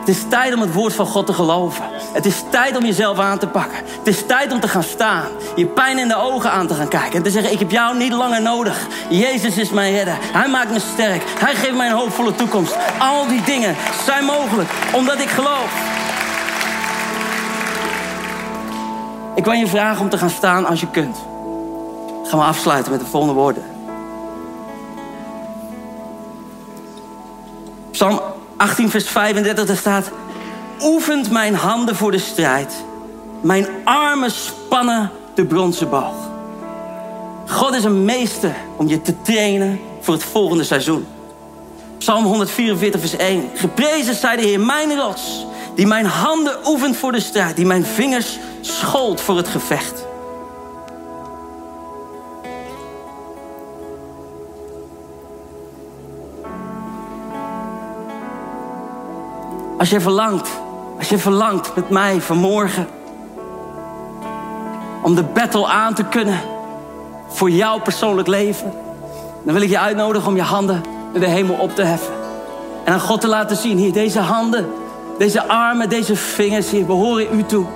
Het 0.09 0.17
is 0.17 0.25
tijd 0.29 0.55
om 0.55 0.61
het 0.61 0.73
woord 0.73 0.95
van 0.95 1.07
God 1.07 1.27
te 1.27 1.33
geloven. 1.33 1.85
Het 2.13 2.27
is 2.27 2.43
tijd 2.51 2.77
om 2.77 2.85
jezelf 2.85 3.19
aan 3.19 3.39
te 3.39 3.47
pakken. 3.47 3.79
Het 3.99 4.07
is 4.07 4.27
tijd 4.27 4.53
om 4.53 4.61
te 4.61 4.69
gaan 4.69 4.83
staan. 4.83 5.27
Je 5.57 5.67
pijn 5.67 5.99
in 5.99 6.09
de 6.09 6.17
ogen 6.17 6.51
aan 6.51 6.67
te 6.67 6.75
gaan 6.75 6.89
kijken. 6.89 7.13
En 7.13 7.23
te 7.23 7.31
zeggen, 7.31 7.53
ik 7.53 7.59
heb 7.59 7.71
jou 7.71 7.97
niet 7.97 8.13
langer 8.13 8.43
nodig. 8.43 8.87
Jezus 9.09 9.57
is 9.57 9.71
mijn 9.71 9.95
redder. 9.95 10.17
Hij 10.21 10.49
maakt 10.49 10.71
me 10.71 10.79
sterk. 10.79 11.23
Hij 11.27 11.55
geeft 11.55 11.77
mij 11.77 11.87
een 11.87 11.97
hoopvolle 11.97 12.35
toekomst. 12.35 12.77
Al 12.99 13.27
die 13.27 13.43
dingen 13.43 13.77
zijn 14.05 14.25
mogelijk. 14.25 14.69
Omdat 14.93 15.21
ik 15.21 15.29
geloof. 15.29 15.73
Ik 19.35 19.45
wil 19.45 19.53
je 19.53 19.67
vragen 19.67 20.01
om 20.01 20.09
te 20.09 20.19
gaan 20.19 20.31
staan 20.31 20.67
als 20.67 20.81
je 20.81 20.91
kunt. 20.91 21.17
Gaan 22.25 22.39
we 22.39 22.45
afsluiten 22.45 22.93
met 22.93 23.01
de 23.01 23.07
volgende 23.07 23.35
woorden. 23.35 23.63
Psalm 27.91 28.21
18, 28.59 28.91
vers 28.91 29.09
35, 29.09 29.67
daar 29.67 29.77
staat... 29.77 30.11
Oefent 30.83 31.31
mijn 31.31 31.55
handen 31.55 31.97
voor 31.97 32.11
de 32.11 32.19
strijd. 32.19 32.85
Mijn 33.41 33.67
armen 33.85 34.31
spannen 34.31 35.11
de 35.35 35.45
bronzen 35.45 35.89
boog. 35.91 36.15
God 37.47 37.75
is 37.75 37.85
een 37.85 38.05
meester 38.05 38.55
om 38.77 38.89
je 38.89 39.03
te 39.03 39.23
trainen 39.23 39.81
voor 40.01 40.15
het 40.15 40.25
volgende 40.25 40.65
seizoen. 40.65 41.07
Psalm 41.99 42.25
144, 42.25 43.01
vers 43.01 43.17
1. 43.17 43.51
Geprezen 43.55 44.15
zij 44.15 44.37
de 44.37 44.43
Heer, 44.43 44.61
mijn 44.61 44.97
rots, 44.97 45.47
die 45.75 45.87
mijn 45.87 46.07
handen 46.07 46.67
oefent 46.67 46.97
voor 46.97 47.13
de 47.13 47.21
strijd, 47.21 47.57
die 47.57 47.67
mijn 47.67 47.85
vingers 47.85 48.39
schold 48.61 49.21
voor 49.21 49.37
het 49.37 49.49
gevecht. 49.49 50.08
Als 59.79 59.91
je 59.91 60.01
verlangt, 60.01 60.49
als 60.99 61.09
je 61.09 61.19
verlangt 61.19 61.75
met 61.75 61.91
mij 61.91 62.21
vanmorgen 62.21 62.87
om 65.03 65.15
de 65.15 65.23
battle 65.23 65.67
aan 65.67 65.95
te 65.95 66.05
kunnen 66.05 66.41
voor 67.29 67.51
jouw 67.51 67.81
persoonlijk 67.81 68.29
leven, 68.29 68.73
dan 69.45 69.55
wil 69.55 69.63
ik 69.63 69.69
je 69.69 69.79
uitnodigen 69.79 70.29
om 70.29 70.37
je 70.37 70.43
handen 70.43 70.83
naar 71.13 71.21
de 71.21 71.29
hemel 71.29 71.55
op 71.55 71.75
te 71.75 71.83
heffen. 71.83 72.15
En 72.85 72.93
aan 72.93 73.01
God 73.01 73.21
te 73.21 73.29
laten 73.29 73.57
zien, 73.57 73.79
hier, 73.79 73.93
deze 73.93 74.21
handen, 74.21 74.69
deze 75.19 75.49
armen, 75.49 75.89
deze 75.89 76.17
vingers, 76.17 76.71
hier, 76.71 76.87
behoren 76.87 77.39
u 77.39 77.45
toe. 77.45 77.67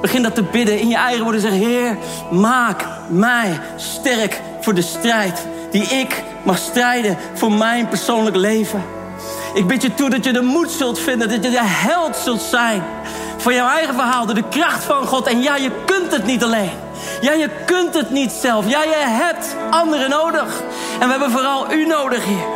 Begin 0.00 0.22
dat 0.22 0.34
te 0.34 0.42
bidden 0.42 0.80
in 0.80 0.88
je 0.88 0.96
eigen 0.96 1.22
woorden. 1.22 1.40
Zeg, 1.40 1.52
Heer, 1.52 1.96
maak 2.30 2.86
mij 3.08 3.60
sterk 3.76 4.40
voor 4.60 4.74
de 4.74 4.82
strijd 4.82 5.46
die 5.70 5.82
ik 5.82 6.22
mag 6.42 6.58
strijden 6.58 7.16
voor 7.34 7.52
mijn 7.52 7.88
persoonlijk 7.88 8.36
leven. 8.36 8.82
Ik 9.58 9.66
bid 9.66 9.82
je 9.82 9.94
toe 9.94 10.10
dat 10.10 10.24
je 10.24 10.32
de 10.32 10.40
moed 10.40 10.70
zult 10.70 10.98
vinden, 10.98 11.28
dat 11.28 11.44
je 11.44 11.50
de 11.50 11.58
held 11.62 12.16
zult 12.16 12.42
zijn 12.42 12.82
voor 13.36 13.52
jouw 13.52 13.68
eigen 13.68 13.94
verhaal, 13.94 14.26
door 14.26 14.34
de 14.34 14.48
kracht 14.48 14.84
van 14.84 15.06
God. 15.06 15.26
En 15.26 15.42
ja, 15.42 15.56
je 15.56 15.70
kunt 15.84 16.12
het 16.12 16.24
niet 16.24 16.44
alleen. 16.44 16.70
Ja, 17.20 17.32
je 17.32 17.50
kunt 17.66 17.94
het 17.94 18.10
niet 18.10 18.32
zelf. 18.32 18.68
Ja, 18.68 18.82
je 18.82 18.94
hebt 18.96 19.56
anderen 19.70 20.10
nodig. 20.10 20.62
En 20.98 21.06
we 21.06 21.10
hebben 21.10 21.30
vooral 21.30 21.72
u 21.72 21.86
nodig 21.86 22.24
hier. 22.24 22.46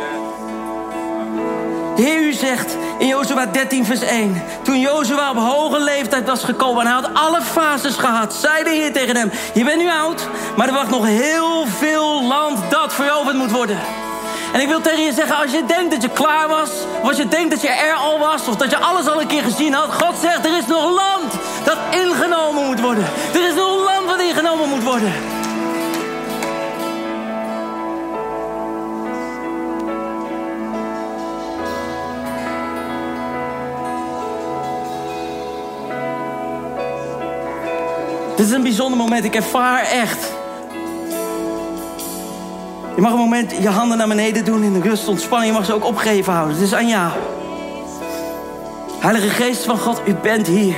Heer, 1.95 2.21
u 2.21 2.33
zegt 2.33 2.77
in 2.99 3.07
Jozua 3.07 3.45
13, 3.45 3.85
vers 3.85 4.01
1. 4.01 4.43
Toen 4.63 4.79
Jozua 4.79 5.29
op 5.29 5.37
hoge 5.37 5.79
leeftijd 5.79 6.27
was 6.27 6.43
gekomen 6.43 6.81
en 6.81 6.91
hij 6.91 7.01
had 7.01 7.13
alle 7.13 7.41
fases 7.41 7.95
gehad, 7.95 8.33
zei 8.33 8.63
de 8.63 8.69
Heer 8.69 8.93
tegen 8.93 9.15
hem: 9.15 9.31
Je 9.53 9.63
bent 9.63 9.77
nu 9.77 9.89
oud, 9.89 10.27
maar 10.57 10.67
er 10.67 10.73
wacht 10.73 10.89
nog 10.89 11.05
heel 11.05 11.65
veel 11.65 12.23
land 12.23 12.59
dat 12.69 12.93
veroverd 12.93 13.35
moet 13.35 13.51
worden. 13.51 13.77
En 14.53 14.59
ik 14.59 14.67
wil 14.67 14.81
tegen 14.81 15.03
je 15.03 15.13
zeggen, 15.13 15.35
als 15.37 15.51
je 15.51 15.65
denkt 15.65 15.91
dat 15.91 16.01
je 16.01 16.09
klaar 16.09 16.47
was... 16.47 16.69
of 17.01 17.07
als 17.07 17.17
je 17.17 17.27
denkt 17.27 17.51
dat 17.51 17.61
je 17.61 17.69
er 17.69 17.93
al 17.93 18.19
was... 18.19 18.47
of 18.47 18.55
dat 18.55 18.69
je 18.69 18.77
alles 18.77 19.07
al 19.07 19.21
een 19.21 19.27
keer 19.27 19.43
gezien 19.43 19.73
had... 19.73 19.93
God 19.93 20.15
zegt, 20.21 20.45
er 20.45 20.57
is 20.57 20.65
nog 20.65 20.83
land 20.83 21.33
dat 21.63 21.77
ingenomen 21.91 22.65
moet 22.65 22.81
worden. 22.81 23.03
Er 23.33 23.47
is 23.47 23.53
nog 23.53 23.83
land 23.83 24.05
wat 24.05 24.19
ingenomen 24.19 24.69
moet 24.69 24.83
worden. 24.83 25.13
Dit 38.35 38.45
is 38.45 38.51
een 38.51 38.63
bijzonder 38.63 38.97
moment. 38.97 39.25
Ik 39.25 39.35
ervaar 39.35 39.81
echt 39.81 40.32
je 42.95 43.01
mag 43.01 43.11
een 43.11 43.17
moment 43.17 43.51
je 43.61 43.69
handen 43.69 43.97
naar 43.97 44.07
beneden 44.07 44.45
doen 44.45 44.63
in 44.63 44.73
de 44.73 44.81
rust, 44.81 45.07
ontspanning. 45.07 45.51
Je 45.51 45.57
mag 45.57 45.65
ze 45.65 45.73
ook 45.73 45.85
opgeven 45.85 46.33
houden. 46.33 46.55
Het 46.55 46.65
is 46.65 46.73
aan 46.73 46.87
jou. 46.87 47.11
Heilige 48.99 49.29
Geest 49.29 49.63
van 49.63 49.77
God, 49.77 50.01
u 50.05 50.15
bent 50.15 50.47
hier. 50.47 50.75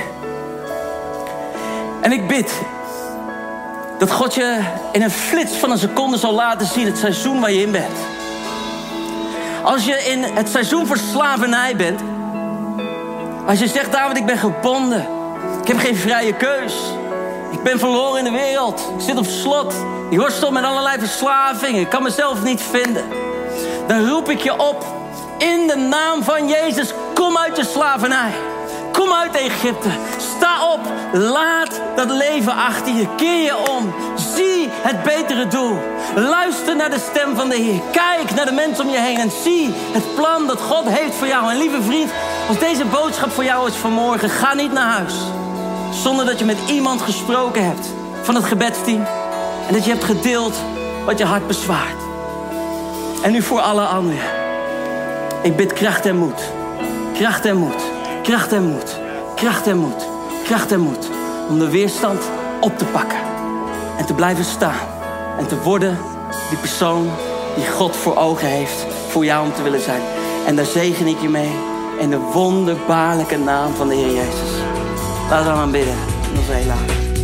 En 2.00 2.12
ik 2.12 2.28
bid 2.28 2.60
dat 3.98 4.10
God 4.10 4.34
je 4.34 4.60
in 4.92 5.02
een 5.02 5.10
flits 5.10 5.56
van 5.56 5.70
een 5.70 5.78
seconde 5.78 6.16
zal 6.16 6.34
laten 6.34 6.66
zien 6.66 6.86
het 6.86 6.98
seizoen 6.98 7.40
waar 7.40 7.52
je 7.52 7.62
in 7.62 7.70
bent. 7.70 7.96
Als 9.62 9.84
je 9.84 9.94
in 9.94 10.22
het 10.22 10.48
seizoen 10.48 10.86
voor 10.86 10.96
slavernij 10.96 11.76
bent. 11.76 12.00
Als 13.46 13.58
je 13.58 13.68
zegt, 13.68 13.92
David, 13.92 14.16
ik 14.16 14.26
ben 14.26 14.38
gebonden. 14.38 15.06
Ik 15.60 15.68
heb 15.68 15.78
geen 15.78 15.96
vrije 15.96 16.32
keus. 16.32 16.74
Ik 17.50 17.62
ben 17.62 17.78
verloren 17.78 18.18
in 18.18 18.24
de 18.24 18.38
wereld. 18.38 18.92
Ik 18.96 19.04
zit 19.04 19.18
op 19.18 19.26
slot. 19.26 19.74
Ik 20.08 20.18
worstel 20.18 20.50
met 20.50 20.64
allerlei 20.64 20.98
verslavingen. 20.98 21.80
Ik 21.80 21.88
kan 21.88 22.02
mezelf 22.02 22.42
niet 22.42 22.62
vinden. 22.62 23.04
Dan 23.86 24.08
roep 24.08 24.28
ik 24.28 24.40
je 24.40 24.58
op. 24.58 24.84
In 25.38 25.66
de 25.66 25.76
naam 25.76 26.22
van 26.22 26.48
Jezus. 26.48 26.94
Kom 27.14 27.36
uit 27.36 27.56
je 27.56 27.64
slavernij. 27.64 28.32
Kom 28.92 29.12
uit 29.12 29.34
Egypte. 29.36 29.88
Sta 30.36 30.72
op. 30.72 30.80
Laat 31.12 31.80
dat 31.96 32.10
leven 32.10 32.52
achter 32.52 32.94
je. 32.94 33.14
Keer 33.16 33.42
je 33.42 33.70
om. 33.70 33.94
Zie 34.34 34.68
het 34.70 35.02
betere 35.02 35.46
doel. 35.46 35.78
Luister 36.14 36.76
naar 36.76 36.90
de 36.90 37.06
stem 37.10 37.36
van 37.36 37.48
de 37.48 37.56
Heer. 37.56 37.80
Kijk 37.92 38.34
naar 38.34 38.46
de 38.46 38.52
mensen 38.52 38.84
om 38.84 38.90
je 38.90 39.00
heen. 39.00 39.18
En 39.18 39.30
zie 39.42 39.74
het 39.92 40.14
plan 40.14 40.46
dat 40.46 40.60
God 40.60 40.88
heeft 40.88 41.14
voor 41.14 41.26
jou. 41.26 41.50
En 41.50 41.58
lieve 41.58 41.82
vriend, 41.82 42.10
als 42.48 42.58
deze 42.58 42.84
boodschap 42.84 43.30
voor 43.30 43.44
jou 43.44 43.68
is 43.68 43.74
vanmorgen. 43.74 44.30
Ga 44.30 44.54
niet 44.54 44.72
naar 44.72 44.92
huis. 44.92 45.14
Zonder 46.02 46.26
dat 46.26 46.38
je 46.38 46.44
met 46.44 46.58
iemand 46.66 47.02
gesproken 47.02 47.64
hebt 47.64 47.88
van 48.22 48.34
het 48.34 48.44
gebedsteam. 48.44 49.15
En 49.66 49.72
dat 49.72 49.84
je 49.84 49.90
hebt 49.90 50.04
gedeeld 50.04 50.54
wat 51.04 51.18
je 51.18 51.24
hart 51.24 51.46
bezwaart. 51.46 52.00
En 53.22 53.32
nu 53.32 53.42
voor 53.42 53.60
alle 53.60 53.84
anderen. 53.84 54.30
Ik 55.42 55.56
bid 55.56 55.72
kracht 55.72 56.06
en 56.06 56.16
moed. 56.16 56.52
Kracht 57.14 57.44
en 57.44 57.56
moed. 57.56 57.82
Kracht 58.22 58.52
en 58.52 58.64
moed. 58.64 59.00
Kracht 59.34 59.66
en 59.66 59.76
moed. 59.78 60.06
Kracht 60.44 60.72
en 60.72 60.80
moed. 60.80 61.08
Om 61.48 61.58
de 61.58 61.70
weerstand 61.70 62.22
op 62.60 62.78
te 62.78 62.84
pakken. 62.84 63.18
En 63.98 64.06
te 64.06 64.14
blijven 64.14 64.44
staan. 64.44 64.88
En 65.38 65.46
te 65.46 65.62
worden 65.62 65.98
die 66.48 66.58
persoon 66.58 67.10
die 67.54 67.70
God 67.70 67.96
voor 67.96 68.16
ogen 68.16 68.48
heeft. 68.48 68.86
Voor 69.08 69.24
jou 69.24 69.46
om 69.46 69.54
te 69.54 69.62
willen 69.62 69.80
zijn. 69.80 70.02
En 70.46 70.56
daar 70.56 70.64
zegen 70.64 71.06
ik 71.06 71.20
je 71.20 71.28
mee. 71.28 71.50
In 71.98 72.10
de 72.10 72.18
wonderbaarlijke 72.18 73.38
naam 73.38 73.74
van 73.74 73.88
de 73.88 73.94
Heer 73.94 74.14
Jezus. 74.14 74.50
Laten 75.30 75.52
we 75.52 75.58
dan 75.58 75.70
bidden. 75.70 75.96
Nog 76.34 76.46
heel 76.46 76.66
laat. 76.66 77.15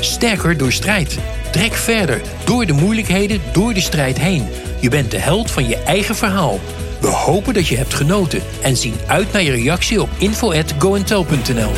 Sterker 0.00 0.56
door 0.56 0.72
strijd. 0.72 1.18
Trek 1.52 1.72
verder, 1.72 2.20
door 2.44 2.66
de 2.66 2.72
moeilijkheden, 2.72 3.40
door 3.52 3.74
de 3.74 3.80
strijd 3.80 4.18
heen. 4.18 4.48
Je 4.80 4.88
bent 4.88 5.10
de 5.10 5.18
held 5.18 5.50
van 5.50 5.68
je 5.68 5.76
eigen 5.76 6.14
verhaal. 6.14 6.58
We 7.00 7.08
hopen 7.08 7.54
dat 7.54 7.66
je 7.66 7.76
hebt 7.76 7.94
genoten 7.94 8.42
en 8.62 8.76
zien 8.76 8.94
uit 9.06 9.32
naar 9.32 9.42
je 9.42 9.50
reactie 9.50 10.02
op 10.02 10.08
info@goentel.nl. 10.18 11.72